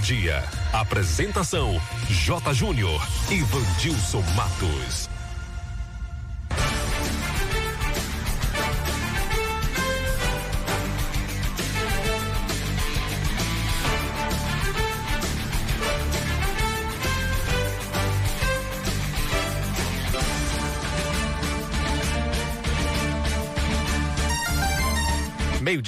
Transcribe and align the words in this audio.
meio-dia. 0.00 0.42
Apresentação: 0.72 1.80
J. 2.08 2.54
Júnior 2.54 3.06
e 3.30 3.42
Vandilson 3.42 4.22
Matos. 4.34 5.19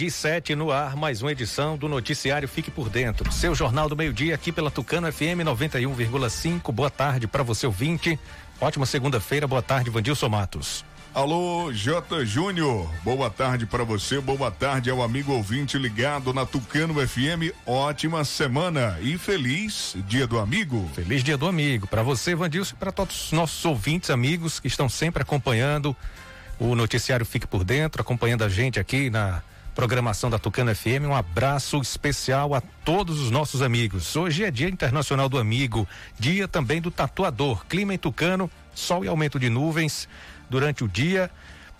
Meio-dia 0.03 0.09
e 0.09 0.11
sete 0.11 0.55
no 0.57 0.73
ar, 0.73 0.97
mais 0.97 1.23
uma 1.23 1.31
edição 1.31 1.77
do 1.77 1.89
Noticiário 1.89 2.49
Fique 2.49 2.73
por 2.73 2.89
Dentro. 2.89 3.31
Seu 3.31 3.55
Jornal 3.55 3.89
do 3.89 3.97
Meio-Dia 3.97 4.35
aqui 4.35 4.51
pela 4.51 4.69
Tucano 4.69 5.13
FM 5.13 5.45
91,5. 5.45 6.73
Boa 6.73 6.91
tarde 6.91 7.29
para 7.29 7.45
você 7.45 7.67
ouvinte. 7.67 8.19
Ótima 8.61 8.85
segunda-feira, 8.85 9.47
boa 9.47 9.63
tarde, 9.63 9.91
Vandilson 9.91 10.29
Matos. 10.29 10.85
Alô, 11.15 11.73
J. 11.73 12.25
Júnior. 12.25 12.91
Boa 13.05 13.31
tarde 13.31 13.65
para 13.65 13.85
você, 13.85 14.21
boa 14.21 14.51
tarde 14.51 14.91
ao 14.91 15.03
amigo 15.03 15.33
ouvinte 15.33 15.79
ligado 15.79 16.33
na 16.35 16.45
Tucano 16.45 16.95
FM. 16.95 17.55
Ótima 17.65 18.25
semana 18.25 18.99
e 19.01 19.17
feliz 19.17 19.95
Dia 20.09 20.27
do 20.27 20.41
Amigo. 20.41 20.91
Feliz 20.97 21.23
Dia 21.23 21.37
do 21.37 21.47
Amigo 21.47 21.87
para 21.87 22.03
você, 22.03 22.35
Vandilson, 22.35 22.75
e 22.75 22.79
para 22.79 22.91
todos 22.91 23.27
os 23.27 23.33
nossos 23.33 23.65
ouvintes, 23.65 24.11
amigos 24.11 24.59
que 24.59 24.67
estão 24.67 24.89
sempre 24.89 25.23
acompanhando 25.23 25.97
o 26.59 26.75
noticiário 26.75 27.25
Fique 27.25 27.47
por 27.47 27.63
Dentro, 27.63 28.03
acompanhando 28.03 28.43
a 28.43 28.49
gente 28.49 28.81
aqui 28.81 29.09
na 29.09 29.43
programação 29.75 30.31
da 30.31 30.39
Tucano 30.39 30.75
FM. 30.75 31.07
Um 31.09 31.15
abraço 31.15 31.81
especial 31.81 32.55
a 32.55 32.61
todos 32.61 33.21
os 33.21 33.31
nossos 33.31 33.63
amigos. 33.63 34.15
Hoje 34.17 34.45
é 34.45 34.51
Dia 34.51 34.69
Internacional 34.69 35.29
do 35.29 35.39
Amigo, 35.39 35.89
dia 36.19 36.47
também 36.47 36.81
do 36.81 36.91
tatuador. 36.91 37.65
Clima 37.67 37.95
em 37.95 37.99
Tucano, 37.99 38.51
sol 38.75 39.05
e 39.05 39.09
aumento 39.09 39.39
de 39.39 39.49
nuvens 39.49 40.09
durante 40.51 40.85
o 40.85 40.89
dia, 40.89 41.31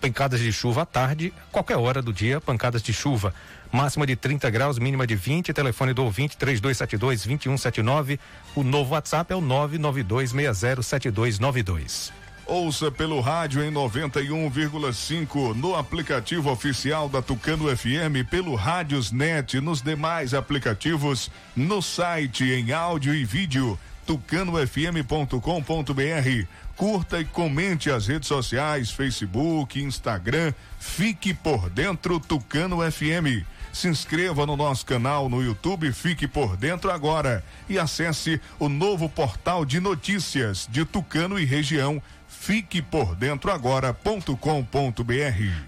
pancadas 0.01 0.39
de 0.39 0.51
chuva 0.51 0.81
à 0.81 0.85
tarde, 0.85 1.31
qualquer 1.51 1.77
hora 1.77 2.01
do 2.01 2.11
dia, 2.11 2.41
pancadas 2.41 2.81
de 2.81 2.91
chuva. 2.91 3.33
Máxima 3.71 4.05
de 4.05 4.15
30 4.15 4.49
graus, 4.49 4.77
mínima 4.77 5.07
de 5.07 5.15
20. 5.15 5.51
Telefone 5.51 5.93
do 5.93 6.03
ouvinte 6.03 6.37
3272 6.37 7.25
2179. 7.25 8.19
O 8.55 8.63
novo 8.63 8.93
WhatsApp 8.93 9.33
é 9.33 9.35
o 9.35 9.41
992607292. 9.41 12.22
Ouça 12.53 12.91
pelo 12.91 13.19
rádio 13.19 13.63
em 13.63 13.71
91,5 13.71 15.55
no 15.55 15.75
aplicativo 15.75 16.51
oficial 16.51 17.09
da 17.09 17.19
Tucano 17.19 17.75
FM, 17.75 18.29
pelo 18.29 18.53
Rádiosnet, 18.53 19.59
nos 19.59 19.81
demais 19.81 20.35
aplicativos, 20.35 21.31
no 21.55 21.81
site 21.81 22.43
em 22.43 22.71
áudio 22.71 23.15
e 23.15 23.25
vídeo 23.25 23.75
tucanofm.com.br. 24.05 26.47
Curta 26.75 27.21
e 27.21 27.25
comente 27.25 27.89
as 27.89 28.05
redes 28.05 28.27
sociais, 28.27 28.91
Facebook, 28.91 29.81
Instagram. 29.81 30.53
Fique 30.79 31.33
por 31.33 31.71
dentro 31.71 32.19
Tucano 32.19 32.81
FM. 32.91 33.43
Se 33.71 33.87
inscreva 33.87 34.45
no 34.45 34.55
nosso 34.55 34.85
canal 34.85 35.27
no 35.27 35.41
YouTube, 35.41 35.91
fique 35.91 36.27
por 36.27 36.55
dentro 36.55 36.91
agora 36.91 37.43
e 37.67 37.79
acesse 37.79 38.39
o 38.59 38.69
novo 38.69 39.09
portal 39.09 39.65
de 39.65 39.79
notícias 39.79 40.69
de 40.71 40.85
Tucano 40.85 41.39
e 41.39 41.45
região 41.45 41.99
Fique 42.43 42.81
por 42.81 43.15
dentro 43.15 43.53
agora.com.br. 43.53 44.35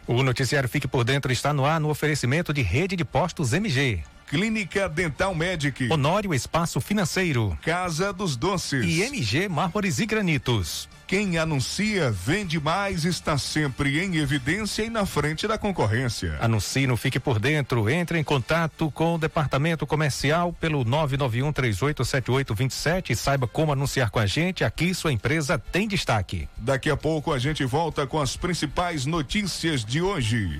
O 0.06 0.22
noticiário 0.22 0.68
Fique 0.68 0.90
por 0.90 1.06
Dentro 1.06 1.32
está 1.32 1.54
no 1.54 1.66
ar 1.66 1.80
no 1.80 1.88
oferecimento 1.88 2.52
de 2.52 2.64
rede 2.64 2.98
de 2.98 3.06
postos 3.06 3.54
MG. 3.54 4.04
Clínica 4.28 4.90
Dental 4.90 5.34
Medic. 5.36 5.92
Honório 5.92 6.34
Espaço 6.34 6.82
Financeiro. 6.82 7.58
Casa 7.62 8.12
dos 8.12 8.36
Doces. 8.36 8.86
E 8.86 9.02
MG 9.02 9.48
Mármores 9.48 10.00
e 10.00 10.06
Granitos. 10.06 10.90
Quem 11.08 11.38
anuncia, 11.38 12.10
vende 12.10 12.60
mais, 12.60 13.06
está 13.06 13.38
sempre 13.38 14.04
em 14.04 14.16
evidência 14.16 14.82
e 14.84 14.90
na 14.90 15.06
frente 15.06 15.48
da 15.48 15.56
concorrência. 15.56 16.36
Anuncie 16.42 16.88
no 16.88 16.98
Fique 16.98 17.20
por 17.20 17.38
Dentro. 17.38 17.88
Entre 17.88 18.18
em 18.18 18.24
contato 18.24 18.90
com 18.90 19.14
o 19.14 19.20
departamento 19.20 19.86
comercial 19.86 20.52
pelo 20.52 20.84
991387827 20.84 23.12
e 23.12 23.16
saiba 23.16 23.48
como 23.48 23.72
anunciar 23.72 24.10
com 24.10 24.18
a 24.18 24.26
gente. 24.26 24.64
Aqui 24.64 24.96
sua 24.96 25.14
empresa 25.14 25.60
tem 25.60 25.88
destaque. 25.88 26.50
Daqui 26.58 26.90
a 26.90 26.98
pouco 26.98 27.32
a 27.32 27.38
gente 27.38 27.64
volta 27.64 28.08
com 28.08 28.20
as 28.20 28.36
principais 28.36 29.06
notícias 29.06 29.86
de 29.86 30.02
hoje. 30.02 30.60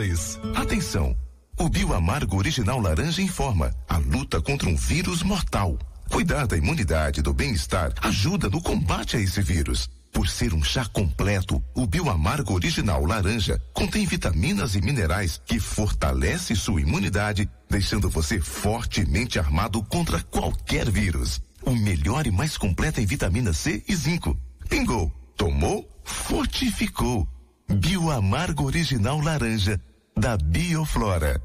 Atenção! 0.55 1.15
O 1.59 1.69
Bioamargo 1.69 2.37
Original 2.37 2.79
Laranja 2.79 3.21
informa 3.21 3.71
a 3.87 3.97
luta 3.97 4.41
contra 4.41 4.67
um 4.67 4.75
vírus 4.75 5.21
mortal. 5.21 5.77
Cuidar 6.09 6.47
da 6.47 6.57
imunidade 6.57 7.19
e 7.19 7.23
do 7.23 7.33
bem-estar 7.33 7.93
ajuda 8.01 8.49
no 8.49 8.59
combate 8.61 9.15
a 9.15 9.19
esse 9.19 9.41
vírus. 9.41 9.87
Por 10.11 10.27
ser 10.27 10.53
um 10.55 10.63
chá 10.63 10.85
completo, 10.85 11.63
o 11.75 11.85
Bioamargo 11.85 12.53
Original 12.53 13.05
Laranja 13.05 13.61
contém 13.73 14.05
vitaminas 14.05 14.75
e 14.75 14.81
minerais 14.81 15.39
que 15.45 15.59
fortalece 15.59 16.55
sua 16.55 16.81
imunidade, 16.81 17.47
deixando 17.69 18.09
você 18.09 18.41
fortemente 18.41 19.37
armado 19.37 19.83
contra 19.83 20.19
qualquer 20.23 20.89
vírus. 20.89 21.39
O 21.63 21.75
melhor 21.75 22.25
e 22.25 22.31
mais 22.31 22.57
completo 22.57 22.99
em 22.99 23.05
vitamina 23.05 23.53
C 23.53 23.83
e 23.87 23.95
zinco. 23.95 24.35
Pingou, 24.67 25.11
tomou, 25.37 25.87
fortificou. 26.03 27.27
Bioamargo 27.69 28.65
Original 28.65 29.21
Laranja 29.21 29.79
da 30.15 30.37
Bioflora. 30.37 31.35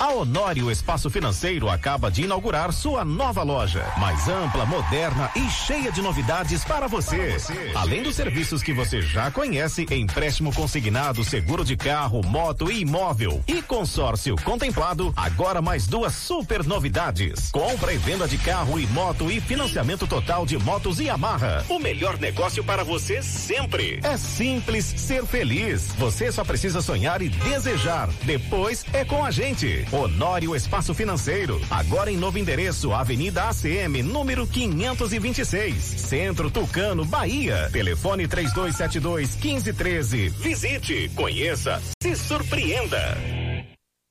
A 0.00 0.14
Honório 0.14 0.70
Espaço 0.70 1.10
Financeiro 1.10 1.68
acaba 1.68 2.10
de 2.10 2.22
inaugurar 2.22 2.72
sua 2.72 3.04
nova 3.04 3.42
loja, 3.42 3.84
mais 3.98 4.26
ampla, 4.30 4.64
moderna 4.64 5.30
e 5.36 5.46
cheia 5.50 5.92
de 5.92 6.00
novidades 6.00 6.64
para 6.64 6.86
você. 6.86 7.36
Além 7.74 8.02
dos 8.02 8.16
serviços 8.16 8.62
que 8.62 8.72
você 8.72 9.02
já 9.02 9.30
conhece, 9.30 9.86
empréstimo 9.90 10.54
consignado, 10.54 11.22
seguro 11.22 11.62
de 11.66 11.76
carro, 11.76 12.22
moto 12.24 12.72
e 12.72 12.80
imóvel 12.80 13.44
e 13.46 13.60
consórcio 13.60 14.36
contemplado, 14.42 15.12
agora 15.14 15.60
mais 15.60 15.86
duas 15.86 16.14
super 16.14 16.64
novidades. 16.64 17.50
Compra 17.50 17.92
e 17.92 17.98
venda 17.98 18.26
de 18.26 18.38
carro 18.38 18.80
e 18.80 18.86
moto 18.86 19.30
e 19.30 19.38
financiamento 19.38 20.06
total 20.06 20.46
de 20.46 20.56
motos 20.56 20.98
e 20.98 21.10
amarra. 21.10 21.62
O 21.68 21.78
melhor 21.78 22.18
negócio 22.18 22.64
para 22.64 22.82
você 22.82 23.22
sempre. 23.22 24.00
É 24.02 24.16
simples 24.16 24.86
ser 24.86 25.26
feliz. 25.26 25.92
Você 25.98 26.32
só 26.32 26.42
precisa 26.42 26.80
sonhar 26.80 27.20
e 27.20 27.28
desejar. 27.28 28.08
Depois 28.24 28.82
é 28.94 29.04
com 29.04 29.22
a 29.22 29.30
gente. 29.30 29.89
Honório 29.92 30.54
Espaço 30.54 30.94
Financeiro. 30.94 31.60
Agora 31.70 32.10
em 32.12 32.16
novo 32.16 32.38
endereço, 32.38 32.92
Avenida 32.92 33.48
ACM, 33.48 34.02
número 34.02 34.46
526. 34.46 35.74
Centro 35.76 36.50
Tucano, 36.50 37.04
Bahia. 37.04 37.68
Telefone 37.72 38.28
3272 38.28 39.36
1513. 39.36 40.28
Visite, 40.28 41.10
conheça, 41.16 41.82
se 42.02 42.14
surpreenda. 42.14 43.18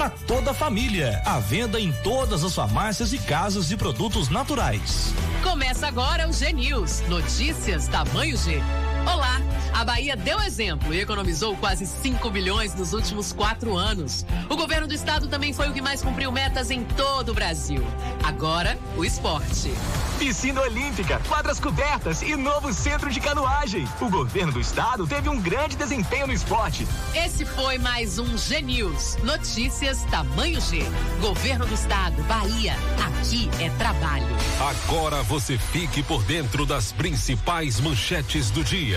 para 0.00 0.08
toda 0.08 0.52
a 0.52 0.54
família. 0.54 1.20
À 1.26 1.38
venda 1.38 1.78
em 1.78 1.92
todas 1.92 2.42
as 2.42 2.54
farmácias 2.54 3.12
e 3.12 3.18
casas 3.18 3.68
de 3.68 3.76
produtos 3.76 4.30
naturais. 4.30 5.12
Começa 5.42 5.86
agora 5.86 6.26
o 6.26 6.32
G 6.32 6.54
News. 6.54 7.02
Notícias 7.06 7.86
tamanho 7.86 8.34
G. 8.34 8.62
Olá! 9.06 9.40
A 9.80 9.84
Bahia 9.84 10.14
deu 10.14 10.38
exemplo 10.42 10.92
e 10.92 11.00
economizou 11.00 11.56
quase 11.56 11.86
5 11.86 12.28
bilhões 12.30 12.74
nos 12.74 12.92
últimos 12.92 13.32
quatro 13.32 13.76
anos. 13.76 14.26
O 14.48 14.56
governo 14.56 14.86
do 14.86 14.92
estado 14.92 15.26
também 15.26 15.54
foi 15.54 15.70
o 15.70 15.72
que 15.72 15.80
mais 15.80 16.02
cumpriu 16.02 16.30
metas 16.30 16.70
em 16.70 16.84
todo 16.84 17.30
o 17.30 17.34
Brasil. 17.34 17.82
Agora, 18.22 18.78
o 18.96 19.04
esporte. 19.04 19.72
Piscina 20.18 20.60
Olímpica, 20.60 21.18
quadras 21.26 21.58
cobertas 21.58 22.20
e 22.20 22.36
novo 22.36 22.74
centro 22.74 23.10
de 23.10 23.20
canoagem. 23.20 23.88
O 24.02 24.10
governo 24.10 24.52
do 24.52 24.60
estado 24.60 25.06
teve 25.06 25.30
um 25.30 25.40
grande 25.40 25.76
desempenho 25.76 26.26
no 26.26 26.34
esporte. 26.34 26.86
Esse 27.14 27.46
foi 27.46 27.78
mais 27.78 28.18
um 28.18 28.36
G 28.36 28.60
News. 28.60 29.16
Notícias 29.22 30.02
tamanho 30.10 30.60
G. 30.60 30.82
Governo 31.22 31.64
do 31.64 31.72
estado, 31.72 32.22
Bahia. 32.24 32.74
Aqui 33.06 33.48
é 33.60 33.70
trabalho. 33.78 34.26
Agora 34.60 35.22
você 35.22 35.56
fique 35.56 36.02
por 36.02 36.22
dentro 36.24 36.66
das 36.66 36.92
principais 36.92 37.80
manchetes 37.80 38.50
do 38.50 38.62
dia. 38.62 38.89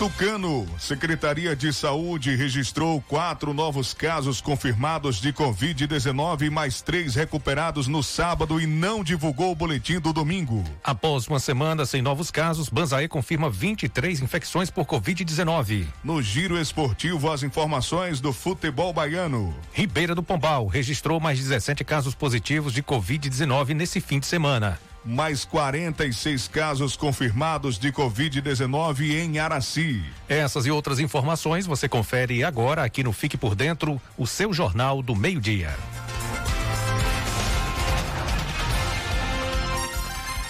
Tucano, 0.00 0.66
Secretaria 0.78 1.54
de 1.54 1.74
Saúde 1.74 2.34
registrou 2.34 3.02
quatro 3.02 3.52
novos 3.52 3.92
casos 3.92 4.40
confirmados 4.40 5.20
de 5.20 5.30
Covid-19 5.30 6.46
e 6.46 6.48
mais 6.48 6.80
três 6.80 7.14
recuperados 7.14 7.86
no 7.86 8.02
sábado 8.02 8.58
e 8.58 8.66
não 8.66 9.04
divulgou 9.04 9.52
o 9.52 9.54
boletim 9.54 10.00
do 10.00 10.10
domingo. 10.10 10.64
Após 10.82 11.28
uma 11.28 11.38
semana 11.38 11.84
sem 11.84 12.00
novos 12.00 12.30
casos, 12.30 12.70
Banzaê 12.70 13.08
confirma 13.08 13.50
23 13.50 14.22
infecções 14.22 14.70
por 14.70 14.86
Covid-19. 14.86 15.84
No 16.02 16.22
giro 16.22 16.58
esportivo, 16.58 17.30
as 17.30 17.42
informações 17.42 18.22
do 18.22 18.32
futebol 18.32 18.94
baiano. 18.94 19.54
Ribeira 19.74 20.14
do 20.14 20.22
Pombal 20.22 20.66
registrou 20.66 21.20
mais 21.20 21.38
17 21.38 21.84
casos 21.84 22.14
positivos 22.14 22.72
de 22.72 22.82
Covid-19 22.82 23.74
nesse 23.74 24.00
fim 24.00 24.18
de 24.18 24.24
semana 24.24 24.78
mais 25.04 25.44
46 25.44 26.48
casos 26.48 26.96
confirmados 26.96 27.78
de 27.78 27.92
Covid-19 27.92 29.10
em 29.10 29.38
Araci. 29.38 30.02
Essas 30.28 30.66
e 30.66 30.70
outras 30.70 30.98
informações 30.98 31.66
você 31.66 31.88
confere 31.88 32.44
agora 32.44 32.84
aqui 32.84 33.02
no 33.02 33.12
Fique 33.12 33.36
por 33.36 33.54
Dentro, 33.54 34.00
o 34.16 34.26
seu 34.26 34.52
jornal 34.52 35.02
do 35.02 35.14
meio-dia. 35.16 35.74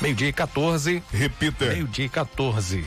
Meio-dia 0.00 0.28
e 0.28 0.32
14. 0.32 1.02
Repita. 1.12 1.66
Meio-dia 1.66 2.06
e 2.06 2.08
14. 2.08 2.84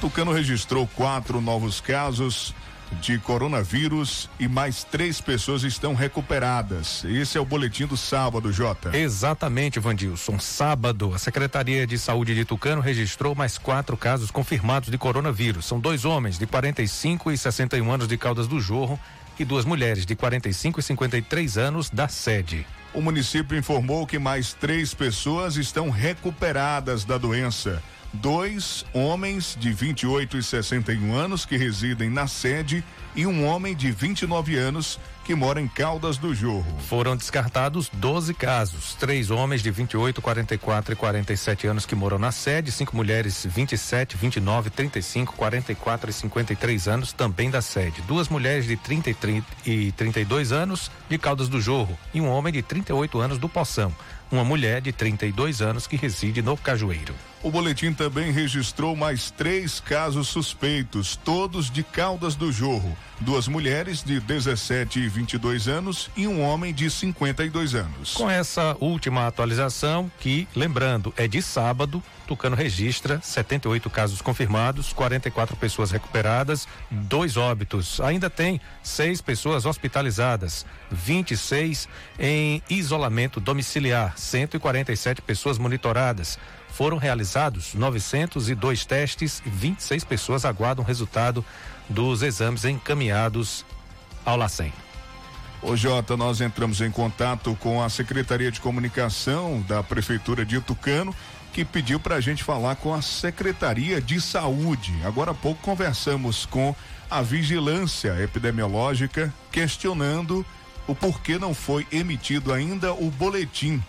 Tucano 0.00 0.32
registrou 0.32 0.88
quatro 0.96 1.40
novos 1.40 1.80
casos 1.80 2.52
de 3.00 3.18
coronavírus 3.18 4.28
e 4.38 4.46
mais 4.46 4.84
três 4.84 5.20
pessoas 5.20 5.62
estão 5.62 5.94
recuperadas. 5.94 7.04
Esse 7.04 7.38
é 7.38 7.40
o 7.40 7.44
boletim 7.44 7.86
do 7.86 7.96
sábado, 7.96 8.52
Jota. 8.52 8.96
Exatamente, 8.96 9.80
Vandilson. 9.80 10.38
Sábado, 10.38 11.12
a 11.14 11.18
Secretaria 11.18 11.86
de 11.86 11.98
Saúde 11.98 12.34
de 12.34 12.44
Tucano 12.44 12.80
registrou 12.80 13.34
mais 13.34 13.58
quatro 13.58 13.96
casos 13.96 14.30
confirmados 14.30 14.90
de 14.90 14.98
coronavírus. 14.98 15.66
São 15.66 15.80
dois 15.80 16.04
homens 16.04 16.38
de 16.38 16.46
45 16.46 17.30
e 17.30 17.38
61 17.38 17.90
anos 17.90 18.08
de 18.08 18.16
Caldas 18.16 18.46
do 18.46 18.60
Jorro 18.60 18.98
e 19.38 19.44
duas 19.44 19.64
mulheres 19.64 20.04
de 20.04 20.14
45 20.14 20.80
e 20.80 20.82
53 20.82 21.58
anos 21.58 21.90
da 21.90 22.08
sede. 22.08 22.66
O 22.94 23.00
município 23.00 23.56
informou 23.56 24.06
que 24.06 24.18
mais 24.18 24.52
três 24.52 24.92
pessoas 24.92 25.56
estão 25.56 25.88
recuperadas 25.88 27.04
da 27.04 27.16
doença 27.16 27.82
dois 28.12 28.84
homens 28.92 29.56
de 29.58 29.72
28 29.72 30.36
e 30.36 30.42
61 30.42 31.14
anos 31.14 31.44
que 31.44 31.56
residem 31.56 32.10
na 32.10 32.26
sede 32.26 32.84
e 33.14 33.26
um 33.26 33.46
homem 33.46 33.74
de 33.74 33.90
29 33.90 34.56
anos 34.56 34.98
que 35.24 35.34
mora 35.34 35.60
em 35.60 35.68
Caldas 35.68 36.16
do 36.16 36.34
Jorro. 36.34 36.78
Foram 36.80 37.16
descartados 37.16 37.88
12 37.92 38.34
casos, 38.34 38.94
três 38.94 39.30
homens 39.30 39.62
de 39.62 39.70
28, 39.70 40.20
44 40.20 40.92
e 40.92 40.96
47 40.96 41.66
anos 41.66 41.86
que 41.86 41.94
moram 41.94 42.18
na 42.18 42.32
sede, 42.32 42.72
cinco 42.72 42.96
mulheres 42.96 43.46
27, 43.48 44.16
29, 44.16 44.70
35, 44.70 45.34
44 45.34 46.10
e 46.10 46.12
53 46.12 46.88
anos 46.88 47.12
também 47.12 47.50
da 47.50 47.62
sede, 47.62 48.02
duas 48.02 48.28
mulheres 48.28 48.66
de 48.66 48.76
30 48.76 49.10
e 49.64 49.92
32 49.92 50.52
anos 50.52 50.90
de 51.08 51.18
Caldas 51.18 51.48
do 51.48 51.60
Jorro 51.60 51.96
e 52.12 52.20
um 52.20 52.28
homem 52.28 52.52
de 52.52 52.62
38 52.62 53.20
anos 53.20 53.38
do 53.38 53.48
Poção, 53.48 53.94
uma 54.32 54.42
mulher 54.42 54.80
de 54.80 54.92
32 54.92 55.60
anos 55.60 55.86
que 55.86 55.96
reside 55.96 56.40
no 56.40 56.56
Cajueiro. 56.56 57.14
O 57.42 57.50
boletim 57.50 57.92
também 57.92 58.30
registrou 58.30 58.94
mais 58.94 59.30
três 59.30 59.80
casos 59.80 60.28
suspeitos, 60.28 61.16
todos 61.16 61.68
de 61.70 61.82
Caldas 61.82 62.36
do 62.36 62.52
Jorro. 62.52 62.96
Duas 63.20 63.48
mulheres 63.48 64.02
de 64.02 64.20
17 64.20 65.00
e 65.00 65.08
22 65.08 65.66
anos 65.68 66.08
e 66.16 66.26
um 66.26 66.40
homem 66.40 66.72
de 66.72 66.88
52 66.88 67.74
anos. 67.74 68.14
Com 68.14 68.30
essa 68.30 68.76
última 68.80 69.26
atualização, 69.26 70.10
que, 70.20 70.46
lembrando, 70.54 71.12
é 71.16 71.26
de 71.26 71.42
sábado, 71.42 72.02
Tucano 72.26 72.56
registra 72.56 73.20
78 73.20 73.90
casos 73.90 74.22
confirmados, 74.22 74.92
44 74.92 75.56
pessoas 75.56 75.90
recuperadas, 75.90 76.66
dois 76.90 77.36
óbitos. 77.36 78.00
Ainda 78.00 78.30
tem 78.30 78.60
seis 78.82 79.20
pessoas 79.20 79.66
hospitalizadas, 79.66 80.64
26 80.90 81.88
em 82.18 82.62
isolamento 82.70 83.40
domiciliar, 83.40 84.14
147 84.22 85.20
pessoas 85.20 85.58
monitoradas 85.58 86.38
foram 86.68 86.96
realizados 86.96 87.74
902 87.74 88.84
testes 88.86 89.42
e 89.44 89.50
26 89.50 90.04
pessoas 90.04 90.44
aguardam 90.44 90.84
resultado 90.84 91.44
dos 91.88 92.22
exames 92.22 92.64
encaminhados 92.64 93.64
ao 94.24 94.36
LACEN. 94.36 94.72
Ô 95.60 95.76
Jota, 95.76 96.16
nós 96.16 96.40
entramos 96.40 96.80
em 96.80 96.90
contato 96.90 97.56
com 97.60 97.82
a 97.82 97.88
Secretaria 97.88 98.50
de 98.50 98.60
Comunicação 98.60 99.62
da 99.68 99.82
Prefeitura 99.82 100.44
de 100.44 100.60
Tucano, 100.60 101.14
que 101.52 101.64
pediu 101.64 102.00
para 102.00 102.16
a 102.16 102.20
gente 102.20 102.42
falar 102.42 102.76
com 102.76 102.94
a 102.94 103.02
Secretaria 103.02 104.00
de 104.00 104.20
Saúde. 104.20 104.92
Agora 105.04 105.32
há 105.32 105.34
pouco 105.34 105.62
conversamos 105.62 106.46
com 106.46 106.74
a 107.10 107.20
Vigilância 107.20 108.20
Epidemiológica, 108.22 109.32
questionando 109.52 110.44
o 110.86 110.94
porquê 110.94 111.38
não 111.38 111.54
foi 111.54 111.86
emitido 111.92 112.52
ainda 112.52 112.92
o 112.92 113.10
boletim 113.10 113.82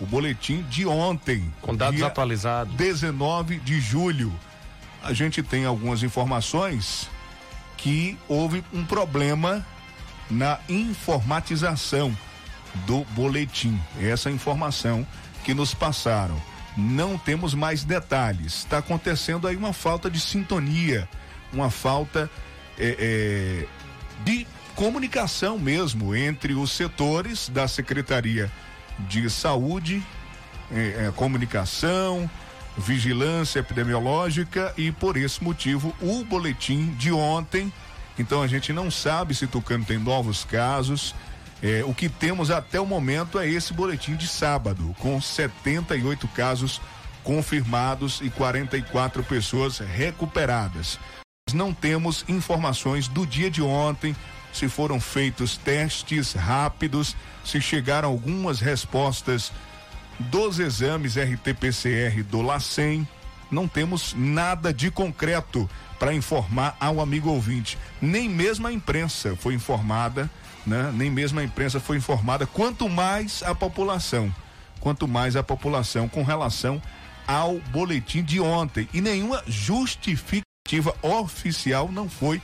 o 0.00 0.06
boletim 0.06 0.62
de 0.62 0.86
ontem. 0.86 1.52
Com 1.60 1.74
dados 1.74 2.02
atualizados. 2.02 2.74
19 2.74 3.58
de 3.60 3.80
julho. 3.80 4.32
A 5.02 5.12
gente 5.12 5.42
tem 5.42 5.64
algumas 5.64 6.02
informações 6.02 7.08
que 7.76 8.18
houve 8.28 8.64
um 8.72 8.84
problema 8.84 9.64
na 10.30 10.58
informatização 10.68 12.16
do 12.86 13.04
boletim. 13.10 13.78
Essa 14.00 14.30
informação 14.30 15.06
que 15.44 15.52
nos 15.52 15.74
passaram. 15.74 16.40
Não 16.76 17.16
temos 17.16 17.54
mais 17.54 17.84
detalhes. 17.84 18.54
Está 18.54 18.78
acontecendo 18.78 19.46
aí 19.46 19.54
uma 19.54 19.72
falta 19.72 20.10
de 20.10 20.18
sintonia 20.18 21.08
uma 21.54 21.70
falta 21.70 22.30
é, 22.78 22.96
é, 22.98 23.66
de 24.24 24.46
comunicação 24.74 25.58
mesmo 25.58 26.14
entre 26.14 26.52
os 26.54 26.72
setores 26.72 27.48
da 27.48 27.68
Secretaria 27.68 28.50
de 29.00 29.28
Saúde, 29.30 30.02
é, 30.70 31.12
comunicação, 31.14 32.28
vigilância 32.76 33.60
epidemiológica 33.60 34.72
e 34.76 34.90
por 34.90 35.16
esse 35.16 35.42
motivo 35.42 35.94
o 36.00 36.24
boletim 36.24 36.92
de 36.94 37.12
ontem. 37.12 37.72
Então 38.18 38.42
a 38.42 38.46
gente 38.46 38.72
não 38.72 38.90
sabe 38.90 39.34
se 39.34 39.46
Tucano 39.46 39.84
tem 39.84 39.98
novos 39.98 40.44
casos. 40.44 41.14
É, 41.62 41.82
o 41.84 41.94
que 41.94 42.08
temos 42.08 42.50
até 42.50 42.80
o 42.80 42.86
momento 42.86 43.38
é 43.38 43.48
esse 43.48 43.72
boletim 43.72 44.16
de 44.16 44.28
sábado, 44.28 44.94
com 44.98 45.20
78 45.20 46.28
casos 46.28 46.80
confirmados 47.22 48.20
e 48.20 48.28
44 48.28 49.22
pessoas 49.24 49.78
recuperadas. 49.78 50.98
Não 51.52 51.72
temos 51.72 52.24
informações 52.28 53.08
do 53.08 53.26
dia 53.26 53.50
de 53.50 53.62
ontem, 53.62 54.14
se 54.54 54.68
foram 54.68 55.00
feitos 55.00 55.56
testes 55.56 56.32
rápidos, 56.32 57.16
se 57.44 57.60
chegaram 57.60 58.08
algumas 58.08 58.60
respostas 58.60 59.52
dos 60.18 60.60
exames 60.60 61.16
RT-PCR 61.16 62.22
do 62.22 62.40
LACEN. 62.40 63.06
Não 63.50 63.66
temos 63.66 64.14
nada 64.16 64.72
de 64.72 64.90
concreto 64.90 65.68
para 65.98 66.14
informar 66.14 66.76
ao 66.78 67.00
amigo 67.00 67.30
ouvinte. 67.30 67.76
Nem 68.00 68.28
mesmo 68.28 68.66
a 68.66 68.72
imprensa 68.72 69.36
foi 69.36 69.54
informada, 69.54 70.30
né? 70.64 70.92
Nem 70.94 71.10
mesmo 71.10 71.40
a 71.40 71.44
imprensa 71.44 71.80
foi 71.80 71.96
informada, 71.96 72.46
quanto 72.46 72.88
mais 72.88 73.42
a 73.42 73.54
população. 73.54 74.34
Quanto 74.80 75.08
mais 75.08 75.34
a 75.34 75.42
população 75.42 76.08
com 76.08 76.22
relação 76.22 76.80
ao 77.26 77.58
boletim 77.70 78.22
de 78.22 78.40
ontem. 78.40 78.88
E 78.92 79.00
nenhuma 79.00 79.42
justificativa 79.46 80.94
oficial 81.02 81.90
não 81.90 82.08
foi 82.08 82.40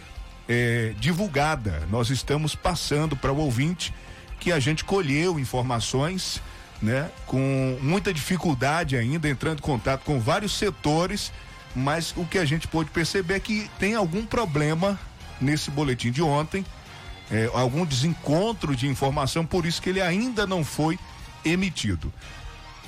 é, 0.50 0.94
divulgada. 0.98 1.86
Nós 1.88 2.10
estamos 2.10 2.56
passando 2.56 3.14
para 3.14 3.32
o 3.32 3.38
ouvinte 3.38 3.94
que 4.40 4.50
a 4.50 4.58
gente 4.58 4.84
colheu 4.84 5.38
informações, 5.38 6.42
né, 6.82 7.08
com 7.24 7.78
muita 7.80 8.12
dificuldade 8.12 8.96
ainda, 8.96 9.28
entrando 9.28 9.58
em 9.58 9.62
contato 9.62 10.02
com 10.02 10.18
vários 10.18 10.52
setores, 10.52 11.30
mas 11.76 12.12
o 12.16 12.24
que 12.24 12.36
a 12.36 12.44
gente 12.44 12.66
pôde 12.66 12.90
perceber 12.90 13.34
é 13.34 13.40
que 13.40 13.70
tem 13.78 13.94
algum 13.94 14.26
problema 14.26 14.98
nesse 15.40 15.70
boletim 15.70 16.10
de 16.10 16.20
ontem, 16.20 16.66
é, 17.30 17.48
algum 17.54 17.86
desencontro 17.86 18.74
de 18.74 18.88
informação, 18.88 19.46
por 19.46 19.64
isso 19.64 19.80
que 19.80 19.90
ele 19.90 20.00
ainda 20.00 20.48
não 20.48 20.64
foi 20.64 20.98
emitido. 21.44 22.12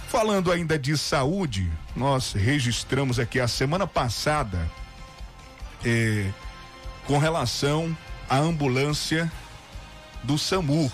Falando 0.09 0.51
ainda 0.51 0.77
de 0.77 0.99
saúde, 0.99 1.71
nós 1.95 2.33
registramos 2.33 3.21
aqui 3.21 3.39
a 3.39 3.47
semana 3.47 3.87
passada 3.87 4.69
é, 5.85 6.27
com 7.07 7.19
relação 7.19 7.97
à 8.29 8.39
ambulância 8.39 9.31
do 10.23 10.39
SAMU. 10.39 10.91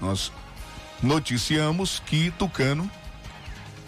Nós 0.00 0.32
noticiamos 1.02 2.02
que 2.04 2.30
Tucano 2.32 2.90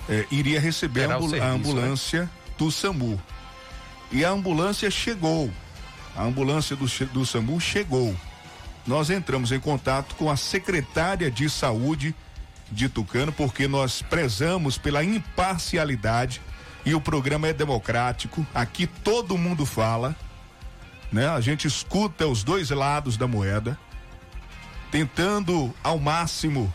eh, 0.08 0.26
iria 0.30 0.60
receber 0.60 1.08
serviço, 1.08 1.34
a, 1.34 1.38
né? 1.38 1.46
ambulância 1.46 2.22
né? 2.22 2.30
do 2.56 2.70
SAMU. 2.70 3.20
E 4.12 4.24
a 4.24 4.30
ambulância 4.30 4.90
chegou. 4.90 5.50
A 6.16 6.24
ambulância 6.24 6.74
do, 6.74 6.86
do 7.12 7.24
SAMU 7.24 7.60
chegou. 7.60 8.14
Nós 8.86 9.10
entramos 9.10 9.52
em 9.52 9.60
contato 9.60 10.14
com 10.16 10.30
a 10.30 10.36
secretária 10.36 11.30
de 11.30 11.48
saúde 11.48 12.14
de 12.70 12.88
Tucano, 12.88 13.32
porque 13.32 13.68
nós 13.68 14.02
prezamos 14.02 14.78
pela 14.78 15.04
imparcialidade 15.04 16.40
e 16.84 16.94
o 16.94 17.00
programa 17.00 17.48
é 17.48 17.52
democrático. 17.52 18.46
Aqui 18.54 18.86
todo 18.86 19.36
mundo 19.36 19.66
fala 19.66 20.16
né? 21.12 21.28
A 21.28 21.40
gente 21.40 21.66
escuta 21.66 22.26
os 22.26 22.42
dois 22.42 22.70
lados 22.70 23.16
da 23.16 23.26
moeda, 23.26 23.78
tentando 24.90 25.74
ao 25.82 25.98
máximo, 25.98 26.72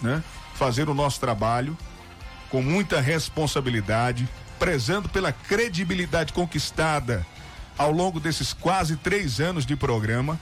né? 0.00 0.22
Fazer 0.54 0.88
o 0.88 0.94
nosso 0.94 1.20
trabalho 1.20 1.76
com 2.50 2.62
muita 2.62 3.00
responsabilidade, 3.00 4.28
prezando 4.58 5.08
pela 5.08 5.32
credibilidade 5.32 6.32
conquistada 6.32 7.26
ao 7.78 7.90
longo 7.90 8.20
desses 8.20 8.52
quase 8.52 8.96
três 8.96 9.40
anos 9.40 9.64
de 9.64 9.74
programa. 9.74 10.38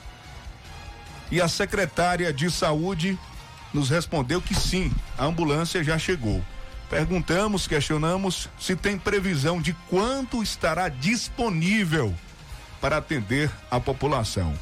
E 1.31 1.41
a 1.41 1.47
secretária 1.47 2.33
de 2.33 2.51
saúde 2.51 3.17
nos 3.73 3.89
respondeu 3.89 4.43
que 4.43 4.55
sim, 4.55 4.93
a 5.17 5.25
ambulância 5.25 5.85
já 5.85 5.97
chegou. 5.97 6.45
Perguntamos, 6.91 7.69
questionamos 7.69 8.49
se 8.59 8.75
tem 8.75 8.99
previsão 8.99 9.63
de 9.63 9.73
quanto 9.89 10.43
estará 10.43 10.89
disponível 10.89 12.13
para 12.81 12.97
atender 12.97 13.51
a 13.71 13.79
população? 13.79 14.55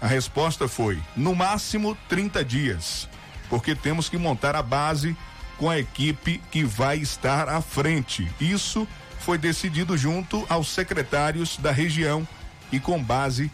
A 0.00 0.06
resposta 0.06 0.68
foi: 0.68 1.00
no 1.16 1.34
máximo 1.34 1.96
30 2.08 2.44
dias, 2.44 3.08
porque 3.48 3.74
temos 3.74 4.08
que 4.08 4.18
montar 4.18 4.54
a 4.56 4.62
base 4.62 5.16
com 5.56 5.70
a 5.70 5.78
equipe 5.78 6.42
que 6.50 6.64
vai 6.64 6.98
estar 6.98 7.48
à 7.48 7.60
frente. 7.60 8.30
Isso 8.40 8.86
foi 9.20 9.38
decidido 9.38 9.96
junto 9.96 10.44
aos 10.48 10.68
secretários 10.68 11.56
da 11.56 11.70
região 11.70 12.26
e 12.70 12.78
com 12.78 13.02
base 13.02 13.50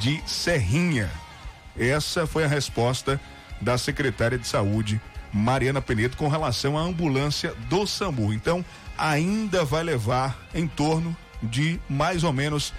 de 0.00 0.22
Serrinha. 0.26 1.10
Essa 1.78 2.26
foi 2.26 2.44
a 2.44 2.48
resposta 2.48 3.20
da 3.60 3.76
secretária 3.76 4.38
de 4.38 4.46
saúde, 4.46 5.00
Mariana 5.32 5.80
Penedo, 5.80 6.16
com 6.16 6.28
relação 6.28 6.78
à 6.78 6.80
ambulância 6.80 7.54
do 7.68 7.86
SAMU. 7.86 8.32
Então, 8.32 8.64
ainda 8.96 9.64
vai 9.64 9.82
levar 9.82 10.36
em 10.54 10.66
torno 10.66 11.16
de 11.42 11.80
mais 11.88 12.24
ou 12.24 12.32
menos 12.32 12.72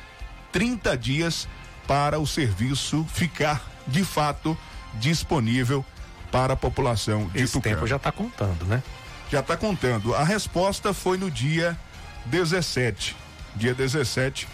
30 0.51 0.97
dias 0.97 1.47
para 1.87 2.19
o 2.19 2.27
serviço 2.27 3.05
ficar 3.11 3.61
de 3.87 4.03
fato 4.03 4.57
disponível 4.95 5.85
para 6.31 6.53
a 6.53 6.55
população 6.55 7.27
de 7.29 7.43
Esse 7.43 7.53
Tucano. 7.53 7.75
tempo 7.75 7.87
já 7.87 7.95
está 7.95 8.11
contando, 8.11 8.65
né? 8.65 8.83
Já 9.31 9.39
está 9.39 9.57
contando. 9.57 10.13
A 10.15 10.23
resposta 10.23 10.93
foi 10.93 11.17
no 11.17 11.29
dia 11.29 11.77
17. 12.25 13.15
Dia 13.55 13.73
17, 13.73 14.47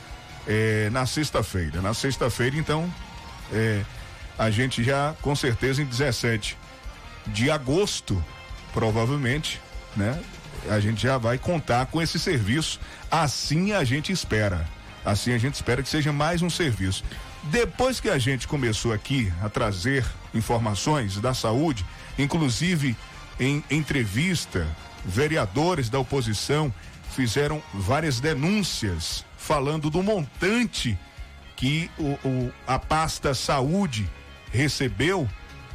é, 0.48 0.90
na 0.92 1.06
sexta-feira. 1.06 1.82
Na 1.82 1.94
sexta-feira, 1.94 2.56
então, 2.56 2.92
é, 3.52 3.84
a 4.38 4.50
gente 4.50 4.84
já, 4.84 5.14
com 5.22 5.36
certeza, 5.36 5.82
em 5.82 5.86
17 5.86 6.58
de 7.28 7.50
agosto, 7.50 8.24
provavelmente, 8.74 9.62
né? 9.96 10.22
A 10.70 10.80
gente 10.80 11.04
já 11.04 11.18
vai 11.18 11.38
contar 11.38 11.86
com 11.88 12.02
esse 12.02 12.18
serviço. 12.18 12.80
Assim 13.12 13.74
a 13.74 13.84
gente 13.84 14.12
espera. 14.12 14.68
Assim 15.06 15.34
a 15.34 15.38
gente 15.38 15.54
espera 15.54 15.84
que 15.84 15.90
seja 15.90 16.12
mais 16.12 16.42
um 16.42 16.50
serviço. 16.50 17.04
Depois 17.44 18.00
que 18.00 18.10
a 18.10 18.18
gente 18.18 18.48
começou 18.48 18.92
aqui 18.92 19.32
a 19.42 19.48
trazer 19.48 20.04
informações 20.34 21.18
da 21.22 21.32
saúde, 21.32 21.86
inclusive 22.18 22.98
em 23.40 23.64
entrevista, 23.70 24.68
vereadores 25.06 25.90
da 25.90 26.00
oposição 26.00 26.74
fizeram 27.12 27.62
várias 27.72 28.20
denúncias 28.20 29.24
falando 29.38 29.92
do 29.92 30.02
montante 30.02 30.98
que 31.56 31.90
o, 32.00 32.18
o, 32.28 32.54
a 32.66 32.80
pasta 32.80 33.36
saúde 33.36 34.10
recebeu 34.52 35.30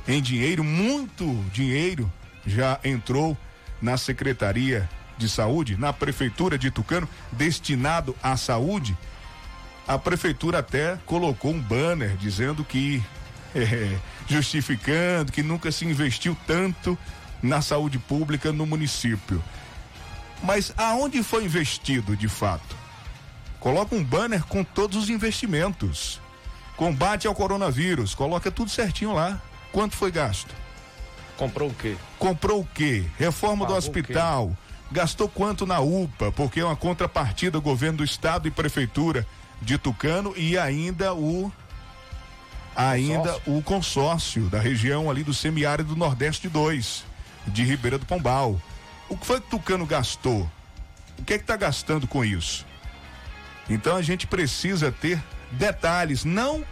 em 0.08 0.20
dinheiro, 0.20 0.64
muito 0.64 1.24
dinheiro 1.52 2.10
já 2.44 2.80
entrou 2.82 3.38
na 3.80 3.96
Secretaria 3.96 4.88
de 5.16 5.28
Saúde, 5.28 5.76
na 5.76 5.92
Prefeitura 5.92 6.58
de 6.58 6.70
Tucano, 6.70 7.08
destinado 7.30 8.16
à 8.22 8.36
saúde 8.36 8.96
a 9.86 9.98
prefeitura 9.98 10.58
até 10.58 10.98
colocou 11.06 11.50
um 11.50 11.60
banner 11.60 12.16
dizendo 12.16 12.64
que 12.64 13.02
é, 13.54 13.98
justificando 14.28 15.32
que 15.32 15.42
nunca 15.42 15.72
se 15.72 15.84
investiu 15.84 16.36
tanto 16.46 16.96
na 17.42 17.60
saúde 17.60 17.98
pública 17.98 18.52
no 18.52 18.66
município. 18.66 19.42
Mas 20.42 20.72
aonde 20.76 21.22
foi 21.22 21.44
investido 21.44 22.16
de 22.16 22.28
fato? 22.28 22.76
Coloca 23.58 23.94
um 23.94 24.02
banner 24.02 24.44
com 24.44 24.64
todos 24.64 24.96
os 24.96 25.10
investimentos. 25.10 26.20
Combate 26.76 27.26
ao 27.26 27.34
coronavírus, 27.34 28.14
coloca 28.14 28.50
tudo 28.50 28.70
certinho 28.70 29.12
lá. 29.12 29.40
Quanto 29.70 29.94
foi 29.96 30.10
gasto? 30.10 30.54
Comprou 31.36 31.68
o 31.68 31.74
quê? 31.74 31.96
Comprou 32.18 32.60
o 32.60 32.68
quê? 32.74 33.04
Reforma 33.18 33.66
Pagou 33.66 33.74
do 33.74 33.78
hospital. 33.78 34.56
Gastou 34.90 35.28
quanto 35.28 35.66
na 35.66 35.78
UPA? 35.80 36.32
Porque 36.32 36.60
é 36.60 36.64
uma 36.64 36.74
contrapartida 36.74 37.58
governo 37.58 37.98
do 37.98 38.04
estado 38.04 38.48
e 38.48 38.50
prefeitura 38.50 39.26
de 39.60 39.78
Tucano 39.78 40.34
e 40.36 40.58
ainda 40.58 41.14
o 41.14 41.52
ainda 42.74 43.32
consórcio. 43.32 43.56
o 43.56 43.62
consórcio 43.62 44.42
da 44.48 44.60
região 44.60 45.10
ali 45.10 45.22
do 45.22 45.34
semiárido 45.34 45.90
do 45.94 45.98
Nordeste 45.98 46.48
2, 46.48 47.04
de 47.48 47.64
Ribeira 47.64 47.98
do 47.98 48.06
Pombal. 48.06 48.60
O 49.08 49.16
que 49.16 49.26
foi 49.26 49.40
que 49.40 49.50
Tucano 49.50 49.84
gastou? 49.86 50.50
O 51.18 51.24
que 51.24 51.34
é 51.34 51.38
que 51.38 51.44
está 51.44 51.56
gastando 51.56 52.06
com 52.06 52.24
isso? 52.24 52.64
Então 53.68 53.96
a 53.96 54.02
gente 54.02 54.26
precisa 54.26 54.90
ter 54.90 55.22
detalhes, 55.52 56.24
não 56.24 56.64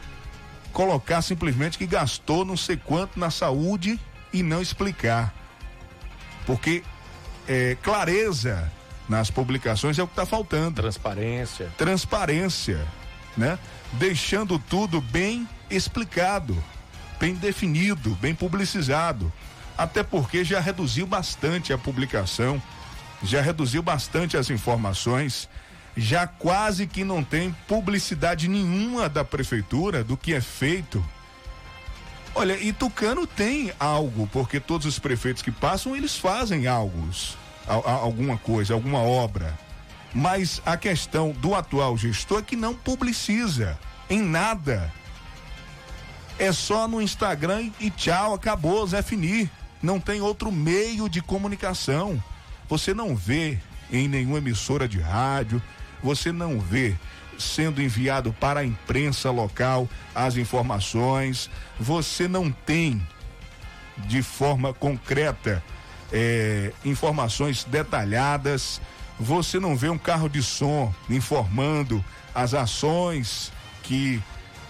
colocar 0.73 1.23
simplesmente 1.23 1.78
que 1.78 1.87
gastou 1.87 2.45
não 2.45 2.57
sei 2.57 2.76
quanto 2.76 3.18
na 3.18 3.30
saúde 3.30 3.99
e 4.33 4.42
não 4.42 4.62
explicar. 4.62 5.35
Porque 6.47 6.83
é, 7.47 7.76
clareza 7.83 8.71
nas 9.08 9.30
publicações 9.30 9.98
é 9.98 10.02
o 10.02 10.06
que 10.06 10.12
está 10.12 10.26
faltando. 10.26 10.82
Transparência. 10.82 11.72
Transparência, 11.78 12.86
né? 13.36 13.58
Deixando 13.92 14.58
tudo 14.58 15.00
bem 15.00 15.48
explicado, 15.70 16.56
bem 17.18 17.34
definido, 17.34 18.14
bem 18.16 18.34
publicizado. 18.34 19.32
Até 19.76 20.02
porque 20.02 20.44
já 20.44 20.60
reduziu 20.60 21.06
bastante 21.06 21.72
a 21.72 21.78
publicação, 21.78 22.60
já 23.22 23.40
reduziu 23.40 23.82
bastante 23.82 24.36
as 24.36 24.50
informações, 24.50 25.48
já 25.96 26.26
quase 26.26 26.86
que 26.86 27.04
não 27.04 27.24
tem 27.24 27.54
publicidade 27.66 28.48
nenhuma 28.48 29.08
da 29.08 29.24
prefeitura 29.24 30.04
do 30.04 30.16
que 30.16 30.34
é 30.34 30.40
feito. 30.40 31.04
Olha, 32.34 32.56
e 32.60 32.72
Tucano 32.72 33.26
tem 33.26 33.72
algo, 33.80 34.28
porque 34.32 34.60
todos 34.60 34.86
os 34.86 34.98
prefeitos 34.98 35.42
que 35.42 35.50
passam, 35.50 35.96
eles 35.96 36.16
fazem 36.16 36.66
algo 36.66 37.08
a, 37.68 37.75
a, 37.75 37.92
alguma 37.92 38.37
coisa, 38.38 38.75
alguma 38.75 39.00
obra. 39.00 39.56
Mas 40.14 40.62
a 40.64 40.76
questão 40.76 41.32
do 41.32 41.54
atual 41.54 41.96
gestor 41.96 42.38
é 42.38 42.42
que 42.42 42.56
não 42.56 42.75
publiciza 42.75 43.78
em 44.08 44.22
nada. 44.22 44.92
É 46.38 46.52
só 46.52 46.88
no 46.88 47.02
Instagram 47.02 47.70
e 47.78 47.90
tchau, 47.90 48.34
acabou, 48.34 48.87
Zé 48.87 49.02
Finir. 49.02 49.50
Não 49.82 50.00
tem 50.00 50.20
outro 50.20 50.50
meio 50.50 51.08
de 51.08 51.20
comunicação. 51.20 52.22
Você 52.68 52.94
não 52.94 53.14
vê 53.14 53.58
em 53.92 54.08
nenhuma 54.08 54.38
emissora 54.38 54.88
de 54.88 54.98
rádio, 54.98 55.62
você 56.02 56.32
não 56.32 56.60
vê 56.60 56.96
sendo 57.38 57.80
enviado 57.80 58.32
para 58.32 58.60
a 58.60 58.64
imprensa 58.64 59.30
local 59.30 59.88
as 60.14 60.37
informações, 60.37 61.48
você 61.78 62.26
não 62.26 62.50
tem 62.50 63.00
de 63.96 64.22
forma 64.22 64.75
concreta 64.75 65.62
é, 66.12 66.72
informações 66.84 67.64
detalhadas. 67.64 68.80
Você 69.18 69.58
não 69.58 69.76
vê 69.76 69.88
um 69.88 69.98
carro 69.98 70.28
de 70.28 70.42
som 70.42 70.94
informando 71.10 72.04
as 72.34 72.54
ações 72.54 73.52
que 73.82 74.22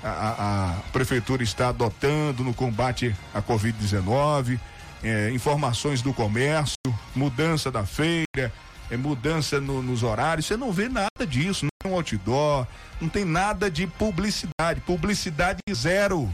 a, 0.02 0.70
a 0.70 0.72
prefeitura 0.92 1.42
está 1.42 1.68
adotando 1.68 2.44
no 2.44 2.54
combate 2.54 3.14
à 3.34 3.42
Covid-19, 3.42 4.58
é, 5.02 5.30
informações 5.30 6.02
do 6.02 6.12
comércio, 6.12 6.76
mudança 7.14 7.70
da 7.70 7.84
feira, 7.84 8.52
é, 8.90 8.96
mudança 8.96 9.60
no, 9.60 9.82
nos 9.82 10.02
horários. 10.02 10.46
Você 10.46 10.56
não 10.56 10.72
vê 10.72 10.88
nada 10.88 11.26
disso, 11.26 11.64
não 11.64 11.70
tem 11.82 11.92
um 11.92 11.94
outdoor, 11.94 12.66
não 13.00 13.08
tem 13.08 13.24
nada 13.24 13.70
de 13.70 13.86
publicidade. 13.86 14.80
Publicidade 14.86 15.60
zero. 15.72 16.30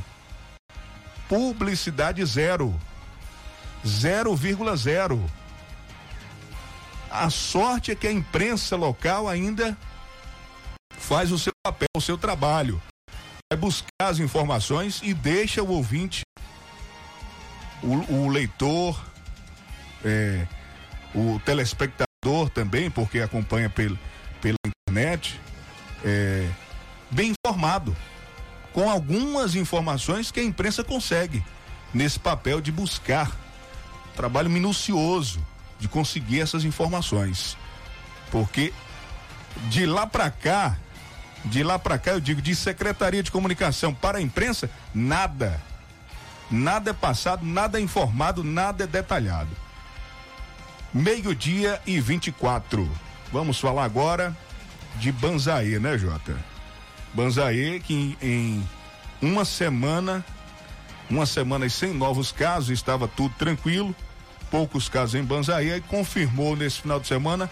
Publicidade 1.28 2.24
zero. 2.24 2.74
0,0. 3.84 5.20
A 7.10 7.30
sorte 7.30 7.92
é 7.92 7.94
que 7.94 8.06
a 8.06 8.12
imprensa 8.12 8.76
local 8.76 9.28
ainda 9.28 9.76
faz 10.98 11.30
o 11.30 11.38
seu 11.38 11.52
papel, 11.64 11.88
o 11.96 12.00
seu 12.00 12.16
trabalho. 12.16 12.82
Vai 13.52 13.60
buscar 13.60 13.88
as 14.00 14.18
informações 14.18 15.00
e 15.02 15.12
deixa 15.12 15.62
o 15.62 15.70
ouvinte, 15.70 16.22
o, 17.82 18.12
o 18.12 18.28
leitor, 18.28 19.00
é, 20.04 20.46
o 21.14 21.38
telespectador 21.44 22.48
também, 22.52 22.90
porque 22.90 23.20
acompanha 23.20 23.68
pel, 23.68 23.96
pela 24.40 24.56
internet, 24.66 25.38
é, 26.04 26.48
bem 27.10 27.32
informado, 27.38 27.94
com 28.72 28.90
algumas 28.90 29.54
informações 29.54 30.32
que 30.32 30.40
a 30.40 30.44
imprensa 30.44 30.82
consegue 30.82 31.44
nesse 31.92 32.18
papel 32.18 32.60
de 32.60 32.72
buscar 32.72 33.43
trabalho 34.14 34.50
minucioso 34.50 35.44
de 35.78 35.88
conseguir 35.88 36.40
essas 36.40 36.64
informações. 36.64 37.56
Porque 38.30 38.72
de 39.68 39.86
lá 39.86 40.06
para 40.06 40.30
cá, 40.30 40.76
de 41.44 41.62
lá 41.62 41.78
para 41.78 41.98
cá, 41.98 42.12
eu 42.12 42.20
digo, 42.20 42.40
de 42.40 42.54
Secretaria 42.54 43.22
de 43.22 43.30
Comunicação 43.30 43.92
para 43.92 44.18
a 44.18 44.22
imprensa, 44.22 44.70
nada. 44.94 45.60
Nada 46.50 46.90
é 46.90 46.94
passado, 46.94 47.44
nada 47.44 47.78
é 47.78 47.82
informado, 47.82 48.44
nada 48.44 48.84
é 48.84 48.86
detalhado. 48.86 49.50
Meio-dia 50.92 51.80
e 51.86 52.00
24. 52.00 52.88
Vamos 53.32 53.58
falar 53.58 53.84
agora 53.84 54.36
de 54.96 55.10
Banzaê, 55.10 55.78
né, 55.78 55.98
Jota? 55.98 56.36
Banzaê 57.12 57.80
que 57.80 57.94
em, 57.94 58.16
em 58.22 58.68
uma 59.20 59.44
semana 59.44 60.24
uma 61.14 61.26
semana 61.26 61.64
e 61.64 61.70
sem 61.70 61.94
novos 61.94 62.32
casos, 62.32 62.70
estava 62.70 63.06
tudo 63.06 63.34
tranquilo, 63.36 63.94
poucos 64.50 64.88
casos 64.88 65.14
em 65.14 65.22
Banzaí, 65.22 65.70
e 65.70 65.80
confirmou 65.80 66.56
nesse 66.56 66.80
final 66.82 66.98
de 66.98 67.06
semana 67.06 67.48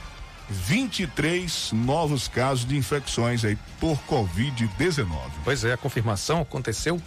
23 0.50 1.72
novos 1.72 2.26
casos 2.26 2.66
de 2.66 2.76
infecções 2.76 3.44
aí 3.44 3.56
por 3.78 3.96
Covid-19. 4.08 5.06
Pois 5.44 5.64
é, 5.64 5.72
a 5.72 5.76
confirmação 5.76 6.40
aconteceu 6.40 7.00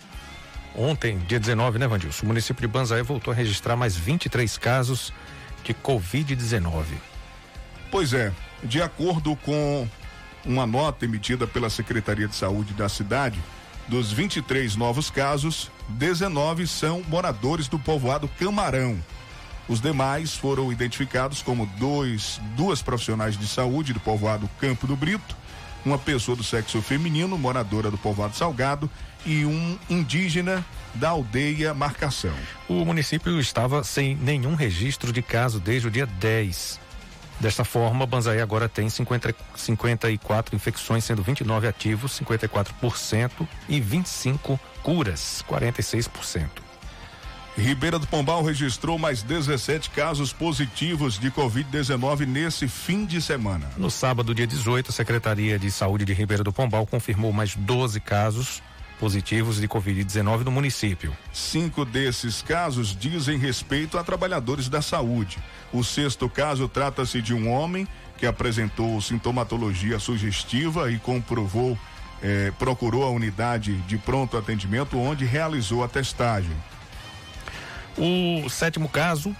ontem, 0.73 1.17
dia 1.19 1.39
19, 1.39 1.77
né, 1.77 1.87
Vandilson? 1.87 2.23
O 2.23 2.27
município 2.27 2.61
de 2.61 2.67
Banzaí 2.67 3.01
voltou 3.01 3.33
a 3.33 3.35
registrar 3.35 3.75
mais 3.75 3.95
23 3.95 4.57
casos 4.57 5.13
de 5.63 5.73
Covid-19. 5.73 6.85
Pois 7.91 8.13
é, 8.13 8.31
de 8.63 8.81
acordo 8.81 9.35
com 9.37 9.87
uma 10.45 10.65
nota 10.65 11.03
emitida 11.03 11.45
pela 11.45 11.69
Secretaria 11.69 12.27
de 12.27 12.35
Saúde 12.35 12.73
da 12.73 12.87
cidade, 12.87 13.41
dos 13.87 14.11
23 14.11 14.75
novos 14.75 15.09
casos, 15.09 15.71
19 15.89 16.67
são 16.67 17.03
moradores 17.07 17.67
do 17.67 17.77
povoado 17.77 18.27
Camarão. 18.39 18.97
Os 19.67 19.81
demais 19.81 20.35
foram 20.35 20.71
identificados 20.71 21.41
como 21.41 21.65
dois, 21.77 22.39
duas 22.55 22.81
profissionais 22.81 23.37
de 23.37 23.47
saúde 23.47 23.93
do 23.93 23.99
povoado 23.99 24.49
Campo 24.59 24.85
do 24.85 24.95
Brito, 24.95 25.35
uma 25.83 25.97
pessoa 25.97 26.35
do 26.35 26.43
sexo 26.43 26.81
feminino, 26.81 27.37
moradora 27.37 27.91
do 27.91 27.97
povoado 27.97 28.35
Salgado, 28.35 28.89
e 29.25 29.43
um 29.45 29.77
indígena 29.89 30.63
da 30.93 31.09
aldeia 31.09 31.73
Marcação. 31.73 32.33
O 32.69 32.85
município 32.85 33.39
estava 33.39 33.83
sem 33.83 34.15
nenhum 34.15 34.55
registro 34.55 35.11
de 35.11 35.21
caso 35.21 35.59
desde 35.59 35.87
o 35.87 35.91
dia 35.91 36.05
10 36.05 36.84
Desta 37.39 37.65
forma, 37.65 38.05
Banzaí 38.05 38.39
agora 38.39 38.69
tem 38.69 38.89
50, 38.89 39.35
54 39.55 40.55
infecções, 40.55 41.03
sendo 41.03 41.21
29 41.21 41.67
ativos, 41.67 42.19
54%, 42.19 43.47
e 43.67 43.79
25 43.79 44.59
curas, 44.81 45.43
46%. 45.49 46.65
Ribeira 47.57 47.97
do 47.97 48.05
Pombal 48.05 48.43
registrou 48.43 48.99
mais 48.99 49.23
17 49.23 49.89
casos 49.91 50.33
positivos 50.33 51.17
de 51.17 51.31
Covid-19 51.31 52.25
nesse 52.25 52.67
fim 52.67 53.05
de 53.05 53.21
semana. 53.21 53.71
No 53.77 53.89
sábado, 53.89 54.35
dia 54.35 54.45
18, 54.45 54.89
a 54.89 54.93
Secretaria 54.93 55.57
de 55.57 55.71
Saúde 55.71 56.03
de 56.03 56.13
Ribeira 56.13 56.43
do 56.43 56.51
Pombal 56.51 56.85
confirmou 56.85 57.31
mais 57.31 57.55
12 57.55 58.01
casos 58.01 58.61
positivos 58.99 59.59
de 59.59 59.67
Covid-19 59.67 60.43
no 60.43 60.51
município. 60.51 61.15
Cinco 61.33 61.85
desses 61.85 62.41
casos 62.41 62.95
dizem 62.95 63.37
respeito 63.37 63.97
a 63.97 64.03
trabalhadores 64.03 64.69
da 64.69 64.81
saúde. 64.81 65.37
O 65.71 65.83
sexto 65.83 66.29
caso 66.29 66.67
trata-se 66.67 67.21
de 67.21 67.33
um 67.33 67.49
homem 67.49 67.87
que 68.17 68.25
apresentou 68.25 68.99
sintomatologia 69.01 69.99
sugestiva 69.99 70.91
e 70.91 70.97
comprovou, 70.97 71.77
eh, 72.21 72.51
procurou 72.57 73.03
a 73.03 73.09
unidade 73.09 73.75
de 73.81 73.97
pronto 73.97 74.37
atendimento 74.37 74.97
onde 74.97 75.25
realizou 75.25 75.83
a 75.83 75.87
testagem. 75.87 76.55
O 77.97 78.49
sétimo 78.49 78.89
caso 78.89 79.35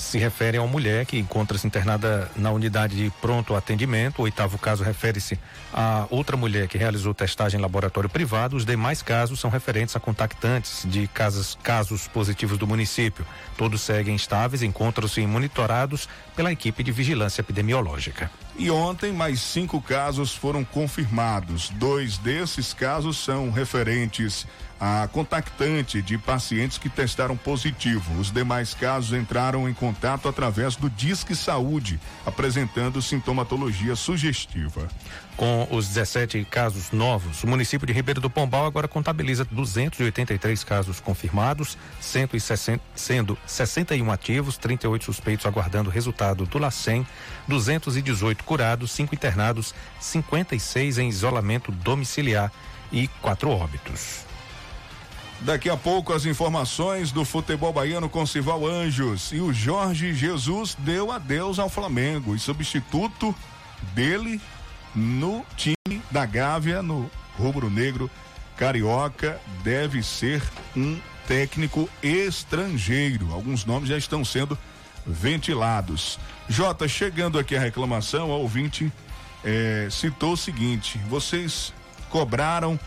se 0.00 0.18
refere 0.18 0.56
a 0.56 0.62
uma 0.62 0.70
mulher 0.70 1.04
que 1.04 1.18
encontra-se 1.18 1.66
internada 1.66 2.30
na 2.34 2.50
unidade 2.50 2.96
de 2.96 3.10
pronto 3.20 3.54
atendimento. 3.54 4.20
O 4.20 4.22
oitavo 4.22 4.58
caso 4.58 4.82
refere-se 4.82 5.38
a 5.72 6.06
outra 6.10 6.36
mulher 6.36 6.68
que 6.68 6.78
realizou 6.78 7.12
testagem 7.12 7.58
em 7.58 7.62
laboratório 7.62 8.08
privado. 8.08 8.56
Os 8.56 8.64
demais 8.64 9.02
casos 9.02 9.38
são 9.38 9.50
referentes 9.50 9.94
a 9.94 10.00
contactantes 10.00 10.84
de 10.88 11.06
casos, 11.06 11.56
casos 11.62 12.08
positivos 12.08 12.56
do 12.56 12.66
município. 12.66 13.26
Todos 13.56 13.82
seguem 13.82 14.16
estáveis, 14.16 14.62
encontram-se 14.62 15.24
monitorados 15.26 16.08
pela 16.34 16.50
equipe 16.50 16.82
de 16.82 16.90
vigilância 16.90 17.42
epidemiológica. 17.42 18.30
E 18.56 18.70
ontem, 18.70 19.12
mais 19.12 19.40
cinco 19.40 19.80
casos 19.80 20.34
foram 20.34 20.64
confirmados. 20.64 21.70
Dois 21.70 22.18
desses 22.18 22.72
casos 22.72 23.18
são 23.18 23.50
referentes 23.50 24.46
a 24.80 25.06
contactante 25.08 26.00
de 26.00 26.16
pacientes 26.16 26.78
que 26.78 26.88
testaram 26.88 27.36
positivo. 27.36 28.18
Os 28.18 28.32
demais 28.32 28.72
casos 28.72 29.12
entraram 29.12 29.68
em 29.68 29.74
contato 29.74 30.26
através 30.26 30.74
do 30.74 30.88
Disque 30.88 31.36
Saúde, 31.36 32.00
apresentando 32.24 33.02
sintomatologia 33.02 33.94
sugestiva. 33.94 34.88
Com 35.36 35.68
os 35.70 35.88
17 35.88 36.44
casos 36.46 36.92
novos, 36.92 37.44
o 37.44 37.46
município 37.46 37.86
de 37.86 37.92
Ribeiro 37.92 38.20
do 38.22 38.30
Pombal 38.30 38.64
agora 38.64 38.88
contabiliza 38.88 39.44
283 39.44 40.64
casos 40.64 40.98
confirmados, 40.98 41.76
160, 42.00 42.82
sendo 42.94 43.36
61 43.46 44.10
ativos, 44.10 44.56
38 44.56 45.04
suspeitos 45.04 45.44
aguardando 45.44 45.90
resultado 45.90 46.46
do 46.46 46.58
LACEN, 46.58 47.06
218 47.46 48.44
curados, 48.44 48.92
5 48.92 49.14
internados, 49.14 49.74
56 49.98 50.98
em 50.98 51.08
isolamento 51.08 51.70
domiciliar 51.70 52.50
e 52.90 53.08
quatro 53.20 53.50
óbitos. 53.50 54.29
Daqui 55.42 55.70
a 55.70 55.76
pouco 55.76 56.12
as 56.12 56.26
informações 56.26 57.10
do 57.10 57.24
futebol 57.24 57.72
baiano 57.72 58.10
com 58.10 58.26
Sival 58.26 58.66
Anjos. 58.66 59.32
E 59.32 59.40
o 59.40 59.52
Jorge 59.54 60.12
Jesus 60.12 60.76
deu 60.78 61.10
adeus 61.10 61.58
ao 61.58 61.70
Flamengo. 61.70 62.34
E 62.34 62.38
substituto 62.38 63.34
dele 63.94 64.38
no 64.94 65.44
time 65.56 66.02
da 66.10 66.26
Gávea, 66.26 66.82
no 66.82 67.10
rubro 67.38 67.70
negro 67.70 68.10
carioca, 68.54 69.40
deve 69.62 70.02
ser 70.02 70.42
um 70.76 71.00
técnico 71.26 71.88
estrangeiro. 72.02 73.32
Alguns 73.32 73.64
nomes 73.64 73.88
já 73.88 73.96
estão 73.96 74.22
sendo 74.22 74.58
ventilados. 75.06 76.18
Jota, 76.50 76.86
chegando 76.86 77.38
aqui 77.38 77.56
a 77.56 77.60
reclamação, 77.60 78.30
a 78.30 78.36
ouvinte 78.36 78.92
eh, 79.42 79.88
citou 79.90 80.34
o 80.34 80.36
seguinte: 80.36 80.98
vocês 81.08 81.72
cobraram 82.10 82.78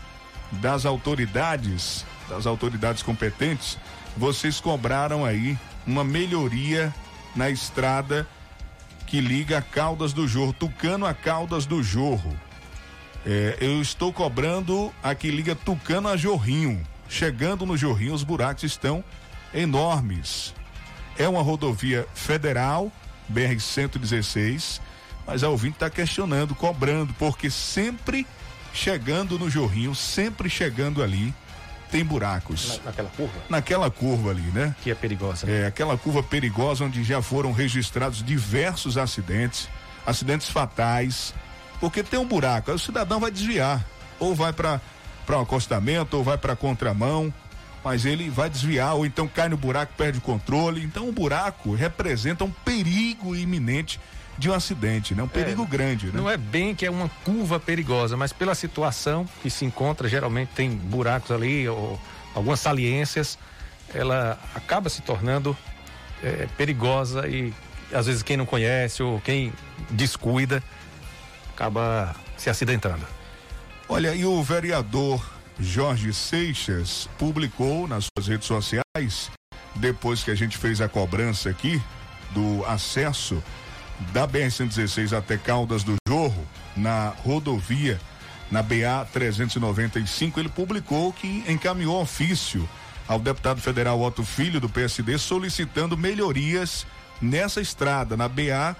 das 0.52 0.86
autoridades 0.86 2.06
das 2.28 2.46
autoridades 2.46 3.02
competentes, 3.02 3.78
vocês 4.16 4.60
cobraram 4.60 5.24
aí 5.24 5.58
uma 5.86 6.04
melhoria 6.04 6.94
na 7.34 7.50
estrada 7.50 8.26
que 9.06 9.20
liga 9.20 9.60
Caldas 9.60 10.12
do 10.12 10.26
Jorro, 10.26 10.52
Tucano 10.52 11.06
a 11.06 11.14
Caldas 11.14 11.66
do 11.66 11.82
Jorro. 11.82 12.36
É, 13.26 13.56
eu 13.60 13.80
estou 13.80 14.12
cobrando 14.12 14.92
a 15.02 15.14
que 15.14 15.30
liga 15.30 15.54
Tucano 15.54 16.08
a 16.08 16.16
Jorrinho. 16.16 16.82
Chegando 17.08 17.66
no 17.66 17.76
Jorrinho, 17.76 18.14
os 18.14 18.22
buracos 18.22 18.64
estão 18.64 19.04
enormes. 19.52 20.54
É 21.16 21.28
uma 21.28 21.42
rodovia 21.42 22.06
federal, 22.14 22.90
BR-116, 23.32 24.80
mas 25.26 25.42
a 25.42 25.48
ouvinte 25.48 25.76
está 25.76 25.88
questionando, 25.88 26.54
cobrando, 26.54 27.14
porque 27.14 27.50
sempre 27.50 28.26
chegando 28.72 29.38
no 29.38 29.48
Jorrinho, 29.48 29.94
sempre 29.94 30.50
chegando 30.50 31.02
ali, 31.02 31.32
tem 31.90 32.04
buracos. 32.04 32.78
Na, 32.78 32.84
naquela 32.86 33.08
curva? 33.10 33.32
Naquela 33.48 33.90
curva 33.90 34.30
ali, 34.30 34.50
né? 34.52 34.74
Que 34.82 34.90
é 34.90 34.94
perigosa. 34.94 35.46
Né? 35.46 35.62
É, 35.62 35.66
aquela 35.66 35.96
curva 35.96 36.22
perigosa 36.22 36.84
onde 36.84 37.02
já 37.04 37.22
foram 37.22 37.52
registrados 37.52 38.22
diversos 38.22 38.98
acidentes, 38.98 39.68
acidentes 40.06 40.48
fatais, 40.48 41.34
porque 41.80 42.02
tem 42.02 42.18
um 42.18 42.26
buraco, 42.26 42.70
aí 42.70 42.76
o 42.76 42.78
cidadão 42.78 43.20
vai 43.20 43.30
desviar, 43.30 43.84
ou 44.18 44.34
vai 44.34 44.52
para 44.52 44.80
para 45.24 45.38
um 45.38 45.42
acostamento, 45.42 46.18
ou 46.18 46.22
vai 46.22 46.36
para 46.36 46.54
contramão, 46.54 47.32
mas 47.82 48.04
ele 48.04 48.28
vai 48.28 48.48
desviar, 48.48 48.94
ou 48.94 49.06
então 49.06 49.26
cai 49.26 49.48
no 49.48 49.56
buraco, 49.56 49.92
perde 49.96 50.18
o 50.18 50.20
controle. 50.20 50.82
Então 50.82 51.08
o 51.08 51.12
buraco 51.12 51.74
representa 51.74 52.44
um 52.44 52.50
perigo 52.50 53.34
iminente 53.34 54.00
de 54.36 54.50
um 54.50 54.54
acidente, 54.54 55.14
né? 55.14 55.22
Um 55.22 55.28
perigo 55.28 55.62
é, 55.62 55.66
grande, 55.66 56.06
né? 56.06 56.12
Não 56.14 56.28
é 56.28 56.36
bem 56.36 56.74
que 56.74 56.84
é 56.84 56.90
uma 56.90 57.08
curva 57.24 57.60
perigosa, 57.60 58.16
mas 58.16 58.32
pela 58.32 58.54
situação 58.54 59.28
que 59.42 59.50
se 59.50 59.64
encontra, 59.64 60.08
geralmente 60.08 60.50
tem 60.54 60.70
buracos 60.70 61.30
ali 61.30 61.68
ou 61.68 62.00
algumas 62.34 62.60
saliências, 62.60 63.38
ela 63.94 64.38
acaba 64.54 64.88
se 64.88 65.02
tornando 65.02 65.56
é, 66.22 66.48
perigosa 66.56 67.28
e 67.28 67.52
às 67.92 68.06
vezes 68.06 68.22
quem 68.22 68.36
não 68.36 68.46
conhece 68.46 69.02
ou 69.02 69.20
quem 69.20 69.52
descuida 69.90 70.62
acaba 71.54 72.14
se 72.36 72.50
acidentando. 72.50 73.06
Olha, 73.88 74.14
e 74.14 74.24
o 74.24 74.42
vereador 74.42 75.24
Jorge 75.60 76.12
Seixas 76.12 77.08
publicou 77.18 77.86
nas 77.86 78.06
suas 78.16 78.26
redes 78.26 78.48
sociais, 78.48 79.30
depois 79.76 80.24
que 80.24 80.30
a 80.30 80.34
gente 80.34 80.58
fez 80.58 80.80
a 80.80 80.88
cobrança 80.88 81.48
aqui 81.50 81.80
do 82.32 82.64
acesso 82.66 83.40
da 84.12 84.26
BR-116 84.26 85.16
até 85.16 85.36
Caldas 85.36 85.82
do 85.82 85.94
Jorro, 86.08 86.46
na 86.76 87.12
rodovia, 87.24 88.00
na 88.50 88.62
BA 88.62 89.06
395, 89.12 90.40
ele 90.40 90.48
publicou 90.48 91.12
que 91.12 91.44
encaminhou 91.48 92.00
ofício 92.00 92.68
ao 93.06 93.18
deputado 93.18 93.60
federal 93.60 94.00
Otto 94.00 94.24
Filho, 94.24 94.60
do 94.60 94.68
PSD, 94.68 95.18
solicitando 95.18 95.96
melhorias 95.96 96.86
nessa 97.20 97.60
estrada, 97.60 98.16
na 98.16 98.28
BA 98.28 98.76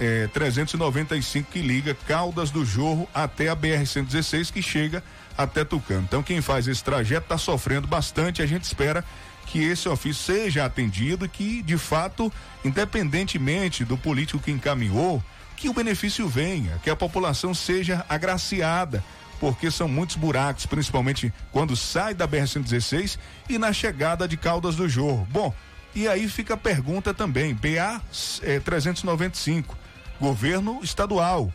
eh, 0.00 0.28
395, 0.32 1.50
que 1.50 1.60
liga 1.60 1.96
Caldas 2.06 2.50
do 2.50 2.64
Jorro 2.64 3.08
até 3.14 3.48
a 3.48 3.56
BR-116, 3.56 4.52
que 4.52 4.62
chega 4.62 5.02
até 5.36 5.64
Tucano. 5.64 6.02
Então, 6.02 6.22
quem 6.22 6.40
faz 6.40 6.66
esse 6.66 6.82
trajeto 6.82 7.24
está 7.24 7.38
sofrendo 7.38 7.86
bastante. 7.86 8.42
A 8.42 8.46
gente 8.46 8.64
espera 8.64 9.04
esse 9.54 9.88
ofício 9.88 10.24
seja 10.24 10.64
atendido 10.64 11.24
e 11.24 11.28
que, 11.28 11.62
de 11.62 11.78
fato, 11.78 12.32
independentemente 12.64 13.84
do 13.84 13.96
político 13.96 14.42
que 14.42 14.50
encaminhou, 14.50 15.22
que 15.56 15.68
o 15.68 15.72
benefício 15.72 16.28
venha, 16.28 16.78
que 16.82 16.90
a 16.90 16.96
população 16.96 17.54
seja 17.54 18.04
agraciada, 18.08 19.02
porque 19.38 19.70
são 19.70 19.88
muitos 19.88 20.16
buracos, 20.16 20.66
principalmente 20.66 21.32
quando 21.52 21.76
sai 21.76 22.14
da 22.14 22.26
BR-116 22.26 23.18
e 23.48 23.58
na 23.58 23.72
chegada 23.72 24.26
de 24.26 24.36
Caldas 24.36 24.76
do 24.76 24.88
Jorro. 24.88 25.26
Bom, 25.30 25.54
e 25.94 26.08
aí 26.08 26.28
fica 26.28 26.54
a 26.54 26.58
pergunta 26.58 27.14
também, 27.14 27.54
BA 27.54 28.00
é, 28.42 28.60
395, 28.60 29.76
governo 30.20 30.80
estadual. 30.82 31.52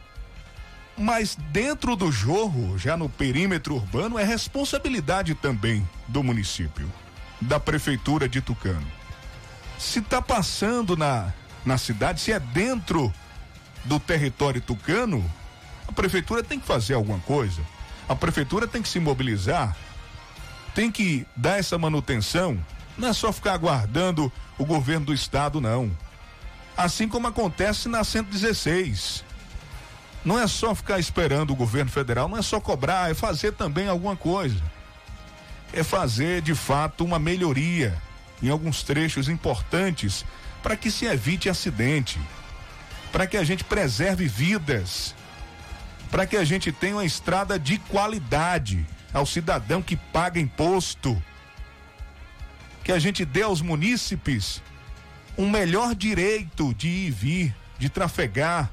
Mas 0.98 1.38
dentro 1.52 1.96
do 1.96 2.12
jorro, 2.12 2.78
já 2.78 2.96
no 2.96 3.10
perímetro 3.10 3.76
urbano, 3.76 4.20
é 4.20 4.24
responsabilidade 4.24 5.34
também 5.36 5.88
do 6.08 6.22
município 6.22 6.92
da 7.42 7.60
prefeitura 7.60 8.30
de 8.30 8.40
Tucano. 8.40 8.86
Se 9.80 10.00
está 10.00 10.22
passando 10.22 10.96
na, 10.96 11.34
na 11.66 11.78
cidade, 11.78 12.22
se 12.22 12.32
é 12.32 12.40
dentro 12.40 13.12
do 13.84 14.00
território 14.00 14.62
tucano, 14.62 15.26
a 15.88 15.92
prefeitura 15.92 16.44
tem 16.44 16.60
que 16.60 16.68
fazer 16.68 16.94
alguma 16.94 17.18
coisa. 17.20 17.62
A 18.08 18.16
prefeitura 18.16 18.68
tem 18.68 18.84
que 18.84 18.90
se 18.90 19.00
mobilizar, 19.00 19.76
tem 20.76 20.92
que 20.92 21.26
dar 21.36 21.58
essa 21.58 21.80
manutenção. 21.80 22.64
Não 22.96 23.08
é 23.08 23.14
só 23.14 23.34
ficar 23.34 23.54
aguardando 23.54 24.32
o 24.56 24.66
governo 24.66 25.08
do 25.08 25.14
estado, 25.14 25.60
não. 25.60 25.92
Assim 26.78 27.08
como 27.08 27.28
acontece 27.28 27.90
na 27.90 28.04
116. 28.04 29.24
Não 30.24 30.38
é 30.38 30.46
só 30.46 30.76
ficar 30.76 31.00
esperando 31.00 31.52
o 31.52 31.56
governo 31.56 31.90
federal, 31.90 32.30
não 32.30 32.38
é 32.38 32.44
só 32.44 32.60
cobrar, 32.62 33.10
é 33.10 33.16
fazer 33.16 33.54
também 33.54 33.88
alguma 33.88 34.16
coisa 34.16 34.62
é 35.74 35.84
fazer 35.84 36.42
de 36.42 36.54
fato 36.54 37.04
uma 37.04 37.20
melhoria 37.20 37.98
em 38.42 38.50
alguns 38.50 38.84
trechos 38.84 39.30
importantes 39.30 40.26
para 40.62 40.76
que 40.76 40.92
se 40.92 41.06
evite 41.06 41.50
acidente, 41.50 42.20
para 43.12 43.28
que 43.28 43.38
a 43.38 43.44
gente 43.44 43.64
preserve 43.64 44.28
vidas, 44.28 45.16
para 46.10 46.26
que 46.26 46.38
a 46.38 46.44
gente 46.44 46.72
tenha 46.72 46.96
uma 46.96 47.06
estrada 47.06 47.58
de 47.58 47.78
qualidade 47.78 48.86
ao 49.14 49.26
cidadão 49.26 49.82
que 49.82 49.96
paga 49.96 50.40
imposto, 50.40 51.22
que 52.84 52.92
a 52.92 53.00
gente 53.00 53.24
dê 53.24 53.44
aos 53.44 53.62
munícipes 53.62 54.62
um 55.38 55.50
melhor 55.50 55.96
direito 55.96 56.74
de 56.74 56.88
ir 56.88 57.08
e 57.08 57.12
vir, 57.12 57.56
de 57.78 57.90
trafegar 57.90 58.70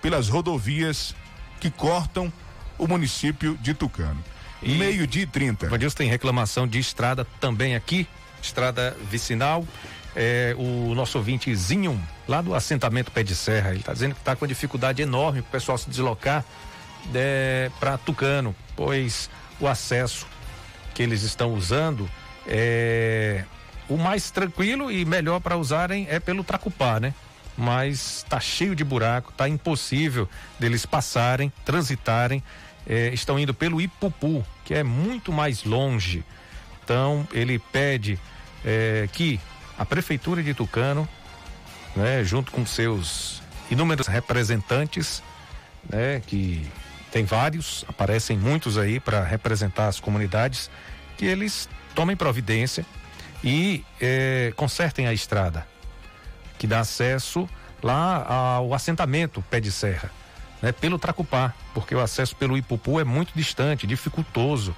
pelas 0.00 0.28
rodovias 0.28 1.14
que 1.60 1.70
cortam 1.70 2.32
o 2.76 2.86
município 2.88 3.56
de 3.58 3.72
Tucano. 3.72 4.22
Meio-dia 4.62 5.22
e 5.22 5.26
30. 5.26 5.68
Vandilson 5.68 5.96
tem 5.96 6.08
reclamação 6.08 6.66
de 6.66 6.78
estrada 6.78 7.26
também 7.40 7.74
aqui, 7.74 8.06
estrada 8.40 8.96
vicinal. 9.10 9.66
É, 10.14 10.54
o 10.58 10.94
nosso 10.94 11.16
ouvintezinho 11.18 12.00
lá 12.28 12.42
do 12.42 12.54
assentamento 12.54 13.10
Pé 13.10 13.22
de 13.22 13.34
Serra, 13.34 13.70
ele 13.70 13.80
está 13.80 13.92
dizendo 13.92 14.14
que 14.14 14.20
está 14.20 14.36
com 14.36 14.46
dificuldade 14.46 15.00
enorme 15.00 15.40
para 15.40 15.48
o 15.48 15.52
pessoal 15.52 15.78
se 15.78 15.88
deslocar 15.88 16.44
é, 17.14 17.70
para 17.80 17.96
Tucano, 17.96 18.54
pois 18.76 19.30
o 19.58 19.66
acesso 19.66 20.26
que 20.94 21.02
eles 21.02 21.22
estão 21.22 21.54
usando 21.54 22.08
é 22.46 23.44
o 23.88 23.96
mais 23.96 24.30
tranquilo 24.30 24.90
e 24.90 25.04
melhor 25.04 25.40
para 25.40 25.56
usarem 25.56 26.06
é 26.08 26.20
pelo 26.20 26.44
Tracupá, 26.44 27.00
né? 27.00 27.14
Mas 27.56 28.18
está 28.18 28.40
cheio 28.40 28.74
de 28.74 28.84
buraco, 28.84 29.30
está 29.30 29.48
impossível 29.48 30.28
deles 30.58 30.86
passarem, 30.86 31.52
transitarem 31.64 32.42
eh, 32.86 33.10
estão 33.12 33.38
indo 33.38 33.54
pelo 33.54 33.80
Ipupu, 33.80 34.44
que 34.64 34.74
é 34.74 34.82
muito 34.82 35.32
mais 35.32 35.64
longe. 35.64 36.24
Então, 36.82 37.26
ele 37.32 37.58
pede 37.58 38.18
eh, 38.64 39.08
que 39.12 39.40
a 39.78 39.84
Prefeitura 39.84 40.42
de 40.42 40.54
Tucano, 40.54 41.08
né, 41.94 42.24
junto 42.24 42.50
com 42.50 42.66
seus 42.66 43.42
inúmeros 43.70 44.06
representantes, 44.06 45.22
né, 45.88 46.20
que 46.26 46.66
tem 47.10 47.24
vários, 47.24 47.84
aparecem 47.88 48.36
muitos 48.36 48.78
aí 48.78 48.98
para 48.98 49.22
representar 49.22 49.88
as 49.88 50.00
comunidades, 50.00 50.70
que 51.16 51.26
eles 51.26 51.68
tomem 51.94 52.16
providência 52.16 52.84
e 53.44 53.84
eh, 54.00 54.52
consertem 54.56 55.06
a 55.06 55.12
estrada, 55.12 55.66
que 56.58 56.66
dá 56.66 56.80
acesso 56.80 57.48
lá 57.82 58.24
ao 58.26 58.72
assentamento 58.72 59.42
Pé 59.50 59.60
de 59.60 59.70
Serra 59.70 60.10
né, 60.62 60.70
pelo 60.72 60.98
Tracupá, 60.98 61.52
porque 61.74 61.94
o 61.94 62.00
acesso 62.00 62.36
pelo 62.36 62.56
Ipupu 62.56 63.00
é 63.00 63.04
muito 63.04 63.32
distante, 63.34 63.86
dificultoso. 63.86 64.74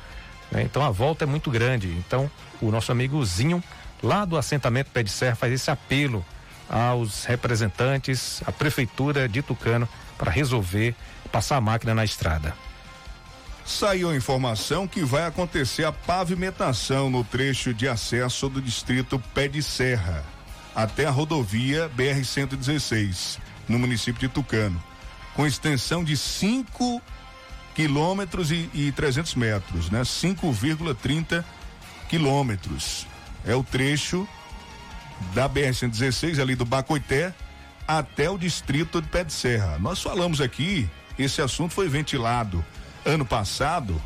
Né, 0.51 0.63
então 0.63 0.83
a 0.83 0.91
volta 0.91 1.25
é 1.25 1.27
muito 1.27 1.51
grande. 1.51 1.89
Então 1.89 2.31
o 2.61 2.71
nosso 2.71 2.91
amigo 2.91 3.23
Zinho, 3.25 3.63
lá 4.03 4.25
do 4.25 4.39
assentamento 4.39 4.91
Pé 4.91 5.03
de 5.03 5.11
Serra, 5.11 5.37
faz 5.37 5.53
esse 5.53 5.71
apelo 5.71 6.25
aos 6.69 7.25
representantes, 7.25 8.43
à 8.47 8.51
prefeitura 8.51 9.29
de 9.29 9.43
Tucano, 9.43 9.87
para 10.17 10.31
resolver 10.31 10.95
passar 11.31 11.57
a 11.57 11.61
máquina 11.61 11.95
na 11.95 12.05
estrada. 12.05 12.55
Saiu 13.67 14.15
informação 14.15 14.87
que 14.87 15.03
vai 15.03 15.27
acontecer 15.27 15.85
a 15.85 15.93
pavimentação 15.93 17.09
no 17.11 17.25
trecho 17.25 17.73
de 17.73 17.89
acesso 17.89 18.49
do 18.49 18.61
distrito 18.61 19.19
Pé 19.35 19.49
de 19.49 19.63
Serra 19.63 20.25
até 20.75 21.07
a 21.07 21.11
rodovia 21.11 21.91
BR-116, 21.97 23.39
no 23.69 23.79
município 23.79 24.21
de 24.21 24.29
Tucano, 24.29 24.83
com 25.35 25.47
extensão 25.47 26.05
de 26.05 26.17
5 26.17 27.03
quilômetros 27.75 28.51
e, 28.51 28.71
e 28.73 28.93
300 28.93 29.35
metros, 29.35 29.91
né? 29.91 30.03
5,30 30.03 31.45
quilômetros. 32.09 33.07
É 33.45 33.55
o 33.55 33.63
trecho 33.63 34.27
da 35.35 35.49
BR-116, 35.49 36.41
ali 36.41 36.55
do 36.55 36.65
Bacoité, 36.65 37.35
até 37.87 38.31
o 38.31 38.39
distrito 38.39 39.03
de 39.03 39.09
Pé 39.09 39.25
de 39.25 39.33
Serra. 39.33 39.79
Nós 39.79 40.01
falamos 40.01 40.41
aqui, 40.41 40.89
esse 41.19 41.43
assunto 41.43 41.75
foi 41.75 41.89
ventilado 41.89 42.65
ano 43.05 43.25
passado, 43.25 44.01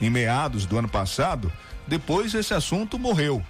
em 0.00 0.10
meados 0.10 0.66
do 0.66 0.78
ano 0.78 0.88
passado, 0.88 1.52
depois 1.86 2.34
esse 2.34 2.52
assunto 2.52 2.98
morreu. 2.98 3.44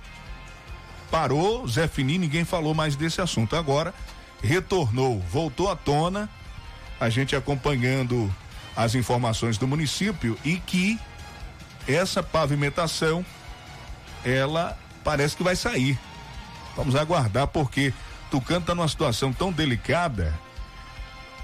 Parou, 1.10 1.66
Zé 1.66 1.88
Fini, 1.88 2.18
ninguém 2.18 2.44
falou 2.44 2.74
mais 2.74 2.94
desse 2.94 3.20
assunto. 3.20 3.56
Agora 3.56 3.94
retornou, 4.42 5.20
voltou 5.20 5.70
à 5.70 5.74
tona, 5.74 6.28
a 7.00 7.08
gente 7.08 7.36
acompanhando 7.36 8.32
as 8.76 8.94
informações 8.94 9.58
do 9.58 9.66
município 9.66 10.38
e 10.44 10.56
que 10.58 10.98
essa 11.86 12.22
pavimentação 12.22 13.24
ela 14.24 14.78
parece 15.02 15.36
que 15.36 15.42
vai 15.42 15.56
sair. 15.56 15.98
Vamos 16.76 16.94
aguardar 16.94 17.46
porque 17.48 17.92
Tucano 18.30 18.60
está 18.60 18.74
numa 18.74 18.88
situação 18.88 19.32
tão 19.32 19.50
delicada 19.50 20.38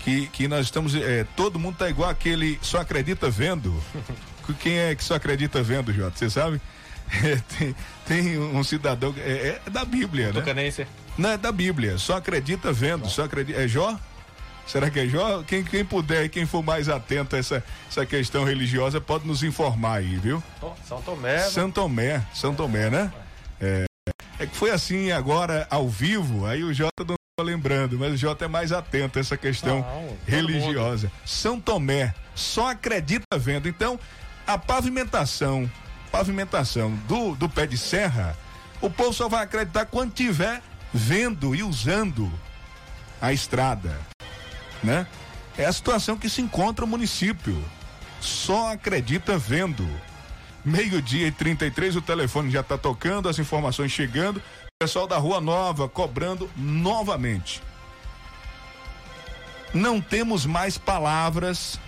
que, 0.00 0.26
que 0.28 0.46
nós 0.46 0.66
estamos. 0.66 0.94
É, 0.94 1.26
todo 1.34 1.58
mundo 1.58 1.76
tá 1.78 1.88
igual 1.88 2.10
aquele 2.10 2.58
só 2.62 2.78
acredita 2.78 3.30
vendo. 3.30 3.74
Quem 4.60 4.78
é 4.78 4.94
que 4.94 5.02
só 5.02 5.14
acredita 5.14 5.62
vendo, 5.62 5.92
Jota? 5.92 6.16
Você 6.18 6.28
sabe? 6.28 6.60
É, 7.10 7.36
tem, 7.58 7.76
tem, 8.06 8.38
um 8.38 8.62
cidadão. 8.62 9.14
É, 9.16 9.60
é 9.66 9.70
da 9.70 9.84
Bíblia, 9.84 10.26
né? 10.26 10.40
Tucanense. 10.40 10.86
Não, 11.16 11.30
é 11.30 11.38
da 11.38 11.50
Bíblia. 11.50 11.96
Só 11.96 12.16
acredita 12.16 12.72
vendo. 12.72 13.08
Só 13.08 13.24
acredita. 13.24 13.60
É 13.60 13.66
Jó? 13.66 13.98
Será 14.66 14.90
que 14.90 15.00
é 15.00 15.06
Jó? 15.06 15.42
Quem, 15.42 15.62
quem 15.62 15.84
puder 15.84 16.24
e 16.24 16.28
quem 16.28 16.46
for 16.46 16.62
mais 16.62 16.88
atento 16.88 17.36
a 17.36 17.38
essa, 17.38 17.62
essa 17.88 18.06
questão 18.06 18.44
religiosa 18.44 19.00
pode 19.00 19.26
nos 19.26 19.42
informar 19.42 19.98
aí, 19.98 20.16
viu? 20.16 20.42
São 20.88 21.02
Tomé. 21.02 21.38
São 21.40 21.70
Tomé, 21.70 22.22
São 22.32 22.54
Tomé, 22.54 22.90
né? 22.90 23.12
É, 23.60 23.84
é 24.38 24.46
que 24.46 24.56
foi 24.56 24.70
assim 24.70 25.12
agora 25.12 25.66
ao 25.70 25.88
vivo, 25.88 26.46
aí 26.46 26.64
o 26.64 26.72
Jota 26.72 27.04
não 27.06 27.16
lembrando, 27.44 27.98
mas 27.98 28.12
o 28.12 28.16
Jota 28.16 28.44
é 28.44 28.48
mais 28.48 28.72
atento 28.72 29.18
a 29.18 29.20
essa 29.20 29.36
questão 29.36 29.80
não, 29.80 30.16
religiosa. 30.26 31.10
São 31.24 31.60
Tomé 31.60 32.14
só 32.34 32.70
acredita 32.70 33.26
vendo. 33.36 33.68
Então, 33.68 33.98
a 34.46 34.56
pavimentação, 34.56 35.70
pavimentação 36.10 36.94
do, 37.08 37.34
do 37.34 37.48
pé 37.48 37.66
de 37.66 37.76
serra, 37.76 38.36
o 38.80 38.90
povo 38.90 39.12
só 39.12 39.28
vai 39.28 39.44
acreditar 39.44 39.86
quando 39.86 40.12
tiver 40.12 40.62
vendo 40.92 41.54
e 41.54 41.62
usando 41.62 42.30
a 43.20 43.32
estrada, 43.32 43.98
né? 44.84 45.06
É 45.56 45.64
a 45.64 45.72
situação 45.72 46.16
que 46.16 46.28
se 46.28 46.42
encontra 46.42 46.84
o 46.84 46.88
município. 46.88 47.62
Só 48.20 48.72
acredita 48.72 49.38
vendo. 49.38 49.88
Meio-dia 50.64 51.26
e 51.26 51.32
33, 51.32 51.96
o 51.96 52.02
telefone 52.02 52.50
já 52.50 52.60
está 52.60 52.78
tocando, 52.78 53.28
as 53.28 53.38
informações 53.38 53.92
chegando. 53.92 54.42
Pessoal 54.80 55.06
da 55.06 55.18
Rua 55.18 55.40
Nova 55.40 55.88
cobrando 55.88 56.50
novamente. 56.56 57.62
Não 59.74 60.00
temos 60.00 60.46
mais 60.46 60.78
palavras, 60.78 61.78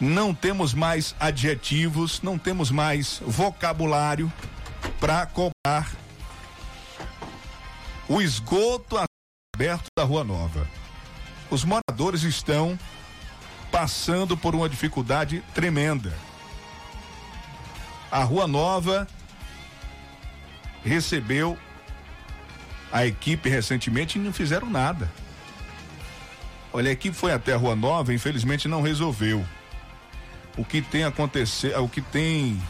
não 0.00 0.32
temos 0.32 0.72
mais 0.72 1.14
adjetivos, 1.18 2.22
não 2.22 2.38
temos 2.38 2.70
mais 2.70 3.20
vocabulário 3.26 4.32
para 5.00 5.26
cobrar 5.26 5.90
o 8.08 8.22
esgoto 8.22 8.96
aberto 9.54 9.86
da 9.96 10.04
Rua 10.04 10.24
Nova. 10.24 10.66
Os 11.50 11.64
moradores 11.64 12.22
estão 12.22 12.78
passando 13.70 14.36
por 14.36 14.54
uma 14.54 14.68
dificuldade 14.68 15.42
tremenda. 15.54 16.12
A 18.10 18.22
Rua 18.22 18.46
Nova 18.46 19.06
recebeu 20.84 21.58
a 22.90 23.06
equipe 23.06 23.48
recentemente 23.48 24.18
e 24.18 24.22
não 24.22 24.32
fizeram 24.32 24.68
nada. 24.68 25.10
Olha, 26.72 26.90
a 26.90 26.92
equipe 26.92 27.16
foi 27.16 27.32
até 27.32 27.54
a 27.54 27.56
Rua 27.56 27.76
Nova, 27.76 28.12
infelizmente 28.12 28.68
não 28.68 28.82
resolveu. 28.82 29.44
O 30.56 30.64
que 30.64 30.82
tem 30.82 31.04
acontecer, 31.04 31.76
o 31.78 31.88
que 31.88 32.00
tem 32.00 32.60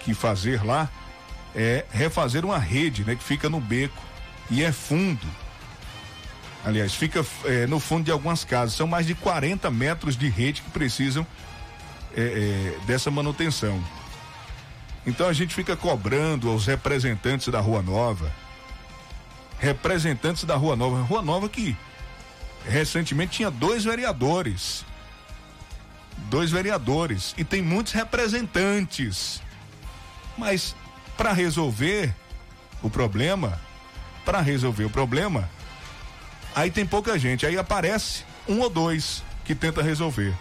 que 0.00 0.14
fazer 0.14 0.64
lá 0.64 0.88
é 1.54 1.84
refazer 1.90 2.44
uma 2.44 2.58
rede, 2.58 3.04
né, 3.04 3.14
que 3.14 3.22
fica 3.22 3.48
no 3.48 3.60
beco 3.60 4.02
e 4.50 4.62
é 4.62 4.72
fundo. 4.72 5.26
Aliás, 6.64 6.94
fica 6.94 7.24
é, 7.44 7.66
no 7.66 7.80
fundo 7.80 8.04
de 8.04 8.10
algumas 8.10 8.44
casas. 8.44 8.74
São 8.74 8.86
mais 8.86 9.06
de 9.06 9.14
40 9.14 9.70
metros 9.70 10.16
de 10.16 10.28
rede 10.28 10.62
que 10.62 10.70
precisam 10.70 11.26
é, 12.14 12.20
é, 12.20 12.86
dessa 12.86 13.10
manutenção. 13.10 13.82
Então 15.06 15.26
a 15.26 15.32
gente 15.32 15.54
fica 15.54 15.76
cobrando 15.76 16.50
aos 16.50 16.66
representantes 16.66 17.48
da 17.48 17.60
Rua 17.60 17.82
Nova, 17.82 18.30
representantes 19.58 20.44
da 20.44 20.56
Rua 20.56 20.76
Nova, 20.76 21.02
Rua 21.02 21.22
Nova 21.22 21.48
que 21.48 21.76
recentemente 22.66 23.38
tinha 23.38 23.50
dois 23.50 23.84
vereadores, 23.84 24.84
dois 26.28 26.50
vereadores 26.50 27.34
e 27.38 27.44
tem 27.44 27.62
muitos 27.62 27.94
representantes, 27.94 29.40
mas 30.36 30.76
para 31.16 31.32
resolver 31.32 32.14
o 32.82 32.90
problema, 32.90 33.58
para 34.24 34.40
resolver 34.40 34.84
o 34.84 34.90
problema, 34.90 35.48
aí 36.54 36.70
tem 36.70 36.86
pouca 36.86 37.18
gente, 37.18 37.46
aí 37.46 37.58
aparece 37.58 38.24
um 38.48 38.60
ou 38.60 38.70
dois 38.70 39.22
que 39.44 39.54
tenta 39.54 39.82
resolver. 39.82 40.34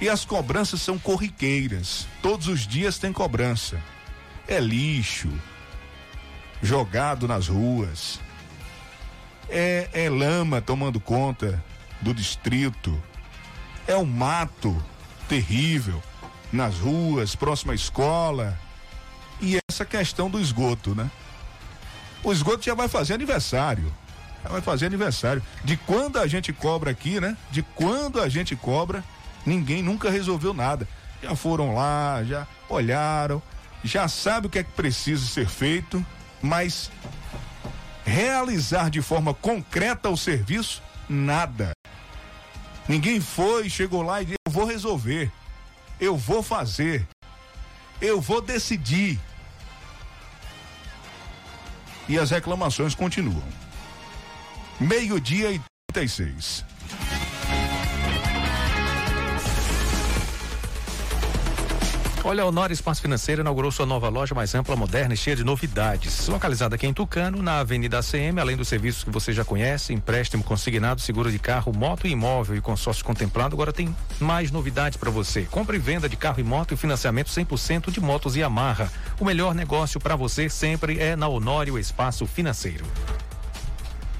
E 0.00 0.08
as 0.08 0.24
cobranças 0.24 0.80
são 0.80 0.98
corriqueiras. 0.98 2.06
Todos 2.22 2.46
os 2.46 2.66
dias 2.66 2.98
tem 2.98 3.12
cobrança. 3.12 3.80
É 4.46 4.60
lixo 4.60 5.28
jogado 6.62 7.26
nas 7.26 7.48
ruas. 7.48 8.20
É, 9.48 9.88
é 9.92 10.10
lama 10.10 10.60
tomando 10.60 11.00
conta 11.00 11.62
do 12.00 12.14
distrito. 12.14 13.00
É 13.86 13.96
um 13.96 14.04
mato 14.04 14.76
terrível 15.28 16.02
nas 16.52 16.78
ruas, 16.78 17.34
próxima 17.34 17.72
à 17.72 17.74
escola. 17.76 18.58
E 19.40 19.58
essa 19.68 19.84
questão 19.84 20.28
do 20.28 20.40
esgoto, 20.40 20.94
né? 20.94 21.10
O 22.22 22.32
esgoto 22.32 22.64
já 22.64 22.74
vai 22.74 22.88
fazer 22.88 23.14
aniversário. 23.14 23.92
Vai 24.44 24.60
fazer 24.60 24.86
aniversário. 24.86 25.42
De 25.64 25.76
quando 25.76 26.18
a 26.18 26.26
gente 26.26 26.52
cobra 26.52 26.90
aqui, 26.90 27.20
né? 27.20 27.36
De 27.50 27.62
quando 27.62 28.20
a 28.20 28.28
gente 28.28 28.54
cobra 28.56 29.04
Ninguém 29.48 29.82
nunca 29.82 30.10
resolveu 30.10 30.52
nada. 30.52 30.86
Já 31.22 31.34
foram 31.34 31.74
lá, 31.74 32.22
já 32.22 32.46
olharam, 32.68 33.42
já 33.82 34.06
sabe 34.06 34.46
o 34.46 34.50
que 34.50 34.58
é 34.58 34.62
que 34.62 34.72
precisa 34.72 35.26
ser 35.26 35.48
feito, 35.48 36.04
mas 36.42 36.90
realizar 38.04 38.90
de 38.90 39.00
forma 39.00 39.32
concreta 39.32 40.10
o 40.10 40.16
serviço, 40.16 40.82
nada. 41.08 41.72
Ninguém 42.86 43.20
foi, 43.20 43.70
chegou 43.70 44.02
lá 44.02 44.20
e 44.20 44.26
disse: 44.26 44.36
Eu 44.46 44.52
vou 44.52 44.66
resolver, 44.66 45.32
eu 45.98 46.16
vou 46.16 46.42
fazer, 46.42 47.08
eu 48.00 48.20
vou 48.20 48.42
decidir. 48.42 49.18
E 52.06 52.18
as 52.18 52.30
reclamações 52.30 52.94
continuam. 52.94 53.42
Meio-dia 54.80 55.50
e 55.50 55.60
36. 55.92 56.64
Olha, 62.22 62.44
a 62.44 62.46
Honor 62.46 62.70
Espaço 62.70 63.02
Financeiro 63.02 63.40
inaugurou 63.40 63.72
sua 63.72 63.86
nova 63.86 64.08
loja 64.08 64.36
mais 64.36 64.54
ampla, 64.54 64.76
moderna 64.76 65.14
e 65.14 65.16
cheia 65.16 65.34
de 65.34 65.42
novidades. 65.42 66.28
Localizada 66.28 66.76
aqui 66.76 66.86
em 66.86 66.92
Tucano, 66.92 67.42
na 67.42 67.58
Avenida 67.58 67.98
ACM, 67.98 68.38
além 68.38 68.56
dos 68.56 68.68
serviços 68.68 69.02
que 69.02 69.10
você 69.10 69.32
já 69.32 69.44
conhece, 69.44 69.92
empréstimo 69.92 70.44
consignado, 70.44 71.00
seguro 71.00 71.28
de 71.32 71.40
carro, 71.40 71.72
moto 71.72 72.06
e 72.06 72.10
imóvel 72.10 72.54
e 72.54 72.60
consórcio 72.60 73.04
contemplado, 73.04 73.56
agora 73.56 73.72
tem 73.72 73.92
mais 74.20 74.52
novidades 74.52 74.96
para 74.96 75.10
você. 75.10 75.42
Compra 75.50 75.74
e 75.74 75.80
venda 75.80 76.08
de 76.08 76.16
carro 76.16 76.38
e 76.38 76.44
moto 76.44 76.74
e 76.74 76.76
financiamento 76.76 77.30
100% 77.30 77.90
de 77.90 78.00
motos 78.00 78.36
e 78.36 78.44
amarra. 78.44 78.92
O 79.18 79.24
melhor 79.24 79.56
negócio 79.56 79.98
para 79.98 80.14
você 80.14 80.48
sempre 80.48 81.00
é 81.00 81.16
na 81.16 81.26
Honório 81.26 81.76
Espaço 81.76 82.26
Financeiro. 82.26 82.84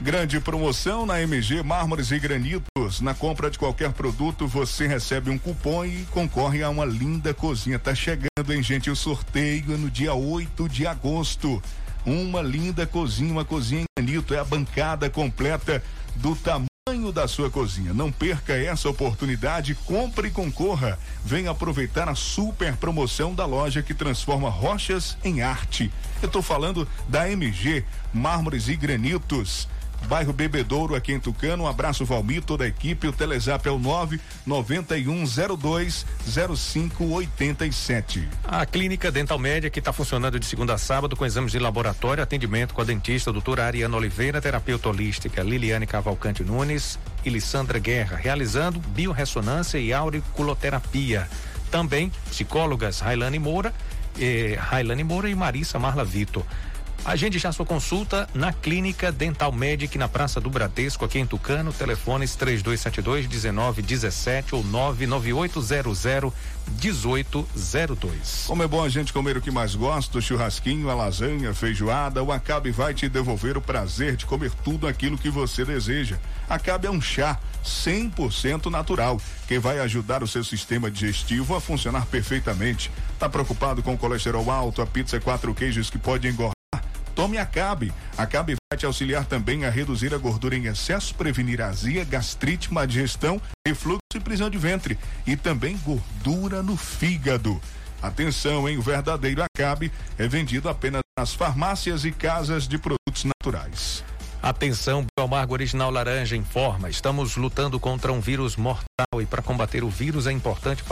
Grande 0.01 0.39
promoção 0.39 1.05
na 1.05 1.21
MG 1.21 1.61
Mármores 1.65 2.13
e 2.13 2.21
Granitos. 2.21 3.01
Na 3.01 3.15
compra 3.15 3.51
de 3.51 3.59
qualquer 3.59 3.93
produto, 3.93 4.47
você 4.47 4.87
recebe 4.87 5.29
um 5.29 5.37
cupom 5.37 5.85
e 5.85 6.07
concorre 6.13 6.63
a 6.63 6.71
uma 6.71 6.85
linda 6.85 7.35
cozinha. 7.35 7.81
Tá 7.81 7.93
chegando, 7.97 8.53
hein, 8.53 8.63
gente? 8.63 8.89
O 8.91 8.95
sorteio 8.95 9.75
é 9.75 9.77
no 9.77 9.91
dia 9.91 10.15
8 10.15 10.69
de 10.69 10.87
agosto. 10.87 11.61
Uma 12.07 12.41
linda 12.41 12.87
cozinha, 12.87 13.33
uma 13.33 13.45
cozinha 13.45 13.83
em 13.83 13.87
granito. 13.99 14.33
É 14.33 14.39
a 14.39 14.45
bancada 14.45 15.11
completa 15.11 15.83
do 16.15 16.37
tamanho 16.37 17.11
da 17.13 17.27
sua 17.27 17.51
cozinha. 17.51 17.93
Não 17.93 18.13
perca 18.13 18.53
essa 18.53 18.89
oportunidade, 18.89 19.75
compre 19.75 20.29
e 20.29 20.31
concorra. 20.31 20.97
Venha 21.25 21.51
aproveitar 21.51 22.09
a 22.09 22.15
super 22.15 22.77
promoção 22.77 23.35
da 23.35 23.45
loja 23.45 23.83
que 23.83 23.93
transforma 23.93 24.49
rochas 24.49 25.19
em 25.25 25.43
arte. 25.43 25.91
Eu 26.23 26.27
estou 26.27 26.41
falando 26.41 26.87
da 27.09 27.29
MG 27.29 27.85
Mármores 28.15 28.69
e 28.69 28.77
Granitos 28.77 29.67
bairro 30.07 30.33
Bebedouro, 30.33 30.95
aqui 30.95 31.13
em 31.13 31.21
Tucano. 31.21 31.65
Um 31.65 31.67
abraço, 31.67 32.05
Valmir, 32.05 32.43
toda 32.43 32.65
a 32.65 32.69
equipe. 32.69 33.07
O 33.07 33.13
Telezap 33.13 33.69
é 33.69 33.71
o 33.71 33.79
99102 33.79 36.07
0587. 36.25 38.29
A 38.45 38.65
Clínica 38.65 39.11
Dental 39.11 39.39
Média, 39.39 39.71
que 39.71 39.79
está 39.79 39.93
funcionando 39.93 40.39
de 40.39 40.47
segunda 40.47 40.75
a 40.75 40.79
sábado 40.79 41.17
com 41.17 41.27
exames 41.27 41.53
de 41.53 41.59
laboratório, 41.59 42.23
atendimento 42.23 42.75
com 42.75 42.81
a 42.81 42.85
dentista 42.85 43.33
doutora 43.33 43.65
Ariana 43.65 43.97
Oliveira, 43.97 44.41
terapeuta 44.41 44.89
holística 44.89 45.43
Liliane 45.43 45.87
Cavalcante 45.87 46.45
Nunes 46.45 46.99
e 47.25 47.31
Lissandra 47.31 47.79
Guerra, 47.79 48.17
realizando 48.17 48.81
biorressonância 48.81 49.79
e 49.79 49.93
auriculoterapia. 49.93 51.29
Também 51.71 52.11
psicólogas 52.31 53.01
Railane 53.01 53.39
Moura, 53.39 53.75
eh, 54.19 54.57
Railane 54.59 55.05
Moura 55.05 55.29
e 55.29 55.35
Marissa 55.35 55.79
Marla 55.79 56.05
Vitor. 56.05 56.45
Agende 57.05 57.39
já 57.39 57.51
sua 57.53 57.65
consulta 57.65 58.29
na 58.35 58.53
Clínica 58.53 59.11
Dental 59.11 59.51
Medic 59.51 59.97
na 59.97 60.09
Praça 60.09 60.41
do 60.41 60.51
Bradesco, 60.51 61.05
aqui 61.05 61.19
em 61.19 61.27
Tucano. 61.27 61.73
Telefones 61.73 62.37
3272 62.37 63.27
1917 63.27 64.55
ou 64.55 64.63
99800 64.63 66.33
1802. 66.83 68.45
Como 68.47 68.63
é 68.63 68.67
bom 68.67 68.85
a 68.85 68.89
gente 68.91 69.13
comer 69.13 69.39
o 69.39 69.41
que 69.41 69.51
mais 69.51 69.75
gosta, 69.75 70.19
o 70.19 70.23
churrasquinho, 70.23 70.91
a 70.91 70.95
lasanha, 70.95 71.51
a 71.51 71.55
feijoada, 71.55 72.23
o 72.23 72.31
Acabe 72.31 72.71
vai 72.71 72.93
te 72.93 73.09
devolver 73.09 73.57
o 73.57 73.63
prazer 73.63 74.17
de 74.17 74.27
comer 74.27 74.53
tudo 74.63 74.87
aquilo 74.87 75.17
que 75.17 75.31
você 75.31 75.65
deseja. 75.65 76.19
Acabe 76.47 76.89
é 76.89 76.91
um 76.91 77.01
chá 77.01 77.39
100% 77.65 78.67
natural, 78.71 79.19
que 79.47 79.59
vai 79.59 79.79
ajudar 79.81 80.23
o 80.23 80.29
seu 80.29 80.45
sistema 80.45 80.91
digestivo 80.91 81.57
a 81.57 81.61
funcionar 81.61 82.05
perfeitamente. 82.07 82.91
Tá 83.19 83.29
preocupado 83.29 83.83
com 83.83 83.95
o 83.95 83.99
colesterol 83.99 84.51
alto, 84.51 84.83
a 84.83 84.87
pizza 84.87 85.19
quatro 85.19 85.55
queijos 85.55 85.89
que 85.89 85.99
pode 85.99 86.29
engordar? 86.29 86.58
Tome 87.19 87.37
Acabe. 87.37 87.93
Acabe 88.17 88.55
vai 88.71 88.79
te 88.79 88.87
auxiliar 88.87 89.25
também 89.25 89.65
a 89.65 89.71
reduzir 89.71 90.15
a 90.15 90.19
gordura 90.19 90.55
em 90.55 90.67
excesso, 90.67 91.13
prevenir 91.17 91.61
azia, 91.61 92.05
gastrite, 92.05 92.73
má 92.73 92.87
digestão, 92.87 93.43
refluxo 93.67 93.99
e 94.15 94.21
prisão 94.21 94.49
de 94.49 94.57
ventre. 94.57 94.97
E 95.27 95.35
também 95.35 95.77
gordura 95.79 96.63
no 96.63 96.77
fígado. 96.77 97.61
Atenção, 98.01 98.69
hein? 98.69 98.79
O 98.79 98.83
verdadeiro 98.83 99.43
Acabe 99.43 99.91
é 100.17 100.29
vendido 100.29 100.69
apenas 100.69 101.01
nas 101.19 101.35
farmácias 101.35 102.05
e 102.05 102.13
casas 102.13 102.69
de 102.69 102.79
produtos 102.79 103.25
naturais. 103.25 104.05
Atenção, 104.41 105.05
Biomargo 105.19 105.55
Original 105.55 105.91
Laranja 105.91 106.37
informa. 106.37 106.89
Estamos 106.89 107.37
lutando 107.37 107.81
contra 107.81 108.13
um 108.13 108.21
vírus 108.21 108.55
mortal 108.55 109.21
e 109.21 109.27
para 109.27 109.43
combater 109.43 109.83
o 109.83 109.89
vírus 109.89 110.29
é 110.29 110.31
importante 110.31 110.85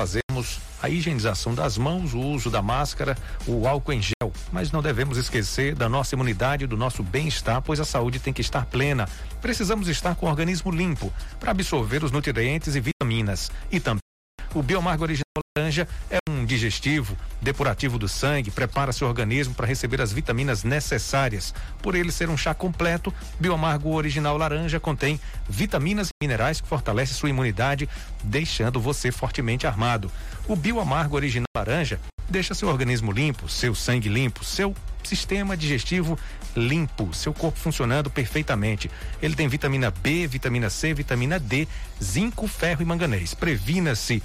a 0.83 0.88
higienização 0.88 1.55
das 1.55 1.79
mãos, 1.79 2.14
o 2.14 2.20
uso 2.20 2.51
da 2.51 2.62
máscara, 2.62 3.16
o 3.46 3.66
álcool 3.66 3.92
em 3.92 4.03
gel. 4.03 4.33
Mas 4.53 4.70
não 4.70 4.83
devemos 4.83 5.18
esquecer 5.18 5.75
da 5.75 5.88
nossa 5.88 6.14
imunidade 6.14 6.64
e 6.64 6.66
do 6.66 6.77
nosso 6.77 7.03
bem-estar, 7.03 7.62
pois 7.62 7.81
a 7.81 7.85
saúde 7.85 8.18
tem 8.18 8.33
que 8.33 8.40
estar 8.40 8.66
plena. 8.66 9.09
Precisamos 9.40 9.88
estar 9.88 10.14
com 10.14 10.27
o 10.27 10.29
organismo 10.29 10.70
limpo 10.70 11.12
para 11.38 11.51
absorver 11.51 12.05
os 12.05 12.11
nutrientes 12.11 12.75
e 12.75 12.81
vitaminas. 12.81 13.51
E 13.70 13.81
também 13.81 14.06
o 14.55 14.63
Biomargo 14.63 15.05
Original 15.05 15.27
laranja 15.57 15.89
é 16.11 16.19
um 16.29 16.45
digestivo, 16.45 17.17
depurativo 17.41 17.99
do 17.99 18.09
sangue, 18.09 18.51
prepara 18.51 18.93
seu 18.93 19.09
organismo 19.09 19.55
para 19.55 19.67
receber 19.67 20.01
as 20.03 20.13
vitaminas 20.13 20.65
necessárias. 20.65 21.55
Por 21.83 21.95
ele 21.95 22.13
ser 22.13 22.29
um 22.29 22.37
chá 22.37 22.55
completo, 22.55 23.13
Bioamargo 23.41 23.91
Original 23.95 24.37
Laranja 24.37 24.79
contém 24.79 25.19
vitaminas 25.49 26.09
e 26.09 26.25
minerais 26.25 26.61
que 26.61 26.69
fortalecem 26.69 27.17
sua 27.17 27.31
imunidade, 27.31 27.89
deixando 28.23 28.81
você 28.81 29.11
fortemente 29.11 29.67
armado. 29.67 30.11
O 30.47 30.55
Bioamargo 30.55 31.17
Original 31.17 31.47
Laranja 31.57 31.99
deixa 32.29 32.55
seu 32.55 32.69
organismo 32.69 33.13
limpo, 33.13 33.49
seu 33.49 33.75
sangue 33.75 34.09
limpo, 34.09 34.45
seu 34.45 34.75
sistema 35.03 35.57
digestivo 35.57 36.19
limpo, 36.57 37.15
seu 37.15 37.33
corpo 37.33 37.59
funcionando 37.59 38.11
perfeitamente. 38.11 38.91
Ele 39.23 39.35
tem 39.35 39.49
vitamina 39.49 39.91
B, 39.91 40.27
vitamina 40.27 40.69
C, 40.69 40.93
vitamina 40.93 41.39
D, 41.39 41.69
zinco, 42.03 42.49
ferro 42.49 42.83
e 42.83 42.85
manganês. 42.85 43.35
Previna-se 43.35 44.23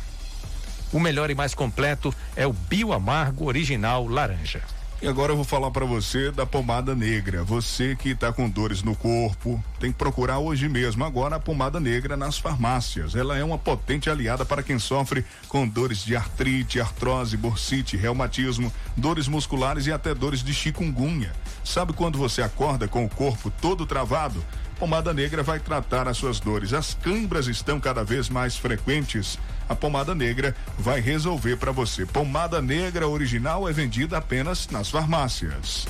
o 0.91 0.99
melhor 0.99 1.29
e 1.29 1.35
mais 1.35 1.53
completo 1.53 2.13
é 2.35 2.45
o 2.45 2.53
Bio 2.53 2.93
Amargo 2.93 3.45
Original 3.45 4.07
Laranja. 4.07 4.61
E 5.01 5.07
agora 5.07 5.31
eu 5.31 5.35
vou 5.35 5.43
falar 5.43 5.71
para 5.71 5.83
você 5.83 6.29
da 6.29 6.45
pomada 6.45 6.93
negra. 6.93 7.43
Você 7.43 7.95
que 7.95 8.09
está 8.09 8.31
com 8.31 8.47
dores 8.47 8.83
no 8.83 8.95
corpo, 8.95 9.61
tem 9.79 9.91
que 9.91 9.97
procurar 9.97 10.37
hoje 10.37 10.69
mesmo 10.69 11.03
agora 11.03 11.37
a 11.37 11.39
pomada 11.39 11.79
negra 11.79 12.15
nas 12.15 12.37
farmácias. 12.37 13.15
Ela 13.15 13.35
é 13.35 13.43
uma 13.43 13.57
potente 13.57 14.11
aliada 14.11 14.45
para 14.45 14.61
quem 14.61 14.77
sofre 14.77 15.25
com 15.47 15.67
dores 15.67 16.05
de 16.05 16.15
artrite, 16.15 16.79
artrose, 16.79 17.35
bursite, 17.35 17.97
reumatismo, 17.97 18.71
dores 18.95 19.27
musculares 19.27 19.87
e 19.87 19.91
até 19.91 20.13
dores 20.13 20.43
de 20.43 20.53
chikungunya. 20.53 21.33
Sabe 21.63 21.93
quando 21.93 22.19
você 22.19 22.43
acorda 22.43 22.87
com 22.87 23.03
o 23.03 23.09
corpo 23.09 23.51
todo 23.59 23.87
travado? 23.87 24.45
Pomada 24.81 25.13
Negra 25.13 25.43
vai 25.43 25.59
tratar 25.59 26.07
as 26.07 26.17
suas 26.17 26.39
dores. 26.39 26.73
As 26.73 26.95
câimbras 26.95 27.47
estão 27.47 27.79
cada 27.79 28.03
vez 28.03 28.29
mais 28.29 28.57
frequentes. 28.57 29.37
A 29.71 29.75
pomada 29.75 30.13
negra 30.13 30.53
vai 30.77 30.99
resolver 30.99 31.55
para 31.55 31.71
você. 31.71 32.05
Pomada 32.05 32.61
negra 32.61 33.07
original 33.07 33.69
é 33.69 33.71
vendida 33.71 34.17
apenas 34.17 34.67
nas 34.67 34.89
farmácias. 34.89 35.87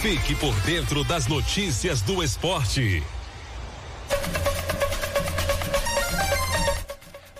Fique 0.00 0.36
por 0.36 0.54
dentro 0.60 1.02
das 1.02 1.26
notícias 1.26 2.00
do 2.00 2.22
esporte. 2.22 3.02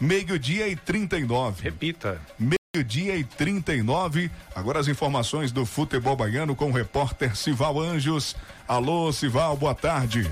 Meio-dia 0.01 0.67
e 0.67 0.75
39. 0.75 1.62
Repita. 1.62 2.21
Meio-dia 2.37 3.14
e 3.17 3.23
39. 3.23 4.33
Agora 4.53 4.81
as 4.81 4.88
informações 4.88 5.53
do 5.53 5.64
futebol 5.64 6.17
baiano 6.17 6.57
com 6.57 6.71
o 6.71 6.73
repórter 6.73 7.37
Sival 7.37 7.79
Anjos. 7.79 8.35
Alô, 8.67 9.12
Sival, 9.12 9.57
boa 9.57 9.77
tarde. 9.77 10.29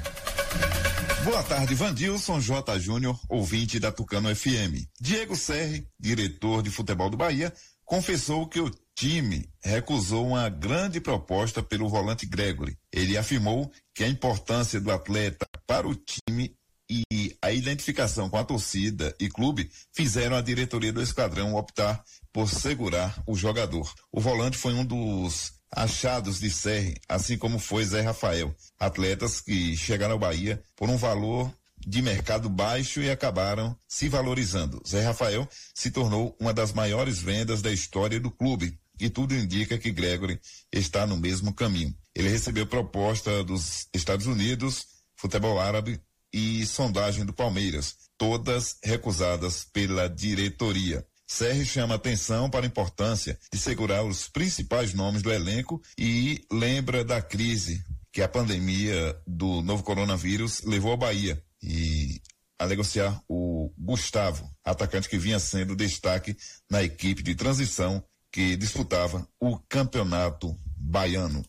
Boa 1.24 1.42
tarde, 1.44 1.74
Vandilson 1.76 2.40
J. 2.40 2.80
Júnior, 2.80 3.16
ouvinte 3.28 3.78
da 3.78 3.92
Tucano 3.92 4.34
FM. 4.34 4.86
Diego 5.00 5.36
Serri, 5.36 5.86
diretor 5.98 6.62
de 6.64 6.70
futebol 6.70 7.08
do 7.08 7.16
Bahia, 7.16 7.52
confessou 7.84 8.46
que 8.48 8.58
o 8.58 8.68
time 8.96 9.48
recusou 9.62 10.26
uma 10.26 10.48
grande 10.48 11.00
proposta 11.00 11.62
pelo 11.62 11.88
volante 11.88 12.26
Gregory. 12.26 12.76
Ele 12.92 13.16
afirmou 13.16 13.70
que 13.94 14.02
a 14.02 14.08
importância 14.08 14.80
do 14.80 14.90
atleta 14.90 15.46
para 15.64 15.86
o 15.86 15.94
time 15.94 16.56
e 16.90 17.36
a 17.40 17.52
identificação 17.52 18.28
com 18.28 18.36
a 18.36 18.44
torcida 18.44 19.14
e 19.20 19.28
clube 19.28 19.70
fizeram 19.92 20.36
a 20.36 20.42
diretoria 20.42 20.92
do 20.92 21.00
esquadrão 21.00 21.54
optar 21.54 22.02
por 22.32 22.48
segurar 22.48 23.22
o 23.26 23.36
jogador. 23.36 23.92
O 24.10 24.20
volante 24.20 24.58
foi 24.58 24.74
um 24.74 24.84
dos 24.84 25.52
achados 25.74 26.38
de 26.38 26.50
Serre, 26.50 26.94
assim 27.08 27.38
como 27.38 27.58
foi 27.58 27.84
Zé 27.84 28.02
Rafael, 28.02 28.54
atletas 28.78 29.40
que 29.40 29.76
chegaram 29.76 30.14
ao 30.14 30.18
Bahia 30.18 30.62
por 30.76 30.88
um 30.90 30.96
valor 30.96 31.52
de 31.84 32.00
mercado 32.00 32.48
baixo 32.48 33.00
e 33.00 33.10
acabaram 33.10 33.76
se 33.88 34.08
valorizando. 34.08 34.82
Zé 34.86 35.02
Rafael 35.02 35.48
se 35.74 35.90
tornou 35.90 36.36
uma 36.38 36.52
das 36.52 36.72
maiores 36.72 37.20
vendas 37.20 37.60
da 37.62 37.72
história 37.72 38.20
do 38.20 38.30
clube 38.30 38.78
e 39.00 39.10
tudo 39.10 39.34
indica 39.34 39.78
que 39.78 39.90
Gregory 39.90 40.40
está 40.70 41.06
no 41.06 41.16
mesmo 41.16 41.52
caminho. 41.52 41.94
Ele 42.14 42.28
recebeu 42.28 42.66
proposta 42.66 43.42
dos 43.42 43.88
Estados 43.92 44.26
Unidos, 44.26 44.86
futebol 45.16 45.58
árabe 45.58 46.00
e 46.32 46.64
sondagem 46.66 47.24
do 47.24 47.32
Palmeiras, 47.32 47.96
todas 48.16 48.76
recusadas 48.84 49.64
pela 49.64 50.08
diretoria. 50.08 51.04
Serri 51.26 51.64
chama 51.64 51.94
atenção 51.94 52.50
para 52.50 52.64
a 52.64 52.68
importância 52.68 53.38
de 53.52 53.58
segurar 53.58 54.04
os 54.04 54.28
principais 54.28 54.92
nomes 54.92 55.22
do 55.22 55.32
elenco 55.32 55.80
e 55.98 56.44
lembra 56.50 57.04
da 57.04 57.22
crise 57.22 57.82
que 58.12 58.20
a 58.20 58.28
pandemia 58.28 59.16
do 59.26 59.62
novo 59.62 59.82
coronavírus 59.82 60.62
levou 60.62 60.92
à 60.92 60.96
Bahia 60.96 61.42
e 61.62 62.20
a 62.58 62.66
negociar 62.66 63.22
o 63.28 63.72
Gustavo, 63.76 64.48
atacante 64.64 65.08
que 65.08 65.18
vinha 65.18 65.38
sendo 65.40 65.74
destaque 65.74 66.36
na 66.70 66.82
equipe 66.82 67.22
de 67.22 67.34
transição 67.34 68.04
que 68.30 68.56
disputava 68.56 69.26
o 69.40 69.58
campeonato 69.68 70.56
baiano. 70.76 71.44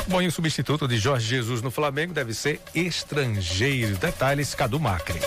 Bom, 0.08 0.22
e 0.22 0.28
o 0.28 0.32
substituto 0.32 0.86
de 0.86 0.98
Jorge 0.98 1.26
Jesus 1.26 1.60
no 1.60 1.70
Flamengo 1.70 2.14
deve 2.14 2.32
ser 2.32 2.60
estrangeiro. 2.72 3.96
Detalhes, 3.96 4.54
Cadu 4.54 4.78
Macri. 4.78 5.18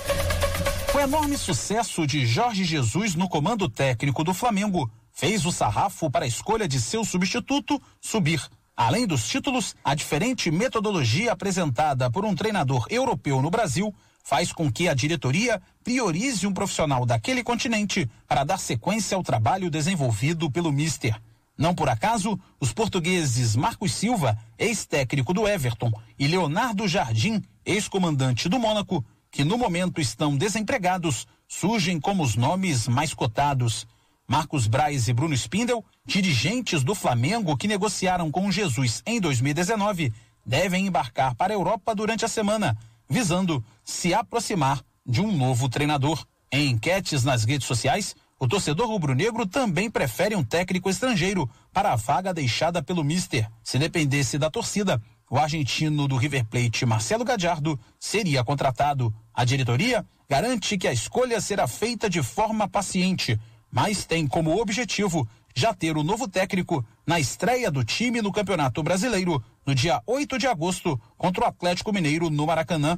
O 0.95 0.99
enorme 0.99 1.37
sucesso 1.37 2.07
de 2.07 2.25
Jorge 2.25 2.63
Jesus 2.63 3.13
no 3.13 3.27
comando 3.27 3.67
técnico 3.67 4.23
do 4.23 4.33
Flamengo 4.33 4.89
fez 5.11 5.45
o 5.45 5.51
sarrafo 5.51 6.09
para 6.09 6.23
a 6.23 6.27
escolha 6.27 6.65
de 6.65 6.79
seu 6.79 7.03
substituto 7.03 7.81
subir. 7.99 8.41
Além 8.75 9.05
dos 9.05 9.27
títulos, 9.27 9.75
a 9.83 9.93
diferente 9.93 10.49
metodologia 10.49 11.33
apresentada 11.33 12.09
por 12.09 12.23
um 12.23 12.33
treinador 12.33 12.85
europeu 12.89 13.41
no 13.41 13.49
Brasil 13.49 13.93
faz 14.23 14.53
com 14.53 14.71
que 14.71 14.87
a 14.87 14.93
diretoria 14.93 15.61
priorize 15.83 16.47
um 16.47 16.53
profissional 16.53 17.05
daquele 17.05 17.43
continente 17.43 18.09
para 18.25 18.45
dar 18.45 18.57
sequência 18.57 19.17
ao 19.17 19.23
trabalho 19.23 19.69
desenvolvido 19.69 20.49
pelo 20.49 20.71
Mister. 20.71 21.19
Não 21.59 21.75
por 21.75 21.89
acaso, 21.89 22.39
os 22.57 22.71
portugueses 22.71 23.53
Marcos 23.53 23.91
Silva, 23.91 24.37
ex-técnico 24.57 25.33
do 25.33 25.45
Everton, 25.45 25.91
e 26.17 26.25
Leonardo 26.25 26.87
Jardim, 26.87 27.43
ex-comandante 27.65 28.47
do 28.47 28.57
Mônaco, 28.57 29.03
que 29.29 29.43
no 29.43 29.57
momento 29.57 29.99
estão 29.99 30.37
desempregados, 30.37 31.27
surgem 31.49 31.99
como 31.99 32.23
os 32.23 32.37
nomes 32.37 32.87
mais 32.87 33.13
cotados. 33.13 33.85
Marcos 34.25 34.67
Braz 34.67 35.09
e 35.09 35.13
Bruno 35.13 35.33
Spindel, 35.33 35.83
dirigentes 36.05 36.81
do 36.81 36.95
Flamengo 36.95 37.57
que 37.57 37.67
negociaram 37.67 38.31
com 38.31 38.49
Jesus 38.49 39.03
em 39.05 39.19
2019, 39.19 40.13
devem 40.45 40.87
embarcar 40.87 41.35
para 41.35 41.51
a 41.51 41.57
Europa 41.57 41.93
durante 41.93 42.23
a 42.23 42.29
semana, 42.29 42.77
visando 43.09 43.61
se 43.83 44.13
aproximar 44.13 44.81
de 45.05 45.19
um 45.19 45.35
novo 45.35 45.67
treinador. 45.67 46.25
Em 46.49 46.69
enquetes 46.69 47.25
nas 47.25 47.43
redes 47.43 47.67
sociais, 47.67 48.15
o 48.39 48.47
torcedor 48.47 48.87
rubro-negro 48.87 49.45
também 49.45 49.91
prefere 49.91 50.33
um 50.33 50.43
técnico 50.43 50.89
estrangeiro 50.89 51.49
para 51.73 51.91
a 51.91 51.97
vaga 51.97 52.33
deixada 52.33 52.81
pelo 52.81 53.03
Mister. 53.03 53.49
Se 53.61 53.77
dependesse 53.77 54.37
da 54.37 54.49
torcida, 54.49 55.01
o 55.29 55.37
argentino 55.37 56.07
do 56.07 56.15
River 56.15 56.45
Plate, 56.45 56.85
Marcelo 56.85 57.25
Gadiardo, 57.25 57.77
seria 57.99 58.41
contratado. 58.41 59.13
A 59.33 59.43
diretoria 59.43 60.05
garante 60.29 60.77
que 60.77 60.87
a 60.87 60.93
escolha 60.93 61.41
será 61.41 61.67
feita 61.67 62.09
de 62.09 62.23
forma 62.23 62.65
paciente, 62.65 63.37
mas 63.69 64.05
tem 64.05 64.25
como 64.25 64.57
objetivo 64.57 65.27
já 65.53 65.73
ter 65.73 65.97
o 65.97 66.03
novo 66.03 66.25
técnico 66.25 66.85
na 67.05 67.19
estreia 67.19 67.69
do 67.69 67.83
time 67.83 68.21
no 68.21 68.31
Campeonato 68.31 68.81
Brasileiro, 68.81 69.43
no 69.65 69.75
dia 69.75 70.01
8 70.07 70.37
de 70.37 70.47
agosto, 70.47 70.99
contra 71.17 71.43
o 71.43 71.47
Atlético 71.47 71.91
Mineiro 71.91 72.29
no 72.29 72.45
Maracanã. 72.45 72.97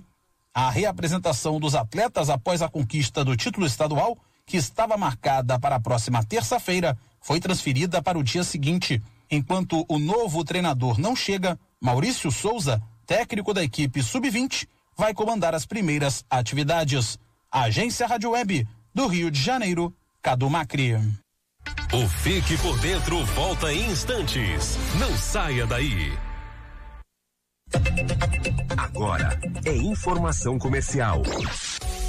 A 0.54 0.70
reapresentação 0.70 1.60
dos 1.60 1.74
atletas 1.74 2.30
após 2.30 2.62
a 2.62 2.70
conquista 2.70 3.26
do 3.26 3.36
título 3.36 3.66
estadual 3.66 4.18
que 4.52 4.58
estava 4.58 4.98
marcada 4.98 5.58
para 5.58 5.78
a 5.78 5.80
próxima 5.80 6.22
terça-feira, 6.26 6.98
foi 7.22 7.40
transferida 7.40 8.02
para 8.02 8.20
o 8.20 8.24
dia 8.24 8.44
seguinte. 8.44 9.02
Enquanto 9.30 9.86
o 9.88 9.98
novo 9.98 10.44
treinador 10.44 11.00
não 11.00 11.16
chega, 11.16 11.58
Maurício 11.80 12.30
Souza, 12.30 12.84
técnico 13.08 13.54
da 13.54 13.64
equipe 13.64 14.04
sub-20, 14.04 14.68
vai 14.98 15.14
comandar 15.14 15.56
as 15.56 15.66
primeiras 15.66 16.26
atividades. 16.30 17.18
A 17.50 17.62
Agência 17.62 18.06
Rádio 18.06 18.32
Web 18.32 18.68
do 18.94 19.08
Rio 19.08 19.32
de 19.32 19.42
Janeiro, 19.42 19.96
Cadu 20.22 20.50
Macri. 20.50 20.96
O 21.94 22.08
Fique 22.10 22.58
por 22.58 22.78
Dentro 22.80 23.24
volta 23.28 23.72
em 23.72 23.90
instantes. 23.90 24.78
Não 25.00 25.16
saia 25.16 25.66
daí. 25.66 26.12
Agora 28.76 29.40
é 29.64 29.78
informação 29.78 30.60
comercial. 30.60 31.22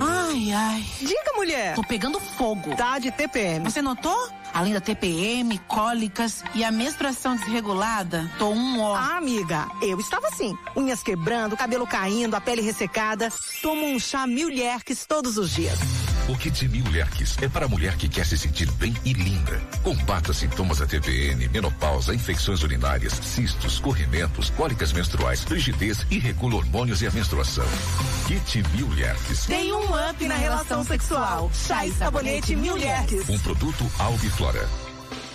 Ai, 0.00 0.52
ai. 0.52 0.84
Diga, 0.98 1.32
mulher. 1.36 1.74
Tô 1.74 1.82
pegando 1.82 2.20
fogo. 2.20 2.74
Tá 2.76 2.98
de 2.98 3.10
TPM. 3.10 3.64
Você 3.64 3.80
notou? 3.80 4.28
Além 4.52 4.72
da 4.72 4.80
TPM, 4.80 5.58
cólicas 5.60 6.42
e 6.54 6.64
a 6.64 6.72
menstruação 6.72 7.36
desregulada, 7.36 8.30
tô 8.38 8.50
um 8.50 8.80
ó. 8.80 8.96
Ah, 8.96 9.16
amiga, 9.16 9.68
eu 9.80 9.98
estava 10.00 10.26
assim. 10.26 10.56
Unhas 10.76 11.02
quebrando, 11.02 11.56
cabelo 11.56 11.86
caindo, 11.86 12.34
a 12.34 12.40
pele 12.40 12.60
ressecada. 12.60 13.28
Tomo 13.62 13.86
um 13.86 13.98
chá 13.98 14.26
Milherques 14.26 15.06
todos 15.06 15.38
os 15.38 15.50
dias. 15.50 15.78
O 16.30 16.36
Kit 16.36 16.68
Mil 16.68 16.88
Lerques 16.92 17.36
é 17.42 17.48
para 17.48 17.66
a 17.66 17.68
mulher 17.68 17.96
que 17.96 18.08
quer 18.08 18.24
se 18.24 18.38
sentir 18.38 18.70
bem 18.72 18.94
e 19.04 19.12
linda. 19.12 19.60
Combata 19.82 20.32
sintomas 20.32 20.78
da 20.78 20.86
TPN, 20.86 21.48
menopausa, 21.48 22.14
infecções 22.14 22.62
urinárias, 22.62 23.14
cistos, 23.14 23.80
corrimentos, 23.80 24.48
cólicas 24.50 24.92
menstruais, 24.92 25.42
rigidez 25.42 26.06
e 26.08 26.20
regula 26.20 26.54
hormônios 26.54 27.02
e 27.02 27.08
a 27.08 27.10
menstruação. 27.10 27.66
Kit 28.28 28.62
Mil 28.76 28.88
Lerques. 28.90 29.46
Tem 29.46 29.72
um 29.72 30.08
up 30.08 30.24
na 30.28 30.36
relação 30.36 30.84
sexual. 30.84 31.50
Chá 31.52 31.84
e 31.84 31.92
sabonete 31.94 32.54
Mil 32.54 32.76
Lerques. 32.76 33.28
Um 33.28 33.38
produto 33.40 33.90
Albiflora. 33.98 34.89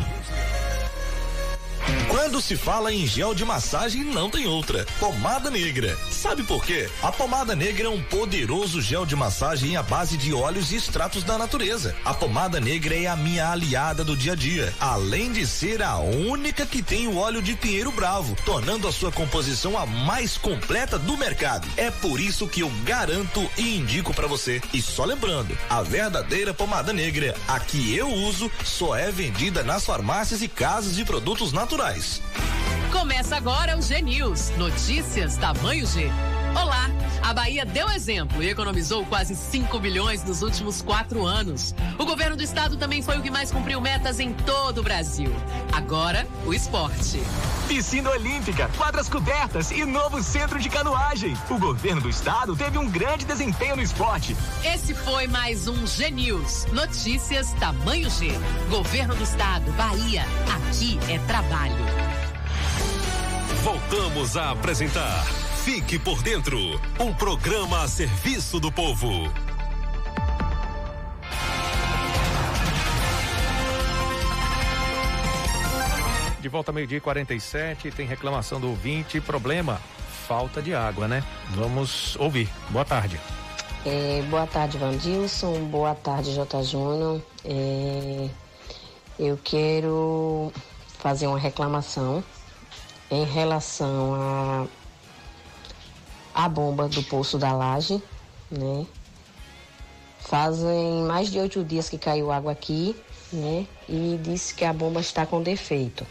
Quando 2.25 2.41
se 2.41 2.55
fala 2.55 2.91
em 2.91 3.05
gel 3.05 3.35
de 3.35 3.45
massagem, 3.45 4.03
não 4.03 4.31
tem 4.31 4.47
outra. 4.47 4.83
Pomada 4.99 5.51
Negra. 5.51 5.95
Sabe 6.09 6.41
por 6.41 6.65
quê? 6.65 6.89
A 7.03 7.11
pomada 7.11 7.55
negra 7.55 7.85
é 7.85 7.89
um 7.89 8.01
poderoso 8.01 8.81
gel 8.81 9.05
de 9.05 9.15
massagem 9.15 9.77
à 9.77 9.83
base 9.83 10.17
de 10.17 10.33
óleos 10.33 10.71
e 10.71 10.75
extratos 10.75 11.23
da 11.23 11.37
natureza. 11.37 11.95
A 12.03 12.15
pomada 12.15 12.59
negra 12.59 12.95
é 12.95 13.05
a 13.05 13.15
minha 13.15 13.51
aliada 13.51 14.03
do 14.03 14.17
dia 14.17 14.31
a 14.31 14.35
dia, 14.35 14.73
além 14.79 15.31
de 15.31 15.45
ser 15.45 15.83
a 15.83 15.99
única 15.99 16.65
que 16.65 16.81
tem 16.81 17.07
o 17.07 17.17
óleo 17.17 17.43
de 17.43 17.55
pinheiro 17.55 17.91
bravo, 17.91 18.35
tornando 18.43 18.87
a 18.87 18.91
sua 18.91 19.11
composição 19.11 19.77
a 19.77 19.85
mais 19.85 20.35
completa 20.35 20.97
do 20.97 21.15
mercado. 21.15 21.67
É 21.77 21.91
por 21.91 22.19
isso 22.19 22.47
que 22.47 22.61
eu 22.61 22.71
garanto 22.83 23.47
e 23.55 23.77
indico 23.77 24.15
para 24.15 24.25
você. 24.25 24.59
E 24.73 24.81
só 24.81 25.05
lembrando, 25.05 25.55
a 25.69 25.83
verdadeira 25.83 26.55
pomada 26.55 26.91
negra, 26.91 27.35
a 27.47 27.59
que 27.59 27.95
eu 27.95 28.11
uso, 28.11 28.51
só 28.63 28.95
é 28.95 29.11
vendida 29.11 29.63
nas 29.63 29.85
farmácias 29.85 30.41
e 30.41 30.47
casas 30.47 30.95
de 30.95 31.05
produtos 31.05 31.53
naturais. 31.53 32.14
Começa 32.91 33.35
agora 33.37 33.77
o 33.77 33.81
G 33.81 34.01
News. 34.01 34.51
Notícias 34.57 35.37
tamanho 35.37 35.85
G. 35.85 36.09
Olá! 36.55 36.89
A 37.21 37.33
Bahia 37.33 37.65
deu 37.65 37.89
exemplo 37.89 38.41
e 38.41 38.49
economizou 38.49 39.05
quase 39.07 39.35
5 39.35 39.77
bilhões 39.79 40.23
nos 40.23 40.41
últimos 40.41 40.81
quatro 40.81 41.25
anos. 41.25 41.75
O 41.97 42.05
governo 42.05 42.37
do 42.37 42.43
estado 42.43 42.77
também 42.77 43.01
foi 43.01 43.17
o 43.17 43.21
que 43.21 43.29
mais 43.31 43.51
cumpriu 43.51 43.81
metas 43.81 44.19
em 44.19 44.31
todo 44.31 44.77
o 44.77 44.83
Brasil. 44.83 45.35
Agora, 45.73 46.25
o 46.45 46.53
esporte. 46.53 47.19
Piscina 47.67 48.11
Olímpica, 48.11 48.69
quadras 48.77 49.09
cobertas 49.09 49.71
e 49.71 49.83
novo 49.85 50.21
centro 50.23 50.59
de 50.59 50.69
canoagem. 50.69 51.35
O 51.49 51.57
governo 51.57 52.01
do 52.01 52.09
estado 52.09 52.55
teve 52.55 52.77
um 52.77 52.89
grande 52.89 53.25
desempenho 53.25 53.75
no 53.75 53.81
esporte. 53.81 54.37
Esse 54.63 54.93
foi 54.93 55.27
mais 55.27 55.67
um 55.67 55.85
G 55.85 56.11
News. 56.11 56.67
Notícias 56.71 57.51
tamanho 57.53 58.09
G. 58.09 58.31
Governo 58.69 59.15
do 59.15 59.23
estado, 59.23 59.71
Bahia. 59.73 60.23
Aqui 60.55 60.99
é 61.09 61.17
trabalho. 61.25 61.75
Voltamos 63.63 64.37
a 64.37 64.51
apresentar 64.51 65.44
Fique 65.65 65.97
por 65.97 66.21
Dentro 66.21 66.59
um 66.99 67.11
programa 67.11 67.81
a 67.81 67.87
serviço 67.87 68.59
do 68.59 68.71
povo. 68.71 69.07
De 76.39 76.47
volta 76.47 76.71
meio-dia 76.71 77.01
47, 77.01 77.89
tem 77.89 78.05
reclamação 78.05 78.61
do 78.61 78.69
ouvinte. 78.69 79.19
Problema: 79.19 79.81
falta 80.27 80.61
de 80.61 80.75
água, 80.75 81.07
né? 81.07 81.23
Vamos 81.49 82.15
ouvir. 82.17 82.47
Boa 82.69 82.85
tarde. 82.85 83.19
É, 83.83 84.21
boa 84.29 84.45
tarde, 84.45 84.77
Vandilson. 84.77 85.65
Boa 85.65 85.95
tarde, 85.95 86.35
J. 86.35 86.61
Júnior. 86.61 87.19
É, 87.43 88.29
eu 89.17 89.35
quero 89.43 90.53
fazer 90.99 91.25
uma 91.25 91.39
reclamação 91.39 92.23
em 93.09 93.25
relação 93.25 94.13
a 94.13 94.67
a 96.35 96.49
bomba 96.49 96.89
do 96.89 97.01
Poço 97.01 97.37
da 97.37 97.53
Laje, 97.53 98.03
né? 98.51 98.85
Fazem 100.19 101.03
mais 101.03 101.31
de 101.31 101.39
oito 101.39 101.63
dias 101.63 101.87
que 101.87 101.97
caiu 101.97 102.29
água 102.29 102.51
aqui, 102.51 102.93
né? 103.31 103.65
E 103.87 104.19
disse 104.21 104.53
que 104.53 104.65
a 104.65 104.73
bomba 104.73 104.99
está 104.99 105.25
com 105.25 105.41
defeito. 105.41 106.05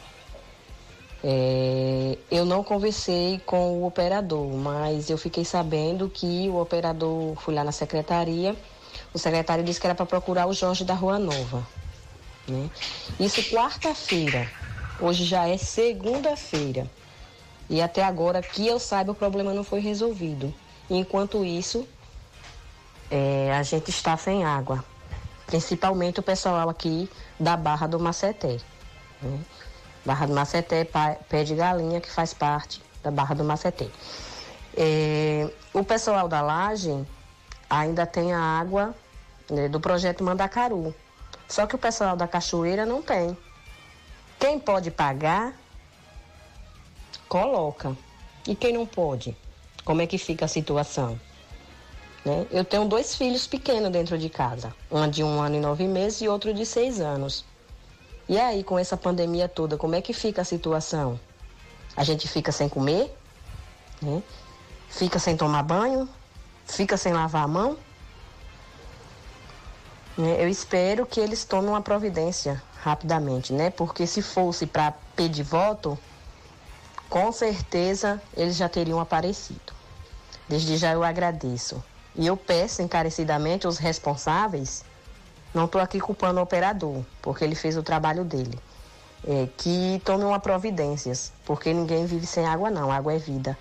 É, 1.23 2.17
eu 2.31 2.47
não 2.47 2.65
conversei 2.65 3.39
com 3.45 3.81
o 3.81 3.87
operador, 3.87 4.47
mas 4.55 5.11
eu 5.11 5.19
fiquei 5.19 5.45
sabendo 5.45 6.09
que 6.09 6.49
o 6.49 6.59
operador 6.59 7.35
foi 7.37 7.55
lá 7.55 7.63
na 7.63 7.73
secretaria. 7.73 8.57
O 9.13 9.19
secretário 9.19 9.63
disse 9.63 9.79
que 9.79 9.87
era 9.87 9.95
para 9.95 10.07
procurar 10.07 10.47
o 10.47 10.55
Jorge 10.55 10.85
da 10.85 10.95
Rua 10.95 11.19
Nova. 11.19 11.67
Né? 12.49 12.71
Isso 13.21 13.43
quarta-feira. 13.51 14.49
Hoje 15.01 15.25
já 15.25 15.47
é 15.47 15.59
segunda-feira. 15.59 16.89
E 17.69 17.81
até 17.81 18.03
agora, 18.03 18.43
que 18.43 18.67
eu 18.67 18.79
saiba, 18.79 19.13
o 19.13 19.15
problema 19.15 19.53
não 19.55 19.65
foi 19.65 19.81
resolvido. 19.81 20.53
Enquanto 20.89 21.45
isso, 21.45 21.89
é, 23.11 23.53
a 23.55 23.63
gente 23.63 23.91
está 23.91 24.17
sem 24.17 24.45
água. 24.45 24.85
Principalmente 25.47 26.21
o 26.21 26.23
pessoal 26.23 26.69
aqui 26.69 27.09
da 27.39 27.57
Barra 27.57 27.87
do 27.87 27.99
Maceté. 27.99 28.59
Né? 29.23 29.41
Barra 30.05 30.27
do 30.27 30.35
Maceté, 30.35 30.85
pé 31.29 31.45
de 31.45 31.55
galinha, 31.55 32.01
que 32.01 32.11
faz 32.11 32.35
parte 32.35 32.83
da 33.03 33.11
Barra 33.11 33.35
do 33.35 33.45
Maceté. 33.45 33.89
É, 34.77 35.49
o 35.73 35.85
pessoal 35.85 36.29
da 36.29 36.43
Laje 36.43 37.07
ainda 37.71 38.05
tem 38.05 38.33
a 38.33 38.41
água 38.41 38.95
né, 39.51 39.69
do 39.69 39.81
projeto 39.81 40.23
Mandacaru. 40.23 40.95
Só 41.49 41.67
que 41.67 41.75
o 41.75 41.79
pessoal 41.79 42.17
da 42.17 42.27
Cachoeira 42.27 42.85
não 42.85 43.01
tem. 43.01 43.37
Quem 44.39 44.59
pode 44.59 44.91
pagar 44.91 45.55
coloca. 47.29 47.97
E 48.47 48.55
quem 48.55 48.73
não 48.73 48.87
pode? 48.87 49.37
Como 49.85 50.03
é 50.03 50.07
que 50.07 50.19
fica 50.19 50.45
a 50.45 50.49
situação? 50.49 51.19
Né? 52.25 52.47
Eu 52.51 52.65
tenho 52.65 52.87
dois 52.87 53.15
filhos 53.15 53.47
pequenos 53.47 53.91
dentro 53.91 54.17
de 54.17 54.29
casa, 54.29 54.75
um 54.91 55.09
de 55.09 55.23
um 55.23 55.41
ano 55.41 55.57
e 55.57 55.61
nove 55.61 55.87
meses 55.87 56.23
e 56.23 56.29
outro 56.29 56.55
de 56.55 56.65
seis 56.65 57.01
anos. 57.01 57.45
E 58.29 58.39
aí, 58.39 58.65
com 58.65 58.79
essa 58.79 58.97
pandemia 58.97 59.49
toda, 59.49 59.77
como 59.77 59.95
é 59.95 60.01
que 60.01 60.15
fica 60.15 60.41
a 60.41 60.45
situação? 60.45 61.21
A 61.95 62.03
gente 62.03 62.27
fica 62.27 62.51
sem 62.51 62.69
comer, 62.69 63.15
né? 64.01 64.23
fica 64.89 65.19
sem 65.19 65.37
tomar 65.37 65.63
banho, 65.63 66.09
fica 66.65 66.97
sem 66.97 67.13
lavar 67.13 67.45
a 67.45 67.49
mão. 67.49 67.77
Né? 70.17 70.43
Eu 70.43 70.49
espero 70.49 71.05
que 71.05 71.21
eles 71.21 71.45
tomem 71.45 71.69
uma 71.69 71.83
providência 71.83 72.63
rapidamente, 72.83 73.53
né? 73.53 73.71
Porque 73.71 74.07
se 74.07 74.23
fosse 74.23 74.67
para 74.67 74.93
pedir 75.17 75.43
voto, 75.43 75.99
com 77.15 77.31
certeza 77.31 78.21
eles 78.37 78.57
já 78.57 78.69
teriam 78.69 78.99
aparecido. 78.99 79.73
Desde 80.49 80.77
já 80.77 80.91
eu 80.91 81.05
agradeço. 81.05 81.81
E 82.17 82.27
eu 82.27 82.37
peço 82.37 82.83
encarecidamente 82.83 83.67
aos 83.67 83.79
responsáveis, 83.79 84.85
não 85.55 85.67
estou 85.67 85.81
aqui 85.81 86.01
culpando 86.01 86.41
o 86.41 86.43
operador, 86.43 87.05
porque 87.23 87.45
ele 87.45 87.55
fez 87.55 87.77
o 87.77 87.85
trabalho 87.85 88.25
dele, 88.25 88.59
é, 89.25 89.47
que 89.57 90.03
tomem 90.05 90.27
uma 90.27 90.41
providências, 90.41 91.33
porque 91.45 91.73
ninguém 91.73 92.05
vive 92.05 92.27
sem 92.27 92.47
água 92.47 92.69
não, 92.69 92.91
água 92.91 93.13
é 93.13 93.19
vida. 93.19 93.57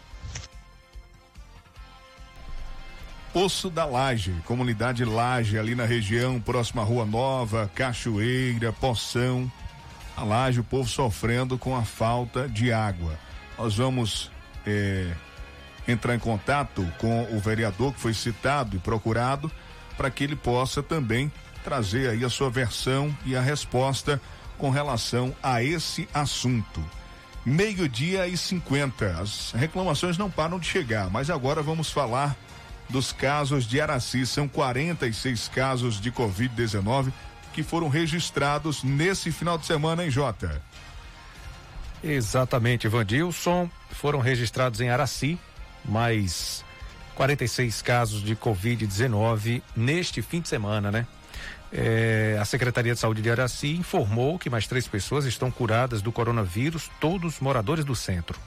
Poço 3.32 3.70
da 3.70 3.86
Laje, 3.86 4.34
comunidade 4.47 5.06
Laje, 5.06 5.60
ali 5.60 5.76
na 5.76 5.86
região, 5.86 6.41
próxima 6.41 6.82
à 6.82 6.86
Rua 6.86 7.06
Nova, 7.06 7.70
Cachoeira, 7.76 8.74
Poção. 8.74 9.51
A 10.18 10.24
Laje, 10.24 10.60
o 10.60 10.64
povo 10.64 10.89
sofrendo 10.89 11.56
com 11.56 11.76
a 11.76 11.84
falta 11.84 12.49
de 12.49 12.74
água. 12.74 13.16
Nós 13.58 13.76
vamos 13.76 14.32
é, 14.66 15.14
entrar 15.88 16.16
em 16.16 16.20
contato 16.20 16.86
com 16.97 17.24
o 17.32 17.39
vereador 17.39 17.93
que 17.93 17.99
foi 17.99 18.14
citado 18.14 18.76
e 18.76 18.80
procurado 18.80 19.51
para 19.97 20.10
que 20.10 20.24
ele 20.24 20.36
possa 20.36 20.82
também 20.82 21.32
trazer 21.64 22.10
aí 22.10 22.26
a 22.26 22.30
sua 22.30 22.49
versão 22.49 23.16
e 23.26 23.36
a 23.36 23.41
resposta 23.41 24.20
com 24.58 24.70
relação 24.70 25.36
a 25.41 25.64
esse 25.64 26.08
assunto. 26.14 26.84
Meio-dia 27.45 28.28
e 28.28 28.38
50. 28.38 29.20
As 29.20 29.51
reclamações 29.51 30.18
não 30.18 30.30
param 30.30 30.60
de 30.60 30.68
chegar, 30.68 31.10
mas 31.10 31.30
agora 31.30 31.62
vamos 31.62 31.91
falar 31.91 32.36
dos 32.89 33.12
casos 33.12 33.66
de 33.66 33.82
Araci. 33.82 34.26
São 34.26 34.47
46 34.47 35.49
casos 35.49 35.99
de 35.99 36.12
Covid-19 36.12 37.12
que 37.51 37.62
foram 37.62 37.88
registrados 37.88 38.84
nesse 38.84 39.32
final 39.32 39.58
de 39.58 39.66
semana 39.66 40.06
em 40.06 40.10
Jota. 40.10 40.62
Exatamente, 42.04 42.88
Vandilson. 42.88 43.70
Foram 43.91 44.20
registrados 44.20 44.82
em 44.82 44.89
Araci 44.89 45.39
mais 45.86 46.64
46 47.16 47.82
casos 47.82 48.24
de 48.24 48.36
Covid-19 48.36 49.62
neste 49.76 50.22
fim 50.22 50.41
de 50.41 50.49
semana, 50.49 50.91
né? 50.91 51.08
É, 51.72 52.38
a 52.39 52.45
Secretaria 52.45 52.93
de 52.93 52.99
Saúde 52.99 53.22
de 53.22 53.32
Araci 53.32 53.76
informou 53.76 54.38
que 54.38 54.49
mais 54.49 54.68
três 54.68 54.88
pessoas 54.88 55.26
estão 55.26 55.49
curadas 55.49 56.01
do 56.01 56.12
coronavírus, 56.12 56.89
todos 56.99 57.39
moradores 57.39 57.84
do 57.84 57.95
centro. 57.95 58.39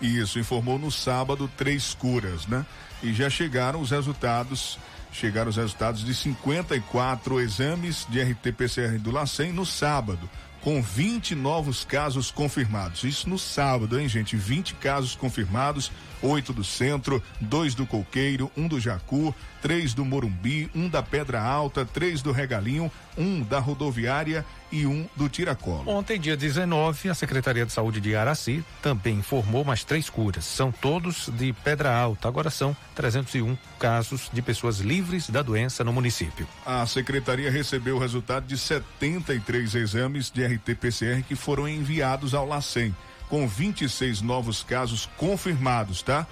Isso, 0.00 0.38
informou 0.38 0.78
no 0.78 0.90
sábado 0.90 1.48
três 1.56 1.94
curas, 1.94 2.46
né? 2.46 2.64
E 3.02 3.12
já 3.12 3.30
chegaram 3.30 3.80
os 3.80 3.90
resultados, 3.90 4.78
chegaram 5.12 5.50
os 5.50 5.56
resultados 5.56 6.04
de 6.04 6.14
54 6.14 7.40
exames 7.40 8.06
de 8.08 8.20
RT-PCR 8.20 8.98
do 8.98 9.10
LACEN 9.10 9.52
no 9.52 9.64
sábado 9.64 10.28
com 10.62 10.82
20 10.82 11.34
novos 11.34 11.84
casos 11.84 12.30
confirmados. 12.30 13.04
Isso 13.04 13.28
no 13.28 13.38
sábado, 13.38 13.98
hein, 13.98 14.08
gente? 14.08 14.36
20 14.36 14.74
casos 14.74 15.14
confirmados, 15.14 15.90
oito 16.22 16.52
do 16.52 16.64
centro, 16.64 17.22
dois 17.40 17.74
do 17.74 17.86
Coqueiro, 17.86 18.50
um 18.56 18.66
do 18.66 18.80
Jacu, 18.80 19.34
três 19.60 19.94
do 19.94 20.04
Morumbi, 20.04 20.70
um 20.74 20.88
da 20.88 21.02
Pedra 21.02 21.40
Alta, 21.40 21.84
três 21.84 22.22
do 22.22 22.32
Regalinho, 22.32 22.90
um 23.16 23.42
da 23.42 23.58
Rodoviária 23.58 24.44
e 24.70 24.86
um 24.86 25.06
do 25.16 25.28
Tiracolo. 25.28 25.88
Ontem, 25.90 26.20
dia 26.20 26.36
19, 26.36 27.08
a 27.08 27.14
Secretaria 27.14 27.64
de 27.66 27.72
Saúde 27.72 28.00
de 28.00 28.14
Araci 28.14 28.64
também 28.82 29.16
informou 29.18 29.64
mais 29.64 29.82
três 29.84 30.08
curas. 30.10 30.44
São 30.44 30.70
todos 30.70 31.28
de 31.30 31.52
Pedra 31.52 31.94
Alta. 31.96 32.28
Agora 32.28 32.50
são 32.50 32.76
301 32.94 33.56
casos 33.78 34.30
de 34.32 34.42
pessoas 34.42 34.78
livres 34.78 35.30
da 35.30 35.42
doença 35.42 35.82
no 35.82 35.92
município. 35.92 36.46
A 36.64 36.86
secretaria 36.86 37.50
recebeu 37.50 37.96
o 37.96 37.98
resultado 37.98 38.46
de 38.46 38.56
73 38.58 39.74
exames 39.74 40.30
de 40.30 40.44
RT-PCR 40.44 41.22
que 41.26 41.34
foram 41.34 41.68
enviados 41.68 42.34
ao 42.34 42.46
LACEN. 42.46 42.94
com 43.28 43.46
26 43.46 44.22
novos 44.22 44.62
casos 44.62 45.06
confirmados, 45.18 46.00
tá? 46.00 46.26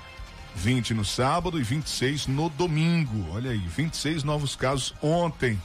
20 0.56 0.94
no 0.94 1.04
sábado 1.04 1.60
e 1.60 1.62
26 1.62 2.26
no 2.26 2.48
domingo. 2.48 3.30
Olha 3.32 3.50
aí, 3.50 3.58
26 3.58 4.24
novos 4.24 4.56
casos 4.56 4.94
ontem, 5.02 5.60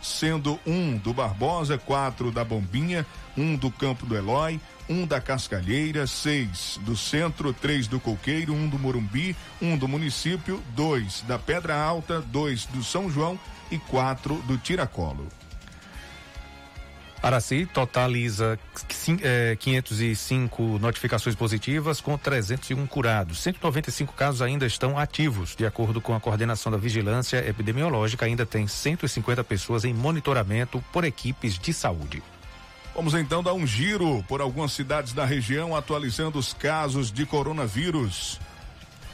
sendo 0.00 0.58
um 0.64 0.96
do 0.96 1.12
Barbosa, 1.12 1.76
quatro 1.76 2.30
da 2.30 2.44
Bombinha, 2.44 3.04
um 3.36 3.56
do 3.56 3.70
Campo 3.70 4.06
do 4.06 4.16
Eloy, 4.16 4.60
um 4.88 5.04
da 5.04 5.20
Cascalheira, 5.20 6.06
seis 6.06 6.78
do 6.82 6.96
Centro, 6.96 7.52
três 7.52 7.88
do 7.88 7.98
Coqueiro, 7.98 8.54
um 8.54 8.68
do 8.68 8.78
Morumbi, 8.78 9.36
um 9.60 9.76
do 9.76 9.88
município, 9.88 10.62
dois 10.74 11.22
da 11.26 11.38
Pedra 11.38 11.76
Alta, 11.76 12.20
dois 12.20 12.66
do 12.66 12.84
São 12.84 13.10
João 13.10 13.38
e 13.70 13.78
quatro 13.78 14.36
do 14.46 14.56
Tiracolo. 14.56 15.26
Araci 17.22 17.66
totaliza 17.66 18.58
é, 19.22 19.56
505 19.56 20.78
notificações 20.78 21.34
positivas 21.34 22.00
com 22.00 22.16
301 22.16 22.86
curados. 22.86 23.40
195 23.42 24.12
casos 24.12 24.42
ainda 24.42 24.66
estão 24.66 24.98
ativos. 24.98 25.56
De 25.56 25.66
acordo 25.66 26.00
com 26.00 26.14
a 26.14 26.20
coordenação 26.20 26.70
da 26.70 26.78
vigilância 26.78 27.38
epidemiológica, 27.48 28.26
ainda 28.26 28.44
tem 28.44 28.66
150 28.66 29.42
pessoas 29.44 29.84
em 29.84 29.94
monitoramento 29.94 30.82
por 30.92 31.04
equipes 31.04 31.58
de 31.58 31.72
saúde. 31.72 32.22
Vamos 32.94 33.12
então 33.14 33.42
dar 33.42 33.52
um 33.52 33.66
giro 33.66 34.24
por 34.28 34.40
algumas 34.40 34.72
cidades 34.72 35.12
da 35.12 35.24
região, 35.24 35.74
atualizando 35.76 36.38
os 36.38 36.54
casos 36.54 37.10
de 37.10 37.26
coronavírus. 37.26 38.40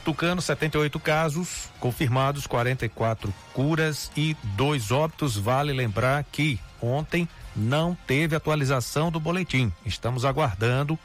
Tucano, 0.05 0.41
78 0.41 0.99
casos 0.99 1.69
confirmados, 1.79 2.45
44 2.45 3.33
curas 3.53 4.11
e 4.15 4.35
dois 4.55 4.91
óbitos. 4.91 5.35
Vale 5.37 5.71
lembrar 5.73 6.23
que 6.25 6.59
ontem 6.81 7.27
não 7.55 7.97
teve 8.07 8.35
atualização 8.35 9.11
do 9.11 9.19
boletim. 9.19 9.71
Estamos 9.85 10.25
aguardando 10.25 10.97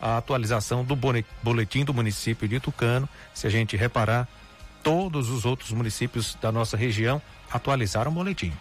a 0.00 0.18
atualização 0.18 0.84
do 0.84 0.96
boletim 1.42 1.84
do 1.84 1.94
município 1.94 2.46
de 2.46 2.60
Tucano. 2.60 3.08
Se 3.34 3.46
a 3.46 3.50
gente 3.50 3.76
reparar, 3.76 4.28
todos 4.82 5.30
os 5.30 5.44
outros 5.44 5.70
municípios 5.72 6.36
da 6.40 6.52
nossa 6.52 6.76
região 6.76 7.20
atualizaram 7.50 8.10
o 8.10 8.14
boletim. 8.14 8.52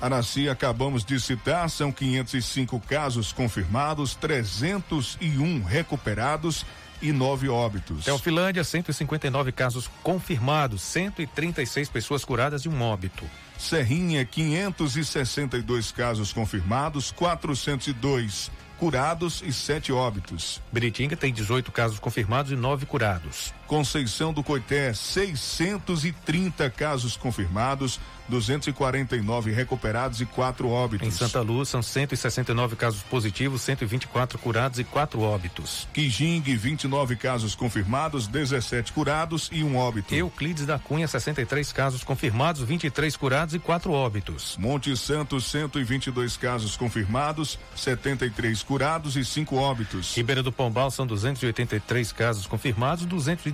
Araci, 0.00 0.48
acabamos 0.48 1.04
de 1.04 1.18
citar, 1.18 1.70
são 1.70 1.90
505 1.90 2.78
casos 2.80 3.32
confirmados, 3.32 4.14
301 4.14 5.62
recuperados 5.62 6.66
e 7.00 7.12
nove 7.12 7.48
óbitos. 7.48 8.04
Teofilândia, 8.04 8.64
159 8.64 9.52
casos 9.52 9.88
confirmados, 10.02 10.82
136 10.82 11.88
pessoas 11.88 12.24
curadas 12.24 12.62
e 12.62 12.68
um 12.68 12.82
óbito. 12.82 13.24
Serrinha, 13.58 14.24
562 14.24 15.92
casos 15.92 16.32
confirmados, 16.32 17.10
402 17.10 18.50
curados 18.78 19.42
e 19.44 19.52
sete 19.52 19.92
óbitos. 19.92 20.60
Beritinga 20.70 21.16
tem 21.16 21.32
18 21.32 21.72
casos 21.72 21.98
confirmados 21.98 22.52
e 22.52 22.56
nove 22.56 22.86
curados. 22.86 23.52
Conceição 23.66 24.32
do 24.32 24.42
Coité, 24.42 24.94
630 24.94 26.70
casos 26.70 27.16
confirmados, 27.16 28.00
249 28.28 29.52
recuperados 29.52 30.20
e 30.20 30.26
quatro 30.26 30.68
óbitos. 30.68 31.06
Em 31.06 31.10
Santa 31.10 31.40
Luz 31.40 31.68
são 31.68 31.82
169 31.82 32.76
casos 32.76 33.02
positivos, 33.02 33.62
124 33.62 34.38
curados 34.38 34.78
e 34.78 34.84
quatro 34.84 35.20
óbitos. 35.20 35.86
Quijing, 35.92 36.40
29 36.40 37.16
casos 37.16 37.54
confirmados, 37.54 38.26
17 38.26 38.92
curados 38.92 39.48
e 39.52 39.62
um 39.62 39.76
óbito. 39.76 40.14
Euclides 40.14 40.66
da 40.66 40.78
Cunha, 40.78 41.06
63 41.06 41.72
casos 41.72 42.02
confirmados, 42.02 42.62
23 42.62 43.16
curados 43.16 43.54
e 43.54 43.58
quatro 43.58 43.92
óbitos. 43.92 44.56
Monte 44.58 44.96
Santo, 44.96 45.40
122 45.40 46.36
casos 46.36 46.76
confirmados, 46.76 47.58
73 47.74 48.62
curados 48.62 49.16
e 49.16 49.24
cinco 49.24 49.56
óbitos. 49.56 50.14
Ribeira 50.16 50.42
do 50.42 50.52
Pombal 50.52 50.90
são 50.90 51.06
283 51.06 52.12
casos 52.12 52.46
confirmados, 52.46 53.04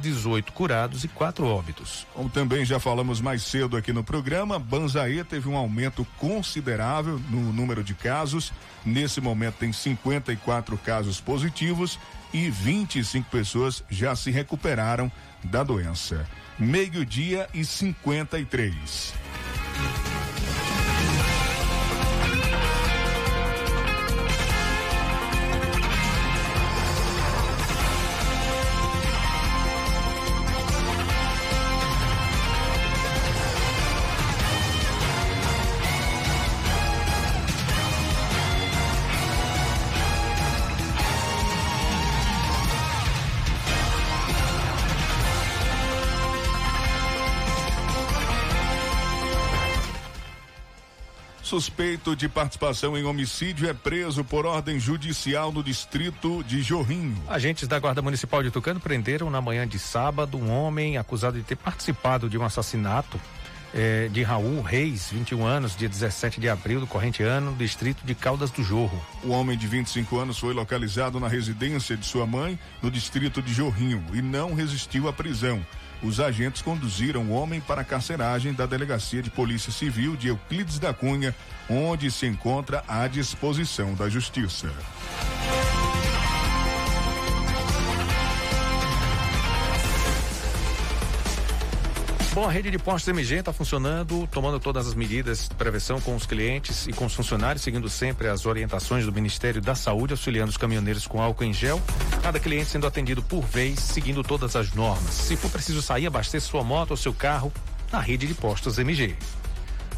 218 0.02 0.52
curados 0.52 1.04
e 1.04 1.08
quatro 1.08 1.46
óbitos. 1.46 2.06
Como 2.12 2.28
também 2.28 2.64
já 2.64 2.80
falamos 2.80 3.20
mais 3.20 3.42
cedo 3.42 3.76
aqui 3.76 3.92
no 3.92 4.02
programa, 4.02 4.58
Banzaê 4.58 5.22
teve 5.22 5.48
um 5.48 5.56
aumento 5.56 6.04
considerável 6.18 7.20
no 7.30 7.52
número 7.52 7.84
de 7.84 7.94
casos. 7.94 8.52
Nesse 8.84 9.20
momento 9.20 9.56
tem 9.56 9.72
54 9.72 10.76
casos 10.78 11.20
positivos 11.20 11.98
e 12.32 12.50
25 12.50 13.30
pessoas 13.30 13.84
já 13.88 14.16
se 14.16 14.30
recuperaram 14.30 15.10
da 15.44 15.62
doença. 15.62 16.26
Meio-dia 16.58 17.48
e 17.54 17.64
53. 17.64 19.14
Suspeito 51.52 52.16
de 52.16 52.30
participação 52.30 52.96
em 52.96 53.04
homicídio 53.04 53.68
é 53.68 53.74
preso 53.74 54.24
por 54.24 54.46
ordem 54.46 54.80
judicial 54.80 55.52
no 55.52 55.62
distrito 55.62 56.42
de 56.44 56.62
Jorrinho. 56.62 57.22
Agentes 57.28 57.68
da 57.68 57.78
Guarda 57.78 58.00
Municipal 58.00 58.42
de 58.42 58.50
Tucano 58.50 58.80
prenderam 58.80 59.28
na 59.28 59.38
manhã 59.38 59.68
de 59.68 59.78
sábado 59.78 60.38
um 60.38 60.50
homem 60.50 60.96
acusado 60.96 61.36
de 61.36 61.44
ter 61.44 61.56
participado 61.56 62.26
de 62.30 62.38
um 62.38 62.42
assassinato 62.42 63.20
eh, 63.74 64.08
de 64.10 64.22
Raul 64.22 64.62
Reis, 64.62 65.10
21 65.12 65.44
anos, 65.44 65.76
dia 65.76 65.90
17 65.90 66.40
de 66.40 66.48
abril 66.48 66.80
do 66.80 66.86
corrente 66.86 67.22
ano, 67.22 67.50
no 67.50 67.56
distrito 67.58 68.02
de 68.02 68.14
Caldas 68.14 68.50
do 68.50 68.62
Jorro. 68.62 69.04
O 69.22 69.28
homem 69.28 69.54
de 69.54 69.66
25 69.66 70.18
anos 70.18 70.38
foi 70.38 70.54
localizado 70.54 71.20
na 71.20 71.28
residência 71.28 71.98
de 71.98 72.06
sua 72.06 72.26
mãe, 72.26 72.58
no 72.80 72.90
distrito 72.90 73.42
de 73.42 73.52
Jorrinho, 73.52 74.02
e 74.14 74.22
não 74.22 74.54
resistiu 74.54 75.06
à 75.06 75.12
prisão 75.12 75.62
os 76.02 76.20
agentes 76.20 76.62
conduziram 76.62 77.22
o 77.22 77.30
homem 77.30 77.60
para 77.60 77.82
a 77.82 77.84
carceragem 77.84 78.52
da 78.52 78.66
Delegacia 78.66 79.22
de 79.22 79.30
Polícia 79.30 79.72
Civil 79.72 80.16
de 80.16 80.28
Euclides 80.28 80.78
da 80.78 80.92
Cunha, 80.92 81.34
onde 81.68 82.10
se 82.10 82.26
encontra 82.26 82.82
à 82.88 83.06
disposição 83.06 83.94
da 83.94 84.08
Justiça. 84.08 84.70
Bom, 92.34 92.48
a 92.48 92.50
rede 92.50 92.70
de 92.70 92.78
postos 92.78 93.08
MG 93.08 93.40
está 93.40 93.52
funcionando, 93.52 94.26
tomando 94.28 94.58
todas 94.58 94.88
as 94.88 94.94
medidas 94.94 95.50
de 95.50 95.54
prevenção 95.54 96.00
com 96.00 96.16
os 96.16 96.24
clientes 96.24 96.86
e 96.86 96.92
com 96.92 97.04
os 97.04 97.14
funcionários, 97.14 97.62
seguindo 97.62 97.90
sempre 97.90 98.26
as 98.26 98.46
orientações 98.46 99.04
do 99.04 99.12
Ministério 99.12 99.60
da 99.60 99.74
Saúde, 99.74 100.14
auxiliando 100.14 100.48
os 100.48 100.56
caminhoneiros 100.56 101.06
com 101.06 101.20
álcool 101.20 101.44
em 101.44 101.52
gel. 101.52 101.78
Cada 102.22 102.40
cliente 102.40 102.70
sendo 102.70 102.86
atendido 102.86 103.22
por 103.22 103.42
vez, 103.44 103.80
seguindo 103.80 104.24
todas 104.24 104.56
as 104.56 104.72
normas. 104.72 105.12
Se 105.12 105.36
for 105.36 105.50
preciso 105.50 105.82
sair, 105.82 106.06
abasteça 106.06 106.46
sua 106.46 106.64
moto 106.64 106.92
ou 106.92 106.96
seu 106.96 107.12
carro 107.12 107.52
na 107.92 108.00
rede 108.00 108.26
de 108.26 108.32
postos 108.32 108.78
MG. 108.78 109.14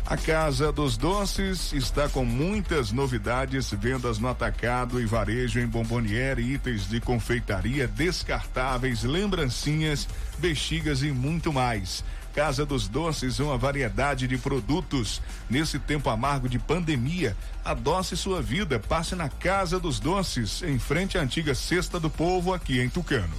A 0.05 0.17
Casa 0.17 0.73
dos 0.73 0.97
Doces 0.99 1.73
está 1.73 2.09
com 2.09 2.25
muitas 2.25 2.91
novidades, 2.91 3.71
vendas 3.71 4.19
no 4.19 4.29
atacado 4.29 5.01
e 5.01 5.07
varejo 5.07 5.61
em 5.61 5.67
bomboniere, 5.67 6.43
itens 6.43 6.89
de 6.89 7.01
confeitaria, 7.01 7.87
descartáveis, 7.87 9.03
lembrancinhas, 9.05 10.07
bexigas 10.39 11.03
e 11.03 11.13
muito 11.13 11.53
mais. 11.53 12.05
Casa 12.35 12.67
dos 12.67 12.89
Doces, 12.89 13.39
uma 13.39 13.57
variedade 13.57 14.27
de 14.27 14.37
produtos. 14.37 15.23
Nesse 15.49 15.79
tempo 15.79 16.11
amargo 16.11 16.49
de 16.49 16.59
pandemia, 16.59 17.37
adoce 17.65 18.17
sua 18.17 18.43
vida. 18.43 18.81
Passe 18.81 19.15
na 19.15 19.29
Casa 19.29 19.79
dos 19.79 20.01
Doces, 20.01 20.63
em 20.63 20.79
frente 20.79 21.17
à 21.17 21.21
antiga 21.21 21.55
Cesta 21.55 22.01
do 22.01 22.11
Povo, 22.11 22.53
aqui 22.53 22.81
em 22.81 22.89
Tucano. 22.89 23.35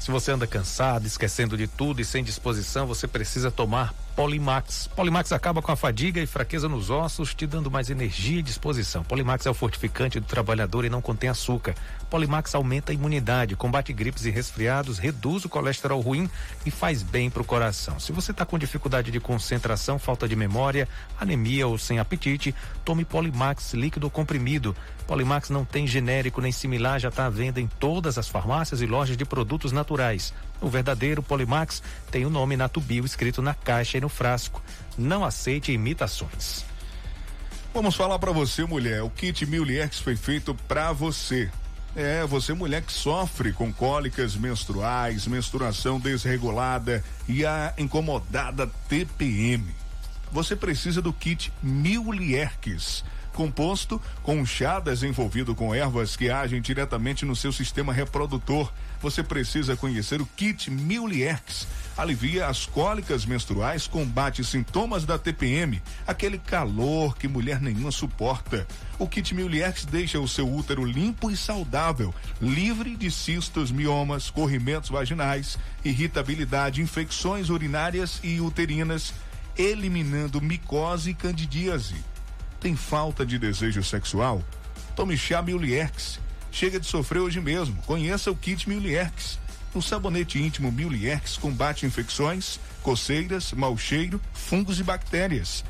Se 0.00 0.10
você 0.10 0.30
anda 0.30 0.46
cansado, 0.46 1.06
esquecendo 1.06 1.56
de 1.56 1.66
tudo 1.66 2.00
e 2.00 2.04
sem 2.04 2.22
disposição, 2.22 2.86
você 2.86 3.08
precisa 3.08 3.50
tomar 3.50 3.94
Polimax. 4.14 4.88
Polimax 4.94 5.32
acaba 5.32 5.62
com 5.62 5.72
a 5.72 5.76
fadiga 5.76 6.20
e 6.20 6.26
fraqueza 6.26 6.68
nos 6.68 6.90
ossos, 6.90 7.34
te 7.34 7.46
dando 7.46 7.70
mais 7.70 7.90
energia 7.90 8.38
e 8.38 8.42
disposição. 8.42 9.02
Polimax 9.02 9.46
é 9.46 9.50
o 9.50 9.54
fortificante 9.54 10.20
do 10.20 10.26
trabalhador 10.26 10.84
e 10.84 10.90
não 10.90 11.00
contém 11.00 11.30
açúcar. 11.30 11.74
Polimax 12.10 12.54
aumenta 12.54 12.92
a 12.92 12.94
imunidade, 12.94 13.56
combate 13.56 13.92
gripes 13.92 14.24
e 14.24 14.30
resfriados, 14.30 14.98
reduz 14.98 15.44
o 15.44 15.48
colesterol 15.48 16.00
ruim 16.00 16.30
e 16.64 16.70
faz 16.70 17.02
bem 17.02 17.28
para 17.28 17.42
o 17.42 17.44
coração. 17.44 17.98
Se 17.98 18.12
você 18.12 18.30
está 18.30 18.44
com 18.46 18.58
dificuldade 18.58 19.10
de 19.10 19.20
concentração, 19.20 19.98
falta 19.98 20.28
de 20.28 20.36
memória, 20.36 20.88
anemia 21.18 21.66
ou 21.66 21.76
sem 21.76 21.98
apetite, 21.98 22.54
tome 22.84 23.04
Polimax 23.04 23.74
líquido 23.74 24.08
comprimido. 24.08 24.76
Polimax 25.06 25.50
não 25.50 25.64
tem 25.64 25.86
genérico 25.86 26.40
nem 26.40 26.52
similar, 26.52 27.00
já 27.00 27.08
está 27.08 27.26
à 27.26 27.30
venda 27.30 27.60
em 27.60 27.66
todas 27.66 28.18
as 28.18 28.28
farmácias 28.28 28.80
e 28.80 28.86
lojas 28.86 29.16
de 29.16 29.24
produtos 29.24 29.72
naturais. 29.72 30.32
O 30.60 30.68
verdadeiro 30.68 31.22
Polimax 31.22 31.82
tem 32.10 32.24
o 32.24 32.30
nome 32.30 32.56
Natubio 32.56 33.04
escrito 33.04 33.42
na 33.42 33.54
caixa 33.54 33.98
e 33.98 34.00
no 34.00 34.08
frasco. 34.08 34.62
Não 34.96 35.24
aceite 35.24 35.72
imitações. 35.72 36.64
Vamos 37.74 37.94
falar 37.94 38.18
para 38.18 38.32
você, 38.32 38.64
mulher. 38.64 39.02
O 39.02 39.10
kit 39.10 39.44
Miliex 39.44 39.98
foi 39.98 40.16
feito 40.16 40.54
para 40.66 40.92
você. 40.92 41.50
É, 41.96 42.26
você 42.26 42.52
mulher 42.52 42.82
que 42.82 42.92
sofre 42.92 43.54
com 43.54 43.72
cólicas 43.72 44.36
menstruais, 44.36 45.26
menstruação 45.26 45.98
desregulada 45.98 47.02
e 47.26 47.46
a 47.46 47.72
incomodada 47.78 48.70
TPM. 48.86 49.64
Você 50.30 50.54
precisa 50.54 51.00
do 51.00 51.10
kit 51.10 51.50
Mil 51.62 52.12
composto 53.32 54.00
com 54.22 54.44
chá 54.44 54.78
desenvolvido 54.78 55.54
com 55.54 55.74
ervas 55.74 56.16
que 56.16 56.30
agem 56.30 56.60
diretamente 56.60 57.24
no 57.24 57.34
seu 57.34 57.52
sistema 57.52 57.92
reprodutor. 57.92 58.70
Você 59.00 59.22
precisa 59.22 59.76
conhecer 59.76 60.20
o 60.20 60.26
kit 60.36 60.70
Milierx. 60.70 61.66
Alivia 61.96 62.46
as 62.46 62.66
cólicas 62.66 63.24
menstruais, 63.24 63.86
combate 63.86 64.44
sintomas 64.44 65.06
da 65.06 65.18
TPM, 65.18 65.80
aquele 66.06 66.36
calor 66.36 67.16
que 67.16 67.26
mulher 67.26 67.58
nenhuma 67.58 67.90
suporta. 67.90 68.66
O 68.98 69.08
kit 69.08 69.34
Milierx 69.34 69.86
deixa 69.86 70.20
o 70.20 70.28
seu 70.28 70.46
útero 70.46 70.84
limpo 70.84 71.30
e 71.30 71.36
saudável, 71.36 72.14
livre 72.38 72.94
de 72.96 73.10
cistos, 73.10 73.72
miomas, 73.72 74.28
corrimentos 74.28 74.90
vaginais, 74.90 75.58
irritabilidade, 75.82 76.82
infecções 76.82 77.48
urinárias 77.48 78.20
e 78.22 78.42
uterinas, 78.42 79.14
eliminando 79.56 80.42
micose 80.42 81.10
e 81.10 81.14
candidíase. 81.14 81.96
Tem 82.60 82.76
falta 82.76 83.24
de 83.24 83.38
desejo 83.38 83.82
sexual? 83.82 84.44
Tome 84.94 85.16
chá 85.16 85.40
Milierx. 85.40 86.20
Chega 86.52 86.78
de 86.78 86.86
sofrer 86.86 87.20
hoje 87.20 87.40
mesmo. 87.40 87.76
Conheça 87.86 88.30
o 88.30 88.36
kit 88.36 88.68
Milierx. 88.68 89.38
O 89.74 89.82
sabonete 89.82 90.40
íntimo 90.42 90.72
Milierx 90.72 91.36
combate 91.36 91.84
infecções, 91.84 92.58
coceiras, 92.82 93.52
mau 93.52 93.76
cheiro, 93.76 94.20
fungos 94.32 94.80
e 94.80 94.82
bactérias. 94.82 95.64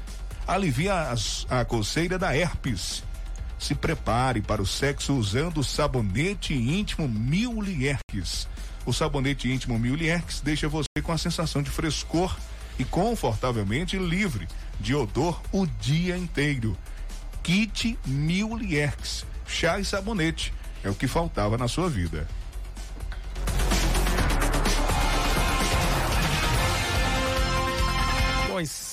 Alivia 0.47 1.11
as, 1.11 1.47
a 1.51 1.64
coceira 1.64 2.18
da 2.18 2.36
herpes. 2.36 3.03
Se 3.59 3.74
prepare 3.74 4.40
para 4.40 4.62
o 4.62 4.66
sexo 4.66 5.14
usando 5.14 5.59
o 5.59 5.64
sabonete 5.64 6.55
íntimo 6.55 7.09
Milierx. 7.09 8.47
O 8.84 8.92
sabonete 8.92 9.51
íntimo 9.51 9.78
Milierx 9.78 10.40
deixa 10.40 10.68
você 10.68 10.86
com 11.03 11.11
a 11.11 11.18
sensação 11.18 11.62
de 11.62 11.70
frescor 11.70 12.36
e 12.78 12.84
confortavelmente 12.84 13.99
livre 13.99 14.47
de 14.78 14.94
odor 14.94 15.40
o 15.51 15.66
dia 15.66 16.16
inteiro. 16.16 16.76
Kit 17.42 17.99
Mil 18.05 18.57
Lierx, 18.57 19.24
chá 19.47 19.78
e 19.78 19.84
sabonete, 19.84 20.53
é 20.82 20.90
o 20.90 20.94
que 20.94 21.07
faltava 21.07 21.57
na 21.57 21.68
sua 21.68 21.88
vida. 21.88 22.28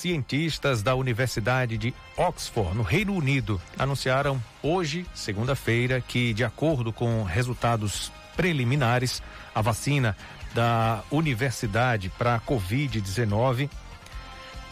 Cientistas 0.04 0.82
da 0.82 0.94
Universidade 0.94 1.78
de 1.78 1.94
Oxford, 2.14 2.76
no 2.76 2.82
Reino 2.82 3.14
Unido, 3.14 3.58
anunciaram 3.78 4.38
hoje, 4.62 5.06
segunda-feira, 5.14 5.98
que, 5.98 6.34
de 6.34 6.44
acordo 6.44 6.92
com 6.92 7.22
resultados 7.22 8.12
preliminares, 8.36 9.22
a 9.54 9.62
vacina 9.62 10.14
da 10.54 11.02
universidade 11.10 12.10
para 12.18 12.34
a 12.34 12.40
Covid-19 12.40 13.70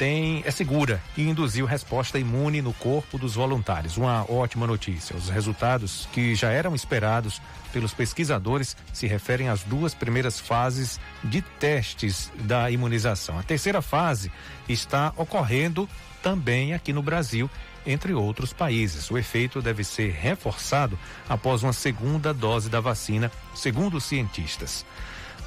tem, 0.03 0.42
é 0.44 0.50
segura 0.50 1.00
e 1.16 1.22
induziu 1.22 1.64
resposta 1.64 2.18
imune 2.18 2.61
no 2.61 2.72
corpo 2.72 3.16
dos 3.16 3.36
voluntários. 3.36 3.96
Uma 3.96 4.28
ótima 4.28 4.66
notícia. 4.66 5.14
Os 5.14 5.28
resultados 5.28 6.09
que 6.12 6.34
já 6.34 6.50
eram 6.50 6.74
esperados 6.74 7.40
pelos 7.72 7.94
pesquisadores 7.94 8.76
se 8.92 9.07
referem 9.07 9.48
às 9.48 9.62
duas 9.62 9.94
primeiras 9.94 10.40
fases 10.40 10.98
de 11.22 11.40
testes 11.40 12.32
da 12.40 12.68
imunização. 12.68 13.38
A 13.38 13.44
terceira 13.44 13.80
fase 13.80 14.32
está 14.68 15.12
ocorrendo 15.16 15.88
também 16.20 16.74
aqui 16.74 16.92
no 16.92 17.00
Brasil, 17.00 17.48
entre 17.86 18.12
outros 18.12 18.53
países. 18.53 19.09
O 19.09 19.16
efeito 19.16 19.62
deve 19.62 19.84
ser 19.84 20.11
reforçado 20.11 20.98
após 21.28 21.62
uma 21.62 21.72
segunda 21.72 22.34
dose 22.34 22.68
da 22.68 22.80
vacina, 22.80 23.30
segundo 23.55 23.98
os 23.98 24.05
cientistas. 24.05 24.84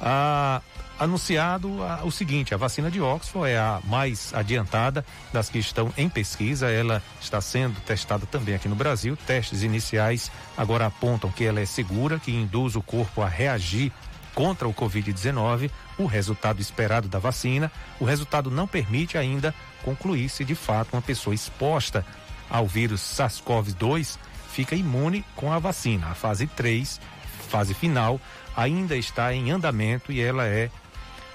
A 0.00 0.60
anunciado 0.98 1.82
a, 1.82 2.04
o 2.04 2.10
seguinte: 2.10 2.54
a 2.54 2.56
vacina 2.56 2.90
de 2.90 3.00
Oxford 3.00 3.50
é 3.50 3.58
a 3.58 3.80
mais 3.84 4.32
adiantada 4.34 5.04
das 5.32 5.48
que 5.48 5.58
estão 5.58 5.92
em 5.96 6.08
pesquisa. 6.08 6.70
Ela 6.70 7.02
está 7.20 7.40
sendo 7.40 7.80
testada 7.80 8.26
também 8.26 8.54
aqui 8.54 8.68
no 8.68 8.74
Brasil. 8.74 9.16
Testes 9.26 9.62
iniciais 9.62 10.30
agora 10.56 10.86
apontam 10.86 11.30
que 11.30 11.44
ela 11.44 11.60
é 11.60 11.66
segura, 11.66 12.18
que 12.18 12.32
induz 12.32 12.76
o 12.76 12.82
corpo 12.82 13.22
a 13.22 13.28
reagir 13.28 13.92
contra 14.34 14.68
o 14.68 14.74
Covid-19. 14.74 15.70
O 15.98 16.06
resultado 16.06 16.60
esperado 16.60 17.08
da 17.08 17.18
vacina, 17.18 17.70
o 17.98 18.04
resultado 18.04 18.50
não 18.50 18.66
permite 18.66 19.16
ainda 19.16 19.54
concluir 19.82 20.28
se 20.28 20.44
de 20.44 20.54
fato 20.54 20.92
uma 20.92 21.02
pessoa 21.02 21.34
exposta 21.34 22.04
ao 22.50 22.66
vírus 22.66 23.00
SARS-CoV-2 23.00 24.18
fica 24.50 24.74
imune 24.74 25.24
com 25.34 25.52
a 25.52 25.58
vacina. 25.58 26.08
A 26.08 26.14
fase 26.14 26.46
3, 26.46 27.00
fase 27.48 27.74
final, 27.74 28.20
ainda 28.56 28.96
está 28.96 29.32
em 29.34 29.50
andamento 29.50 30.10
e 30.10 30.20
ela 30.20 30.46
é 30.46 30.70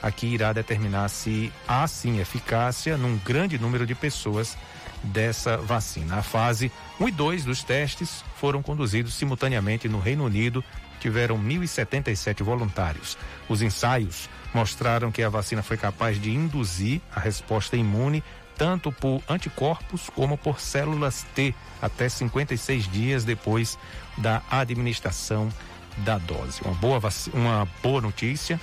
aqui 0.01 0.27
irá 0.27 0.51
determinar 0.51 1.07
se 1.09 1.53
há 1.67 1.87
sim 1.87 2.19
eficácia 2.19 2.97
num 2.97 3.17
grande 3.17 3.59
número 3.59 3.85
de 3.85 3.93
pessoas 3.93 4.57
dessa 5.03 5.57
vacina. 5.57 6.17
A 6.17 6.23
fase 6.23 6.71
1 6.99 7.07
e 7.07 7.11
2 7.11 7.45
dos 7.45 7.63
testes 7.63 8.23
foram 8.35 8.61
conduzidos 8.61 9.13
simultaneamente 9.13 9.87
no 9.87 9.99
Reino 9.99 10.25
Unido, 10.25 10.63
tiveram 10.99 11.37
1.077 11.37 12.43
voluntários. 12.43 13.17
Os 13.47 13.61
ensaios 13.61 14.29
mostraram 14.53 15.11
que 15.11 15.23
a 15.23 15.29
vacina 15.29 15.63
foi 15.63 15.77
capaz 15.77 16.21
de 16.21 16.31
induzir 16.31 17.01
a 17.15 17.19
resposta 17.19 17.77
imune 17.77 18.23
tanto 18.57 18.91
por 18.91 19.23
anticorpos 19.27 20.09
como 20.13 20.37
por 20.37 20.59
células 20.59 21.25
T 21.33 21.55
até 21.81 22.07
56 22.07 22.91
dias 22.91 23.23
depois 23.23 23.77
da 24.17 24.43
administração 24.51 25.49
da 25.97 26.17
dose. 26.17 26.61
Uma 26.63 26.73
boa, 26.75 26.99
uma 27.33 27.67
boa 27.81 28.01
notícia 28.01 28.59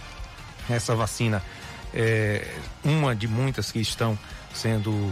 essa 0.68 0.94
vacina 0.94 1.42
é 1.94 2.46
uma 2.84 3.14
de 3.14 3.26
muitas 3.26 3.72
que 3.72 3.80
estão 3.80 4.18
sendo 4.52 5.10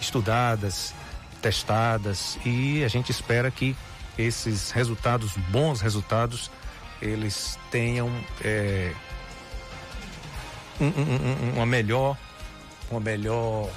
estudadas, 0.00 0.94
testadas 1.40 2.38
e 2.44 2.84
a 2.84 2.88
gente 2.88 3.10
espera 3.10 3.50
que 3.50 3.76
esses 4.16 4.70
resultados, 4.70 5.32
bons 5.48 5.80
resultados, 5.80 6.50
eles 7.00 7.58
tenham 7.70 8.10
é, 8.44 8.92
um, 10.80 10.86
um, 10.86 11.52
uma 11.56 11.66
melhor, 11.66 12.16
uma 12.90 13.00
melhor 13.00 13.68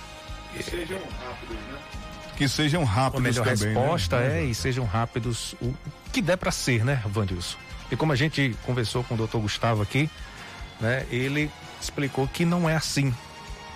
que 0.54 0.64
sejam 0.64 1.00
rápidos, 1.00 1.56
né? 1.56 1.80
Que 2.38 2.50
sejam 2.50 2.84
rápidos 2.84 3.38
uma 3.38 3.46
melhor 3.46 3.58
também, 3.58 3.74
resposta 3.74 4.20
né? 4.20 4.42
é 4.42 4.44
e 4.44 4.54
sejam 4.54 4.86
rápidos 4.86 5.56
o 5.62 5.74
que 6.12 6.22
der 6.22 6.38
para 6.38 6.52
ser, 6.52 6.84
né, 6.84 7.02
Vandilson? 7.06 7.58
E 7.92 7.96
como 7.96 8.12
a 8.12 8.16
gente 8.16 8.56
conversou 8.66 9.04
com 9.04 9.14
o 9.14 9.18
doutor 9.18 9.42
Gustavo 9.42 9.82
aqui, 9.82 10.10
né? 10.80 11.06
Ele 11.10 11.50
explicou 11.82 12.28
que 12.28 12.46
não 12.46 12.70
é 12.70 12.76
assim, 12.76 13.14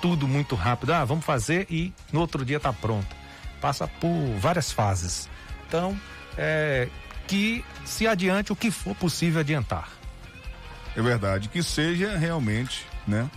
tudo 0.02 0.28
muito 0.28 0.56
rápido. 0.56 0.94
Ah, 0.94 1.06
vamos 1.06 1.26
fazer 1.26 1.68
e 1.70 1.94
no 2.12 2.20
outro 2.20 2.44
dia 2.44 2.58
está 2.58 2.74
pronto. 2.74 3.16
Passa 3.62 3.88
por 3.88 4.14
várias 4.40 4.72
fases. 4.72 5.30
Então, 5.68 6.00
é, 6.38 6.88
que 7.28 7.64
se 7.86 8.08
adiante 8.08 8.52
o 8.52 8.56
que 8.56 8.72
for 8.72 8.96
possível 8.96 9.42
adiantar. 9.42 9.90
É 10.96 11.02
verdade, 11.02 11.50
que 11.50 11.62
seja 11.62 12.18
realmente, 12.18 12.86
né? 13.08 13.30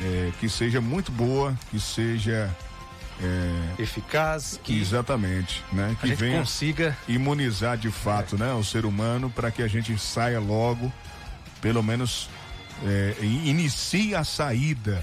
É, 0.00 0.30
que 0.38 0.48
seja 0.48 0.80
muito 0.80 1.10
boa, 1.10 1.58
que 1.70 1.80
seja 1.80 2.54
é, 3.22 3.82
eficaz, 3.82 4.60
que 4.62 4.78
exatamente, 4.78 5.64
né? 5.72 5.96
Que 6.00 6.14
venha 6.14 6.40
consiga 6.40 6.96
imunizar 7.08 7.76
de 7.76 7.90
fato, 7.90 8.36
é. 8.36 8.38
né, 8.38 8.52
o 8.52 8.62
ser 8.62 8.84
humano 8.84 9.30
para 9.30 9.50
que 9.50 9.62
a 9.62 9.68
gente 9.68 9.96
saia 9.98 10.38
logo, 10.38 10.92
pelo 11.60 11.82
menos 11.82 12.28
é, 12.84 13.16
inicie 13.22 14.14
a 14.14 14.22
saída 14.22 15.02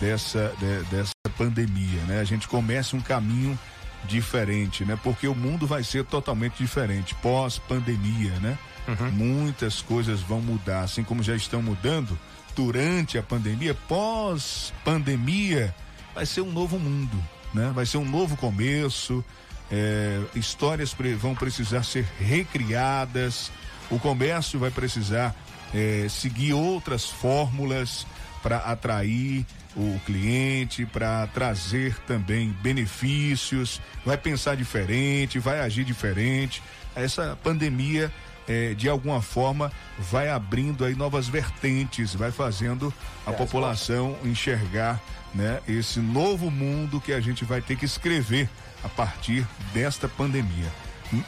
dessa, 0.00 0.52
de, 0.58 0.82
dessa 0.84 1.12
pandemia, 1.36 2.00
né? 2.06 2.20
A 2.20 2.24
gente 2.24 2.46
comece 2.46 2.94
um 2.94 3.00
caminho 3.00 3.58
diferente, 4.04 4.84
né? 4.84 4.98
Porque 5.02 5.26
o 5.26 5.34
mundo 5.34 5.66
vai 5.66 5.82
ser 5.82 6.04
totalmente 6.04 6.58
diferente 6.58 7.14
pós-pandemia, 7.16 8.32
né? 8.40 8.58
Uhum. 8.86 9.10
Muitas 9.10 9.80
coisas 9.80 10.20
vão 10.20 10.40
mudar, 10.40 10.82
assim 10.82 11.02
como 11.02 11.22
já 11.22 11.34
estão 11.34 11.62
mudando 11.62 12.18
durante 12.54 13.18
a 13.18 13.22
pandemia, 13.22 13.74
pós-pandemia 13.88 15.74
vai 16.14 16.24
ser 16.24 16.40
um 16.40 16.52
novo 16.52 16.78
mundo, 16.78 17.22
né? 17.52 17.72
Vai 17.74 17.86
ser 17.86 17.98
um 17.98 18.04
novo 18.04 18.36
começo, 18.36 19.24
é, 19.70 20.20
histórias 20.34 20.94
vão 21.18 21.34
precisar 21.34 21.82
ser 21.82 22.06
recriadas, 22.18 23.50
o 23.90 23.98
comércio 23.98 24.58
vai 24.58 24.70
precisar 24.70 25.34
é, 25.74 26.06
seguir 26.08 26.52
outras 26.52 27.04
fórmulas 27.04 28.06
para 28.42 28.58
atrair 28.58 29.44
o 29.76 29.98
cliente, 30.06 30.86
para 30.86 31.26
trazer 31.28 31.98
também 32.06 32.50
benefícios, 32.62 33.80
vai 34.04 34.16
pensar 34.16 34.56
diferente, 34.56 35.38
vai 35.38 35.60
agir 35.60 35.84
diferente. 35.84 36.62
Essa 36.94 37.36
pandemia, 37.42 38.12
é, 38.46 38.74
de 38.74 38.88
alguma 38.88 39.20
forma, 39.20 39.72
vai 39.98 40.28
abrindo 40.30 40.84
aí 40.84 40.94
novas 40.94 41.26
vertentes, 41.26 42.14
vai 42.14 42.30
fazendo 42.30 42.94
a 43.26 43.32
é, 43.32 43.34
população 43.34 44.16
enxergar 44.22 45.00
né, 45.34 45.60
esse 45.68 45.98
novo 46.00 46.50
mundo 46.50 47.00
que 47.00 47.12
a 47.12 47.20
gente 47.20 47.44
vai 47.44 47.60
ter 47.60 47.76
que 47.76 47.84
escrever 47.84 48.48
a 48.82 48.88
partir 48.88 49.46
desta 49.72 50.08
pandemia. 50.08 50.72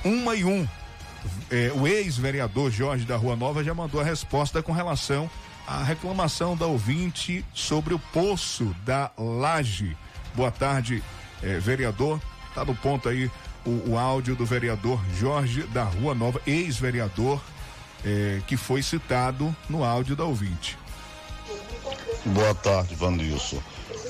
Uma 0.05 0.35
e 0.35 0.45
um 0.45 0.67
é, 1.51 1.73
o 1.75 1.87
ex-vereador 1.87 2.71
Jorge 2.71 3.05
da 3.05 3.17
Rua 3.17 3.37
Nova 3.37 3.63
já 3.63 3.75
mandou 3.75 4.01
a 4.01 4.05
resposta 4.05 4.63
com 4.63 4.73
relação 4.73 5.31
à 5.67 5.83
reclamação 5.83 6.57
da 6.57 6.67
ouvinte 6.67 7.45
sobre 7.53 7.95
o 7.95 7.99
poço 7.99 8.75
da 8.85 9.11
Laje. 9.19 9.97
Boa 10.35 10.51
tarde, 10.51 11.03
é, 11.43 11.59
vereador. 11.59 12.21
Tá 12.55 12.65
no 12.65 12.75
ponto 12.75 13.09
aí 13.09 13.31
o, 13.65 13.91
o, 13.91 13.99
áudio 13.99 14.37
do 14.37 14.47
vereador 14.47 15.01
Jorge 15.19 15.63
da 15.65 15.85
Rua 15.85 16.15
Nova, 16.15 16.41
ex-vereador, 16.47 17.41
é, 18.05 18.41
que 18.47 18.57
foi 18.57 18.83
citado 18.83 19.55
no 19.69 19.85
áudio 19.85 20.15
da 20.15 20.25
ouvinte. 20.25 20.79
Boa 22.25 22.55
tarde, 22.55 22.95
Vandilson. 22.95 23.63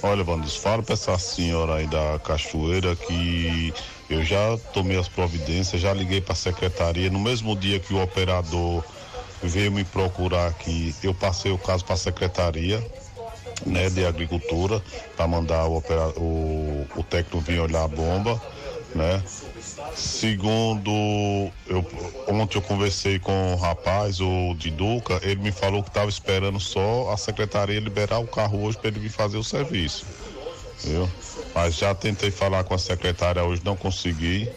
Olha, 0.06 0.22
Vandilson, 0.22 0.60
fala 0.60 0.82
para 0.84 0.94
essa 0.94 1.18
senhora 1.18 1.74
aí 1.74 1.86
da 1.88 2.20
Cachoeira 2.20 2.94
que 2.94 3.74
eu 4.08 4.24
já 4.24 4.56
tomei 4.72 4.96
as 4.96 5.08
providências, 5.08 5.82
já 5.82 5.92
liguei 5.92 6.20
para 6.20 6.32
a 6.32 6.36
secretaria. 6.36 7.10
No 7.10 7.18
mesmo 7.18 7.56
dia 7.56 7.80
que 7.80 7.92
o 7.92 8.00
operador 8.00 8.84
veio 9.42 9.72
me 9.72 9.82
procurar 9.82 10.46
aqui, 10.46 10.94
eu 11.02 11.12
passei 11.12 11.50
o 11.50 11.58
caso 11.58 11.84
para 11.84 11.94
a 11.94 11.98
secretaria 11.98 12.80
né, 13.66 13.90
de 13.90 14.06
agricultura 14.06 14.80
para 15.16 15.26
mandar 15.26 15.66
o, 15.66 15.82
o, 16.16 16.86
o 16.94 17.02
técnico 17.02 17.40
vir 17.40 17.58
olhar 17.58 17.82
a 17.82 17.88
bomba, 17.88 18.40
né? 18.94 19.20
Segundo, 19.94 20.90
eu, 21.66 21.84
ontem 22.28 22.58
eu 22.58 22.62
conversei 22.62 23.18
com 23.18 23.54
o 23.54 23.56
rapaz, 23.56 24.20
o 24.20 24.54
de 24.54 24.70
Duca, 24.70 25.20
ele 25.22 25.40
me 25.40 25.52
falou 25.52 25.82
que 25.82 25.88
estava 25.88 26.08
esperando 26.08 26.60
só 26.60 27.10
a 27.12 27.16
secretaria 27.16 27.80
liberar 27.80 28.18
o 28.18 28.26
carro 28.26 28.64
hoje 28.64 28.76
para 28.78 28.88
ele 28.88 29.00
vir 29.00 29.10
fazer 29.10 29.36
o 29.36 29.44
serviço. 29.44 30.04
Viu? 30.84 31.08
Mas 31.54 31.76
já 31.76 31.94
tentei 31.94 32.30
falar 32.30 32.64
com 32.64 32.74
a 32.74 32.78
secretária 32.78 33.42
hoje, 33.42 33.62
não 33.64 33.76
consegui, 33.76 34.48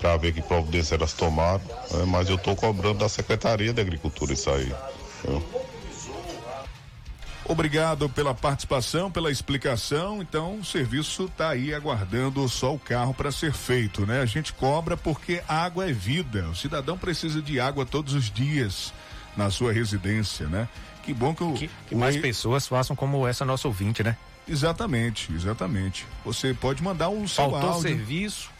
para 0.00 0.16
ver 0.16 0.32
que 0.32 0.40
providência 0.40 0.94
elas 0.94 1.12
tomaram. 1.12 1.60
Né? 1.90 2.04
Mas 2.06 2.28
eu 2.28 2.36
estou 2.36 2.56
cobrando 2.56 2.98
da 2.98 3.08
Secretaria 3.08 3.72
de 3.72 3.80
Agricultura 3.80 4.32
isso 4.32 4.50
aí. 4.50 4.72
Viu? 5.24 5.42
Obrigado 7.48 8.10
pela 8.10 8.34
participação, 8.34 9.10
pela 9.10 9.30
explicação. 9.30 10.20
Então, 10.20 10.58
o 10.58 10.64
serviço 10.64 11.24
está 11.24 11.48
aí 11.48 11.72
aguardando 11.74 12.46
só 12.46 12.74
o 12.74 12.78
carro 12.78 13.14
para 13.14 13.32
ser 13.32 13.54
feito, 13.54 14.04
né? 14.04 14.20
A 14.20 14.26
gente 14.26 14.52
cobra 14.52 14.98
porque 14.98 15.42
água 15.48 15.88
é 15.88 15.92
vida. 15.92 16.46
O 16.50 16.54
cidadão 16.54 16.98
precisa 16.98 17.40
de 17.40 17.58
água 17.58 17.86
todos 17.86 18.12
os 18.12 18.30
dias 18.30 18.92
na 19.34 19.50
sua 19.50 19.72
residência, 19.72 20.46
né? 20.46 20.68
Que 21.02 21.14
bom 21.14 21.34
que, 21.34 21.42
o, 21.42 21.54
que, 21.54 21.70
que 21.88 21.94
mais 21.94 22.16
o... 22.16 22.20
pessoas 22.20 22.66
façam 22.66 22.94
como 22.94 23.26
essa 23.26 23.46
nossa 23.46 23.66
ouvinte, 23.66 24.02
né? 24.02 24.14
Exatamente, 24.46 25.32
exatamente. 25.32 26.06
Você 26.26 26.52
pode 26.52 26.82
mandar 26.82 27.08
um 27.08 27.26
seu 27.26 27.50
Faltou 27.50 27.70
áudio. 27.70 27.82
serviço, 27.82 28.50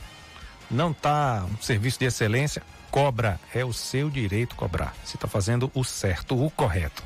não 0.70 0.94
tá 0.94 1.44
um 1.44 1.62
serviço 1.62 1.98
de 1.98 2.06
excelência, 2.06 2.62
cobra, 2.90 3.38
é 3.54 3.62
o 3.66 3.72
seu 3.72 4.08
direito 4.08 4.54
cobrar. 4.54 4.94
Você 5.04 5.16
está 5.16 5.28
fazendo 5.28 5.70
o 5.74 5.84
certo, 5.84 6.42
o 6.42 6.50
correto. 6.50 7.02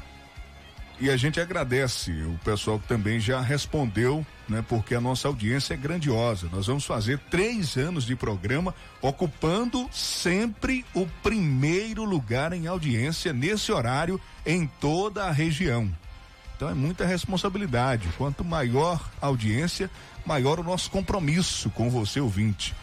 E 1.02 1.10
a 1.10 1.16
gente 1.16 1.40
agradece 1.40 2.12
o 2.12 2.38
pessoal 2.44 2.78
que 2.78 2.86
também 2.86 3.18
já 3.18 3.40
respondeu, 3.40 4.24
né? 4.48 4.64
Porque 4.68 4.94
a 4.94 5.00
nossa 5.00 5.26
audiência 5.26 5.74
é 5.74 5.76
grandiosa. 5.76 6.48
Nós 6.52 6.68
vamos 6.68 6.84
fazer 6.84 7.18
três 7.28 7.76
anos 7.76 8.04
de 8.04 8.14
programa, 8.14 8.72
ocupando 9.00 9.88
sempre 9.90 10.86
o 10.94 11.04
primeiro 11.20 12.04
lugar 12.04 12.52
em 12.52 12.68
audiência 12.68 13.32
nesse 13.32 13.72
horário 13.72 14.20
em 14.46 14.64
toda 14.64 15.24
a 15.24 15.32
região. 15.32 15.90
Então 16.54 16.68
é 16.70 16.74
muita 16.74 17.04
responsabilidade. 17.04 18.08
Quanto 18.16 18.44
maior 18.44 19.04
a 19.20 19.26
audiência, 19.26 19.90
maior 20.24 20.60
o 20.60 20.62
nosso 20.62 20.88
compromisso 20.88 21.68
com 21.70 21.90
você, 21.90 22.20
ouvinte. 22.20 22.76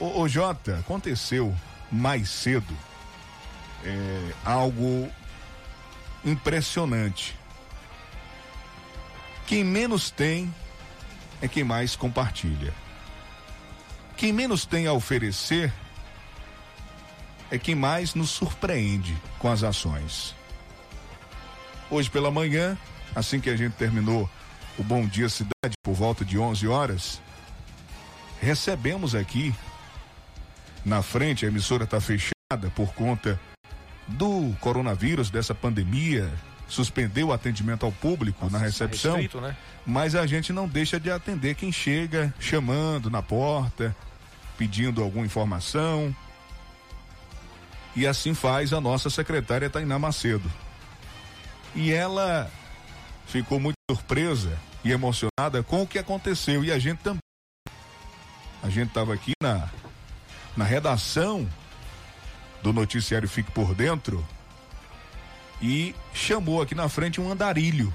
Ô, 0.00 0.22
ô 0.22 0.26
Jota, 0.26 0.80
aconteceu 0.80 1.54
mais 1.88 2.30
cedo 2.30 2.76
é, 3.84 4.32
algo 4.44 5.08
impressionante. 6.24 7.38
Quem 9.50 9.64
menos 9.64 10.12
tem 10.12 10.54
é 11.42 11.48
quem 11.48 11.64
mais 11.64 11.96
compartilha. 11.96 12.72
Quem 14.16 14.32
menos 14.32 14.64
tem 14.64 14.86
a 14.86 14.92
oferecer 14.92 15.72
é 17.50 17.58
quem 17.58 17.74
mais 17.74 18.14
nos 18.14 18.30
surpreende 18.30 19.20
com 19.40 19.50
as 19.50 19.64
ações. 19.64 20.36
Hoje 21.90 22.08
pela 22.08 22.30
manhã, 22.30 22.78
assim 23.12 23.40
que 23.40 23.50
a 23.50 23.56
gente 23.56 23.72
terminou 23.72 24.30
o 24.78 24.84
Bom 24.84 25.04
Dia 25.04 25.28
Cidade, 25.28 25.74
por 25.82 25.94
volta 25.94 26.24
de 26.24 26.38
11 26.38 26.68
horas, 26.68 27.20
recebemos 28.40 29.16
aqui, 29.16 29.52
na 30.84 31.02
frente, 31.02 31.44
a 31.44 31.48
emissora 31.48 31.82
está 31.82 32.00
fechada 32.00 32.70
por 32.72 32.94
conta 32.94 33.40
do 34.06 34.54
coronavírus, 34.60 35.28
dessa 35.28 35.56
pandemia, 35.56 36.32
suspendeu 36.70 37.28
o 37.28 37.32
atendimento 37.32 37.84
ao 37.84 37.92
público 37.92 38.44
Nossa, 38.44 38.58
na 38.58 38.64
recepção, 38.64 39.16
restrito, 39.16 39.40
né? 39.40 39.56
mas 39.84 40.14
a 40.14 40.26
gente 40.26 40.52
não 40.52 40.68
deixa 40.68 40.98
de 40.98 41.10
atender 41.10 41.56
quem 41.56 41.72
chega 41.72 42.32
chamando 42.38 43.10
na 43.10 43.20
porta, 43.20 43.94
pedindo 44.56 45.02
alguma 45.02 45.26
informação. 45.26 46.14
E 47.94 48.06
assim 48.06 48.34
faz 48.34 48.72
a 48.72 48.80
nossa 48.80 49.10
secretária 49.10 49.68
Tainá 49.68 49.98
Macedo. 49.98 50.50
E 51.74 51.92
ela 51.92 52.48
ficou 53.26 53.58
muito 53.58 53.74
surpresa 53.90 54.56
e 54.84 54.92
emocionada 54.92 55.62
com 55.64 55.82
o 55.82 55.86
que 55.86 55.98
aconteceu. 55.98 56.64
E 56.64 56.70
a 56.70 56.78
gente 56.78 56.98
também. 56.98 57.20
A 58.62 58.68
gente 58.68 58.88
estava 58.88 59.12
aqui 59.12 59.32
na, 59.42 59.68
na 60.56 60.64
redação 60.64 61.48
do 62.62 62.72
noticiário 62.72 63.28
Fique 63.28 63.50
por 63.50 63.74
Dentro 63.74 64.24
e 65.60 65.94
chamou 66.14 66.62
aqui 66.62 66.74
na 66.74 66.88
frente 66.88 67.20
um 67.20 67.30
andarilho. 67.30 67.94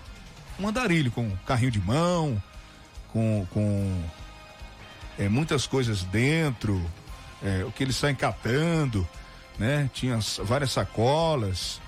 Um 0.59 0.68
andarilho 0.68 1.11
com 1.11 1.30
carrinho 1.45 1.72
de 1.72 1.80
mão, 1.80 2.41
com, 3.11 3.45
com 3.51 4.03
é, 5.18 5.28
muitas 5.28 5.68
coisas 5.68 6.03
dentro, 6.03 6.82
é, 7.43 7.63
o 7.63 7.72
que 7.72 7.84
eles 7.84 7.95
saem 7.95 8.16
catando, 8.16 9.07
né? 9.57 9.89
Tinha 9.93 10.20
várias 10.43 10.72
sacolas, 10.72 11.82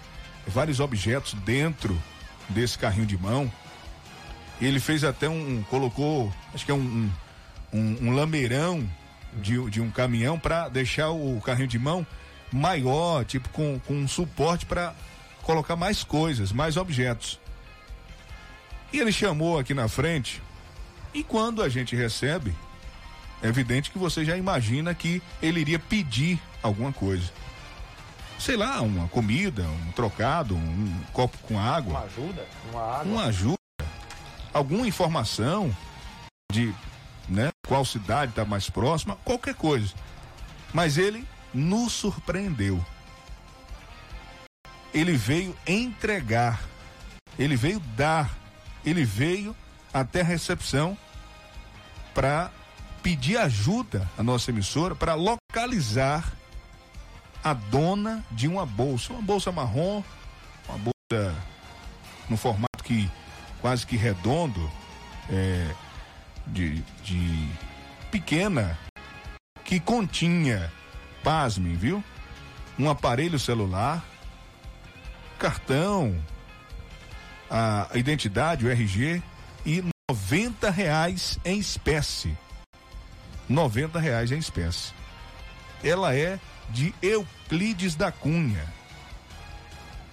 vários 0.45 0.79
objetos 0.79 1.33
dentro 1.33 1.97
desse 2.49 2.77
carrinho 2.77 3.05
de 3.05 3.17
mão. 3.17 3.51
Ele 4.59 4.79
fez 4.79 5.03
até 5.03 5.29
um, 5.29 5.63
colocou, 5.69 6.33
acho 6.53 6.65
que 6.65 6.71
é 6.71 6.73
um, 6.73 7.09
um, 7.71 7.97
um 8.01 8.15
lameirão 8.15 8.87
de, 9.33 9.69
de 9.69 9.81
um 9.81 9.91
caminhão 9.91 10.39
para 10.39 10.67
deixar 10.69 11.09
o 11.09 11.39
carrinho 11.41 11.67
de 11.67 11.77
mão 11.77 12.05
maior, 12.51 13.25
tipo 13.25 13.49
com, 13.49 13.79
com 13.85 13.93
um 13.93 14.07
suporte 14.07 14.65
para 14.65 14.95
colocar 15.47 15.75
mais 15.75 16.03
coisas, 16.03 16.51
mais 16.51 16.77
objetos. 16.77 17.39
E 18.93 18.99
ele 18.99 19.11
chamou 19.11 19.57
aqui 19.57 19.73
na 19.73 19.87
frente. 19.87 20.43
E 21.13 21.23
quando 21.23 21.63
a 21.63 21.69
gente 21.69 21.95
recebe, 21.95 22.53
é 23.41 23.47
evidente 23.47 23.89
que 23.89 23.97
você 23.97 24.23
já 24.23 24.37
imagina 24.37 24.93
que 24.93 25.21
ele 25.41 25.61
iria 25.61 25.79
pedir 25.79 26.39
alguma 26.61 26.93
coisa 26.93 27.31
sei 28.39 28.55
lá, 28.55 28.81
uma 28.81 29.07
comida, 29.07 29.63
um 29.63 29.91
trocado, 29.93 30.55
um 30.55 31.01
copo 31.11 31.37
com 31.39 31.59
água. 31.59 31.93
Uma 31.93 32.05
ajuda? 32.05 32.45
Uma 32.69 32.81
água. 32.81 33.05
Uma 33.05 33.23
ajuda. 33.25 33.57
Alguma 34.53 34.87
informação 34.87 35.75
de, 36.51 36.73
né, 37.27 37.49
qual 37.67 37.83
cidade 37.83 38.31
está 38.31 38.45
mais 38.45 38.69
próxima, 38.69 39.15
qualquer 39.23 39.55
coisa. 39.55 39.93
Mas 40.73 40.97
ele 40.97 41.25
nos 41.53 41.93
surpreendeu. 41.93 42.83
Ele 44.97 45.15
veio 45.15 45.55
entregar, 45.67 46.59
ele 47.37 47.55
veio 47.55 47.79
dar, 47.95 48.35
ele 48.83 49.05
veio 49.05 49.55
até 49.93 50.21
a 50.21 50.23
recepção 50.23 50.97
para 52.15 52.49
pedir 53.03 53.37
ajuda 53.37 54.09
à 54.17 54.23
nossa 54.23 54.49
emissora 54.49 54.95
para 54.95 55.13
localizar 55.13 56.33
a 57.43 57.53
dona 57.53 58.25
de 58.31 58.47
uma 58.47 58.65
bolsa, 58.65 59.13
uma 59.13 59.21
bolsa 59.21 59.51
marrom, 59.51 60.01
uma 60.67 60.79
bolsa 60.79 61.35
no 62.27 62.35
formato 62.35 62.83
que 62.83 63.07
quase 63.61 63.85
que 63.85 63.97
redondo, 63.97 64.67
é, 65.29 65.75
de, 66.47 66.81
de 67.03 67.47
pequena, 68.09 68.75
que 69.63 69.79
continha, 69.79 70.73
pasmem, 71.23 71.75
viu? 71.75 72.03
Um 72.79 72.89
aparelho 72.89 73.37
celular, 73.37 74.03
cartão, 75.37 76.15
a 77.49 77.89
identidade, 77.93 78.65
o 78.65 78.69
RG 78.69 79.21
e 79.65 79.83
90 80.09 80.69
reais 80.69 81.39
em 81.45 81.59
espécie. 81.59 82.37
90 83.47 83.99
reais 83.99 84.31
em 84.31 84.37
espécie. 84.37 84.93
Ela 85.83 86.15
é 86.15 86.39
de 86.69 86.93
Euclides 87.01 87.95
da 87.95 88.11
Cunha. 88.11 88.65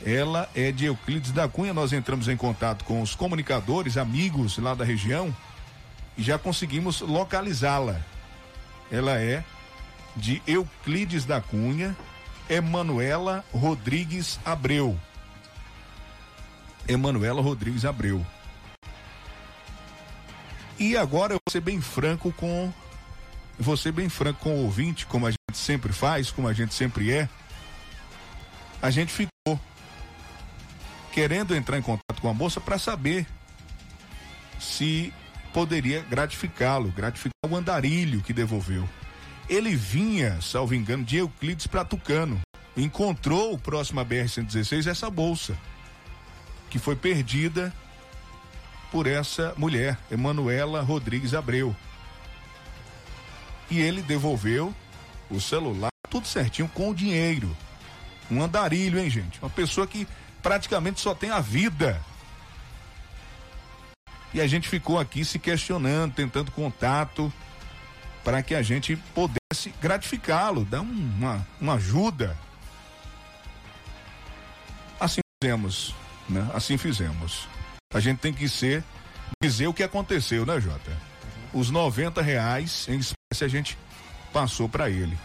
Ela 0.05 0.49
é 0.55 0.71
de 0.71 0.85
Euclides 0.85 1.33
da 1.33 1.49
Cunha. 1.49 1.73
Nós 1.73 1.93
entramos 1.93 2.29
em 2.29 2.37
contato 2.37 2.85
com 2.85 3.01
os 3.01 3.15
comunicadores, 3.15 3.97
amigos 3.97 4.59
lá 4.59 4.75
da 4.75 4.85
região 4.85 5.35
e 6.17 6.23
já 6.23 6.39
conseguimos 6.39 7.01
localizá-la. 7.01 8.01
Ela 8.91 9.19
é 9.19 9.43
de 10.15 10.41
Euclides 10.47 11.25
da 11.25 11.41
Cunha 11.41 11.97
Emanuela 12.49 13.45
Rodrigues 13.53 14.39
Abreu. 14.45 14.99
Emanuela 16.89 17.43
Rodrigues 17.43 17.85
Abreu. 17.85 18.25
E 20.79 20.97
agora 20.97 21.35
eu 21.35 21.39
vou 21.47 21.53
ser 21.53 21.61
bem 21.61 21.81
franco 21.81 22.33
com. 22.33 22.73
Ser 23.77 23.93
bem 23.93 24.09
franco 24.09 24.41
com 24.41 24.55
o 24.55 24.65
ouvinte, 24.65 25.07
como 25.07 25.27
a 25.27 25.31
gente 25.31 25.41
sempre 25.55 25.93
faz, 25.93 26.31
como 26.31 26.49
a 26.49 26.53
gente 26.53 26.75
sempre 26.75 27.13
é. 27.13 27.29
A 28.83 28.91
gente 28.91 29.13
ficou 29.13 29.61
querendo 31.13 31.55
entrar 31.55 31.79
em 31.79 31.83
contato 31.83 32.21
com 32.21 32.29
a 32.29 32.35
moça 32.35 32.61
para 32.61 32.77
saber 32.77 33.27
se 34.59 35.13
poderia 35.53 36.03
gratificá-lo, 36.03 36.91
gratificar 36.91 37.49
o 37.49 37.57
andarilho 37.57 38.21
que 38.21 38.33
devolveu. 38.33 38.89
Ele 39.49 39.77
vinha, 39.77 40.41
salvo 40.41 40.75
engano, 40.75 41.05
de 41.05 41.19
Euclides 41.19 41.69
para 41.69 41.85
Tucano. 41.85 42.41
Encontrou 42.77 43.57
próximo 43.57 44.01
à 44.01 44.05
BR-116 44.05 44.91
essa 44.91 45.09
bolsa, 45.09 45.57
que 46.75 46.79
foi 46.81 46.97
perdida 46.97 47.73
por 48.91 49.07
essa 49.07 49.55
mulher, 49.57 49.97
Emanuela 50.11 50.83
Rodrigues 50.83 51.33
Abreu. 51.33 51.75
E 53.71 53.79
ele 53.79 54.03
devolveu 54.03 54.75
o 55.31 55.41
celular, 55.41 55.93
tudo 56.11 56.27
certinho, 56.27 56.67
com 56.67 56.91
o 56.91 56.95
dinheiro. 56.95 57.57
Um 58.29 58.43
andarilho, 58.43 58.99
hein, 58.99 59.09
gente? 59.09 59.39
Uma 59.41 59.51
pessoa 59.51 59.87
que 59.87 60.05
praticamente 60.43 61.01
só 61.01 61.15
tem 61.15 61.31
a 61.31 61.39
vida. 61.39 62.03
E 64.33 64.41
a 64.41 64.47
gente 64.49 64.69
ficou 64.69 64.99
aqui 64.99 65.25
se 65.25 65.39
questionando, 65.39 66.13
tentando 66.13 66.51
contato 66.51 67.33
para 68.25 68.43
que 68.43 68.53
a 68.53 68.63
gente 68.63 68.97
pudesse 69.15 69.73
gratificá-lo, 69.81 70.65
dar 70.65 70.81
uma, 70.81 71.47
uma 71.61 71.75
ajuda. 71.75 72.37
Assim 74.99 75.21
fizemos, 75.41 75.95
né? 76.29 76.49
Assim 76.55 76.77
fizemos. 76.77 77.49
A 77.93 78.01
gente 78.01 78.19
tem 78.19 78.33
que 78.33 78.49
ser, 78.49 78.83
dizer 79.43 79.67
o 79.67 79.75
que 79.75 79.83
aconteceu, 79.83 80.45
né, 80.45 80.61
Jota? 80.61 80.91
Os 81.53 81.71
90 81.71 82.21
reais 82.21 82.87
em 82.89 82.99
espécie 82.99 83.45
a 83.45 83.49
gente 83.49 83.79
passou 84.33 84.69
para 84.69 84.91
ele. 84.91 85.17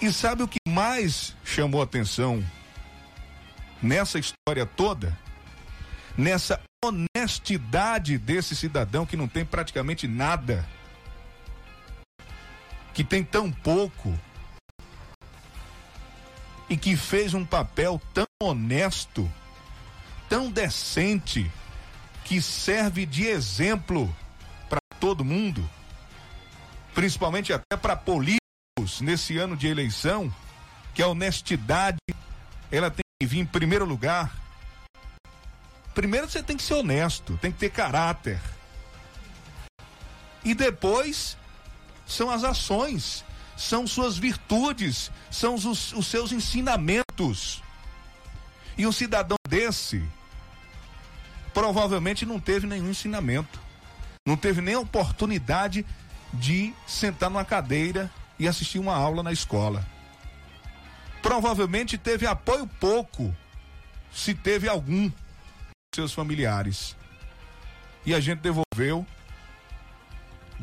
E 0.00 0.12
sabe 0.12 0.42
o 0.42 0.48
que 0.48 0.58
mais 0.68 1.36
chamou 1.44 1.80
atenção 1.80 2.44
nessa 3.80 4.18
história 4.18 4.66
toda? 4.66 5.16
Nessa 6.18 6.60
honestidade 6.84 8.18
desse 8.18 8.56
cidadão 8.56 9.06
que 9.06 9.16
não 9.16 9.28
tem 9.28 9.44
praticamente 9.44 10.08
nada 10.08 10.66
que 12.92 13.02
tem 13.02 13.24
tão 13.24 13.50
pouco 13.50 14.18
e 16.68 16.76
que 16.76 16.96
fez 16.96 17.34
um 17.34 17.44
papel 17.44 18.00
tão 18.12 18.26
honesto, 18.42 19.30
tão 20.32 20.50
decente, 20.50 21.52
que 22.24 22.40
serve 22.40 23.04
de 23.04 23.26
exemplo 23.26 24.10
para 24.66 24.80
todo 24.98 25.22
mundo, 25.22 25.68
principalmente 26.94 27.52
até 27.52 27.76
para 27.76 27.94
políticos 27.94 29.02
nesse 29.02 29.36
ano 29.36 29.54
de 29.54 29.66
eleição, 29.66 30.34
que 30.94 31.02
a 31.02 31.08
honestidade 31.08 31.98
ela 32.70 32.90
tem 32.90 33.02
que 33.20 33.26
vir 33.26 33.40
em 33.40 33.44
primeiro 33.44 33.84
lugar. 33.84 34.34
Primeiro 35.94 36.26
você 36.26 36.42
tem 36.42 36.56
que 36.56 36.62
ser 36.62 36.74
honesto, 36.76 37.38
tem 37.42 37.52
que 37.52 37.58
ter 37.58 37.68
caráter. 37.68 38.40
E 40.42 40.54
depois 40.54 41.36
são 42.06 42.30
as 42.30 42.42
ações, 42.42 43.22
são 43.54 43.86
suas 43.86 44.16
virtudes, 44.16 45.12
são 45.30 45.56
os, 45.56 45.92
os 45.92 46.06
seus 46.06 46.32
ensinamentos. 46.32 47.62
E 48.78 48.86
um 48.86 48.92
cidadão 48.92 49.36
desse 49.46 50.02
provavelmente 51.52 52.26
não 52.26 52.40
teve 52.40 52.66
nenhum 52.66 52.90
ensinamento, 52.90 53.60
não 54.26 54.36
teve 54.36 54.60
nem 54.60 54.76
oportunidade 54.76 55.84
de 56.32 56.72
sentar 56.86 57.30
numa 57.30 57.44
cadeira 57.44 58.10
e 58.38 58.48
assistir 58.48 58.78
uma 58.78 58.94
aula 58.94 59.22
na 59.22 59.32
escola. 59.32 59.86
Provavelmente 61.22 61.96
teve 61.98 62.26
apoio 62.26 62.66
pouco, 62.80 63.34
se 64.12 64.34
teve 64.34 64.68
algum, 64.68 65.10
seus 65.94 66.12
familiares. 66.12 66.96
E 68.04 68.14
a 68.14 68.20
gente 68.20 68.40
devolveu 68.40 69.06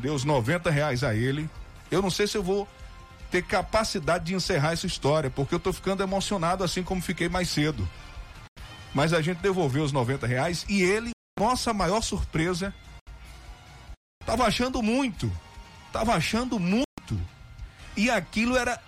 deu 0.00 0.14
os 0.14 0.24
90 0.24 0.70
reais 0.70 1.04
a 1.04 1.14
ele. 1.14 1.48
Eu 1.90 2.02
não 2.02 2.10
sei 2.10 2.26
se 2.26 2.36
eu 2.36 2.42
vou 2.42 2.66
ter 3.30 3.42
capacidade 3.42 4.24
de 4.24 4.34
encerrar 4.34 4.72
essa 4.72 4.86
história, 4.86 5.30
porque 5.30 5.54
eu 5.54 5.60
tô 5.60 5.72
ficando 5.72 6.02
emocionado 6.02 6.64
assim 6.64 6.82
como 6.82 7.00
fiquei 7.00 7.28
mais 7.28 7.48
cedo. 7.48 7.88
Mas 8.94 9.12
a 9.12 9.22
gente 9.22 9.38
devolveu 9.38 9.84
os 9.84 9.92
90 9.92 10.26
reais 10.26 10.64
e 10.68 10.82
ele, 10.82 11.10
nossa 11.38 11.72
maior 11.72 12.02
surpresa, 12.02 12.74
tava 14.24 14.44
achando 14.44 14.82
muito. 14.82 15.30
Tava 15.92 16.14
achando 16.14 16.58
muito. 16.58 16.86
E 17.96 18.10
aquilo 18.10 18.56
era 18.56 18.80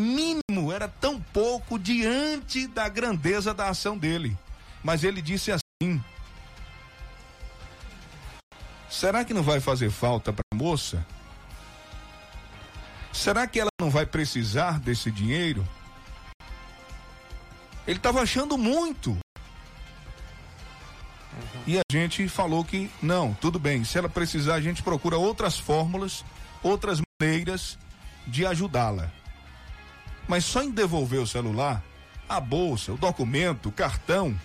mínimo, 0.00 0.72
era 0.72 0.88
tão 0.88 1.20
pouco 1.20 1.78
diante 1.78 2.66
da 2.66 2.88
grandeza 2.88 3.54
da 3.54 3.68
ação 3.68 3.96
dele. 3.96 4.36
Mas 4.82 5.04
ele 5.04 5.22
disse 5.22 5.52
assim: 5.52 6.02
Será 8.88 9.24
que 9.24 9.32
não 9.32 9.42
vai 9.42 9.60
fazer 9.60 9.90
falta 9.90 10.32
para 10.32 10.44
a 10.52 10.56
moça? 10.56 11.04
Será 13.12 13.46
que 13.46 13.60
ela 13.60 13.70
não 13.80 13.90
vai 13.90 14.06
precisar 14.06 14.80
desse 14.80 15.10
dinheiro? 15.10 15.66
Ele 17.86 17.98
estava 17.98 18.20
achando 18.22 18.56
muito. 18.56 19.18
Uhum. 21.32 21.62
E 21.66 21.78
a 21.78 21.82
gente 21.90 22.28
falou 22.28 22.64
que 22.64 22.90
não, 23.00 23.34
tudo 23.34 23.58
bem. 23.58 23.84
Se 23.84 23.98
ela 23.98 24.08
precisar, 24.08 24.54
a 24.54 24.60
gente 24.60 24.82
procura 24.82 25.16
outras 25.16 25.58
fórmulas, 25.58 26.24
outras 26.62 27.00
maneiras 27.20 27.78
de 28.26 28.46
ajudá-la. 28.46 29.10
Mas 30.28 30.44
só 30.44 30.62
em 30.62 30.70
devolver 30.70 31.20
o 31.20 31.26
celular, 31.26 31.82
a 32.28 32.40
bolsa, 32.40 32.92
o 32.92 32.96
documento, 32.96 33.68
o 33.68 33.72
cartão, 33.72 34.38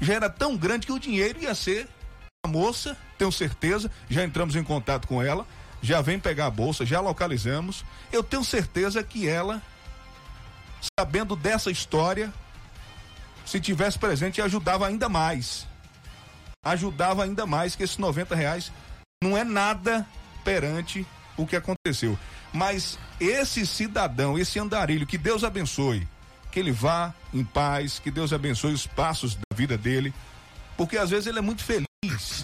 já 0.00 0.14
era 0.14 0.28
tão 0.28 0.56
grande 0.56 0.86
que 0.86 0.92
o 0.92 0.98
dinheiro 0.98 1.40
ia 1.40 1.54
ser 1.54 1.88
a 2.44 2.48
moça, 2.48 2.96
tenho 3.16 3.32
certeza, 3.32 3.90
já 4.08 4.24
entramos 4.24 4.54
em 4.56 4.62
contato 4.62 5.08
com 5.08 5.22
ela, 5.22 5.46
já 5.80 6.00
vem 6.00 6.18
pegar 6.18 6.46
a 6.46 6.50
bolsa, 6.50 6.84
já 6.84 7.00
localizamos. 7.00 7.84
Eu 8.12 8.22
tenho 8.22 8.44
certeza 8.44 9.02
que 9.02 9.28
ela, 9.28 9.62
sabendo 10.98 11.36
dessa 11.36 11.70
história, 11.70 12.32
se 13.46 13.60
tivesse 13.60 13.98
presente, 13.98 14.42
ajudava 14.42 14.86
ainda 14.86 15.08
mais. 15.08 15.66
Ajudava 16.64 17.24
ainda 17.24 17.46
mais 17.46 17.76
que 17.76 17.82
esses 17.82 17.98
90 17.98 18.34
reais 18.34 18.72
não 19.22 19.36
é 19.36 19.44
nada 19.44 20.06
perante 20.44 21.06
o 21.36 21.46
que 21.46 21.56
aconteceu. 21.56 22.18
Mas 22.52 22.98
esse 23.18 23.66
cidadão, 23.66 24.38
esse 24.38 24.58
andarilho, 24.58 25.06
que 25.06 25.18
Deus 25.18 25.42
abençoe, 25.44 26.06
que 26.52 26.60
ele 26.60 26.70
vá 26.72 27.12
em 27.32 27.44
paz, 27.44 27.98
que 27.98 28.10
Deus 28.10 28.32
abençoe 28.32 28.72
os 28.72 28.86
passos 28.86 29.34
da 29.34 29.56
vida 29.56 29.76
dele, 29.76 30.14
porque 30.76 30.96
às 30.96 31.10
vezes 31.10 31.26
ele 31.26 31.38
é 31.38 31.42
muito 31.42 31.64
feliz 31.64 31.88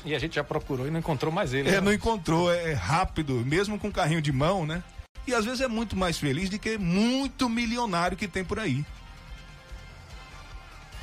e 0.05 0.15
a 0.15 0.19
gente 0.19 0.37
já 0.37 0.45
procurou 0.45 0.87
e 0.87 0.91
não 0.91 1.01
encontrou 1.01 1.33
mais 1.33 1.53
ele. 1.53 1.69
É, 1.69 1.73
né? 1.73 1.81
não 1.81 1.93
encontrou, 1.93 2.53
é 2.53 2.73
rápido, 2.73 3.35
mesmo 3.47 3.79
com 3.79 3.93
carrinho 3.93 4.23
de 4.23 4.33
mão, 4.33 4.67
né? 4.67 4.83
E 5.27 5.35
às 5.35 5.45
vezes 5.45 5.61
é 5.61 5.69
muito 5.69 5.97
mais 5.97 6.19
feliz 6.19 6.49
do 6.49 6.59
que 6.59 6.79
muito 6.79 7.49
milionário 7.49 8.17
que 8.17 8.27
tem 8.27 8.45
por 8.45 8.59
aí. 8.59 8.85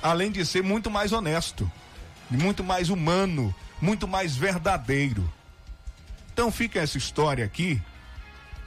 Além 0.01 0.32
de 0.32 0.45
ser 0.45 0.63
muito 0.63 0.89
mais 0.89 1.11
honesto, 1.11 1.72
muito 2.30 2.63
mais 2.63 2.89
humano, 2.89 3.53
muito 3.82 4.07
mais 4.07 4.36
verdadeiro. 4.36 5.32
Então 6.34 6.51
fica 6.51 6.80
essa 6.80 6.97
história 6.97 7.45
aqui 7.45 7.82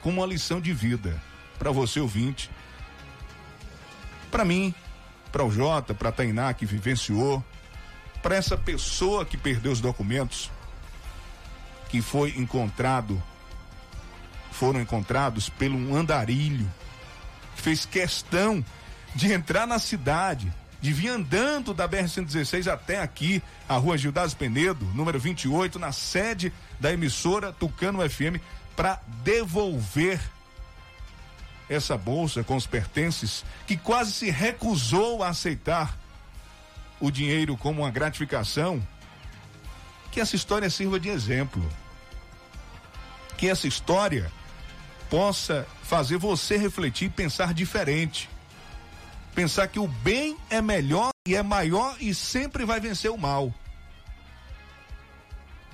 como 0.01 0.21
uma 0.21 0.27
lição 0.27 0.59
de 0.59 0.73
vida 0.73 1.21
para 1.57 1.71
você 1.71 1.99
ouvinte, 1.99 2.49
para 4.31 4.43
mim, 4.43 4.73
para 5.31 5.45
o 5.45 5.51
Jota, 5.51 5.93
para 5.93 6.11
Tainá 6.11 6.53
que 6.53 6.65
vivenciou, 6.65 7.43
para 8.21 8.35
essa 8.35 8.57
pessoa 8.57 9.25
que 9.25 9.37
perdeu 9.37 9.71
os 9.71 9.79
documentos, 9.79 10.49
que 11.89 12.01
foi 12.01 12.33
encontrado, 12.37 13.21
foram 14.51 14.81
encontrados 14.81 15.49
pelo 15.49 15.77
um 15.77 15.95
andarilho, 15.95 16.69
fez 17.55 17.85
questão 17.85 18.63
de 19.13 19.31
entrar 19.31 19.67
na 19.67 19.79
cidade, 19.79 20.51
de 20.81 20.91
vir 20.91 21.09
andando 21.09 21.73
da 21.73 21.87
BR-116 21.87 22.71
até 22.71 22.99
aqui, 22.99 23.41
a 23.69 23.77
rua 23.77 23.97
Gildas 23.97 24.33
Penedo, 24.33 24.83
número 24.95 25.19
28, 25.19 25.77
na 25.77 25.91
sede 25.91 26.51
da 26.79 26.91
emissora 26.91 27.53
Tucano 27.53 27.99
FM, 28.09 28.41
para 28.75 28.99
devolver 29.23 30.19
essa 31.69 31.95
bolsa 31.95 32.43
com 32.43 32.55
os 32.55 32.65
pertences, 32.65 33.45
que 33.67 33.77
quase 33.77 34.11
se 34.11 34.29
recusou 34.31 35.23
a 35.23 35.29
aceitar 35.29 35.97
o 36.99 37.11
dinheiro 37.11 37.55
como 37.55 37.83
uma 37.83 37.91
gratificação, 37.91 38.81
que 40.11 40.19
essa 40.19 40.35
história 40.35 40.69
sirva 40.69 40.99
de 40.99 41.09
exemplo. 41.09 41.63
Que 43.37 43.47
essa 43.47 43.67
história 43.67 44.31
possa 45.09 45.67
fazer 45.83 46.17
você 46.17 46.57
refletir 46.57 47.05
e 47.05 47.09
pensar 47.09 47.53
diferente. 47.53 48.29
Pensar 49.33 49.67
que 49.67 49.79
o 49.79 49.87
bem 49.87 50.37
é 50.49 50.61
melhor 50.61 51.11
e 51.27 51.35
é 51.35 51.43
maior 51.43 51.95
e 51.99 52.13
sempre 52.13 52.65
vai 52.65 52.79
vencer 52.79 53.09
o 53.11 53.17
mal. 53.17 53.53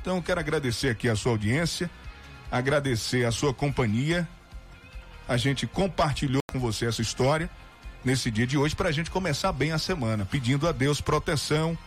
Então, 0.02 0.22
quero 0.22 0.40
agradecer 0.40 0.90
aqui 0.90 1.10
a 1.10 1.16
sua 1.16 1.32
audiência, 1.34 1.90
agradecer 2.52 3.26
a 3.26 3.32
sua 3.32 3.54
companhia. 3.54 4.28
A 5.28 5.36
gente 5.36 5.68
compartilhou 5.68 6.42
com 6.52 6.60
você 6.60 6.86
essa 6.86 7.02
história 7.02 7.50
nesse 8.06 8.32
dia 8.32 8.48
de 8.48 8.58
hoje 8.58 8.76
para 8.76 8.90
a 8.90 8.92
gente 8.92 9.12
começar 9.12 9.52
bem 9.52 9.72
a 9.72 9.78
semana, 9.78 10.26
pedindo 10.26 10.68
a 10.68 10.72
Deus 10.72 11.02
proteção, 11.02 11.78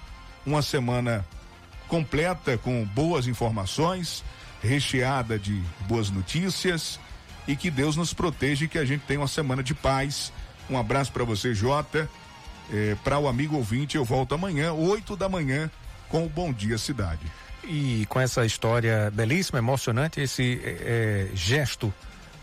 uma 0.44 0.60
semana 0.60 1.24
completa 1.88 2.58
com 2.58 2.84
boas 2.84 3.26
informações, 3.26 4.22
recheada 4.62 5.38
de 5.38 5.62
boas 5.88 6.10
notícias 6.10 7.00
e 7.48 7.56
que 7.56 7.70
Deus 7.70 7.96
nos 7.96 8.12
proteja 8.12 8.64
e 8.64 8.68
que 8.68 8.78
a 8.78 8.84
gente 8.84 9.02
tenha 9.06 9.20
uma 9.20 9.28
semana 9.28 9.62
de 9.62 9.74
paz. 9.74 10.32
Um 10.70 10.78
abraço 10.78 11.12
para 11.12 11.24
você, 11.24 11.52
Jota. 11.52 12.08
É, 12.72 12.96
para 13.02 13.18
o 13.18 13.26
amigo 13.26 13.56
ouvinte, 13.56 13.96
eu 13.96 14.04
volto 14.04 14.34
amanhã, 14.34 14.72
8 14.72 15.16
da 15.16 15.28
manhã, 15.28 15.68
com 16.08 16.24
o 16.24 16.28
Bom 16.28 16.52
Dia 16.52 16.78
Cidade. 16.78 17.26
E 17.64 18.06
com 18.08 18.20
essa 18.20 18.46
história 18.46 19.10
belíssima, 19.12 19.58
emocionante, 19.58 20.20
esse 20.20 20.60
é, 20.64 21.28
gesto 21.34 21.92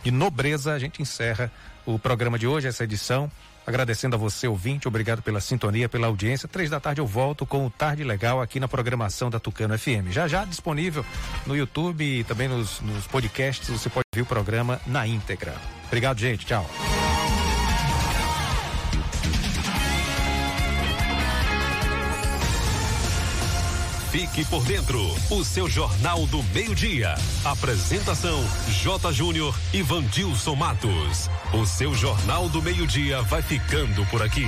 de 0.03 0.11
nobreza, 0.11 0.73
a 0.73 0.80
gente 0.80 1.01
encerra 1.01 1.51
o 1.86 1.97
programa 1.97 2.38
de 2.38 2.45
hoje, 2.45 2.67
essa 2.67 2.84
edição. 2.84 3.32
Agradecendo 3.65 4.15
a 4.15 4.19
você, 4.19 4.47
ouvinte, 4.47 4.88
obrigado 4.88 5.21
pela 5.21 5.41
sintonia, 5.41 5.89
pela 5.89 6.07
audiência. 6.07 6.47
Três 6.47 6.69
da 6.69 6.80
tarde 6.80 7.01
eu 7.01 7.07
volto 7.07 7.45
com 7.45 7.65
o 7.65 7.69
Tarde 7.69 8.03
Legal 8.03 8.41
aqui 8.41 8.61
na 8.61 8.67
programação 8.67 9.30
da 9.30 9.39
Tucano 9.39 9.78
FM. 9.78 10.09
Já 10.11 10.25
já 10.28 10.45
disponível 10.45 11.05
no 11.45 11.55
YouTube 11.55 12.01
e 12.01 12.23
também 12.23 12.47
nos, 12.47 12.80
nos 12.80 13.05
podcasts. 13.07 13.67
Você 13.67 13.89
pode 13.89 14.05
ver 14.15 14.21
o 14.21 14.25
programa 14.25 14.80
na 14.88 15.05
íntegra. 15.05 15.53
Obrigado, 15.88 16.17
gente. 16.17 16.45
Tchau. 16.45 16.65
Fique 24.18 24.43
por 24.45 24.63
dentro, 24.63 24.99
o 25.30 25.43
seu 25.43 25.70
Jornal 25.70 26.26
do 26.26 26.41
Meio-Dia. 26.45 27.13
Apresentação: 27.45 28.43
J. 28.68 29.13
Júnior 29.13 29.55
e 29.72 29.84
Vandilson 29.84 30.55
Matos. 30.55 31.30
O 31.53 31.68
seu 31.68 31.93
Jornal 31.93 32.49
do 32.49 32.59
Meio-Dia 32.59 33.22
vai 33.22 33.43
ficando 33.43 34.03
por 34.07 34.24
aqui. 34.24 34.47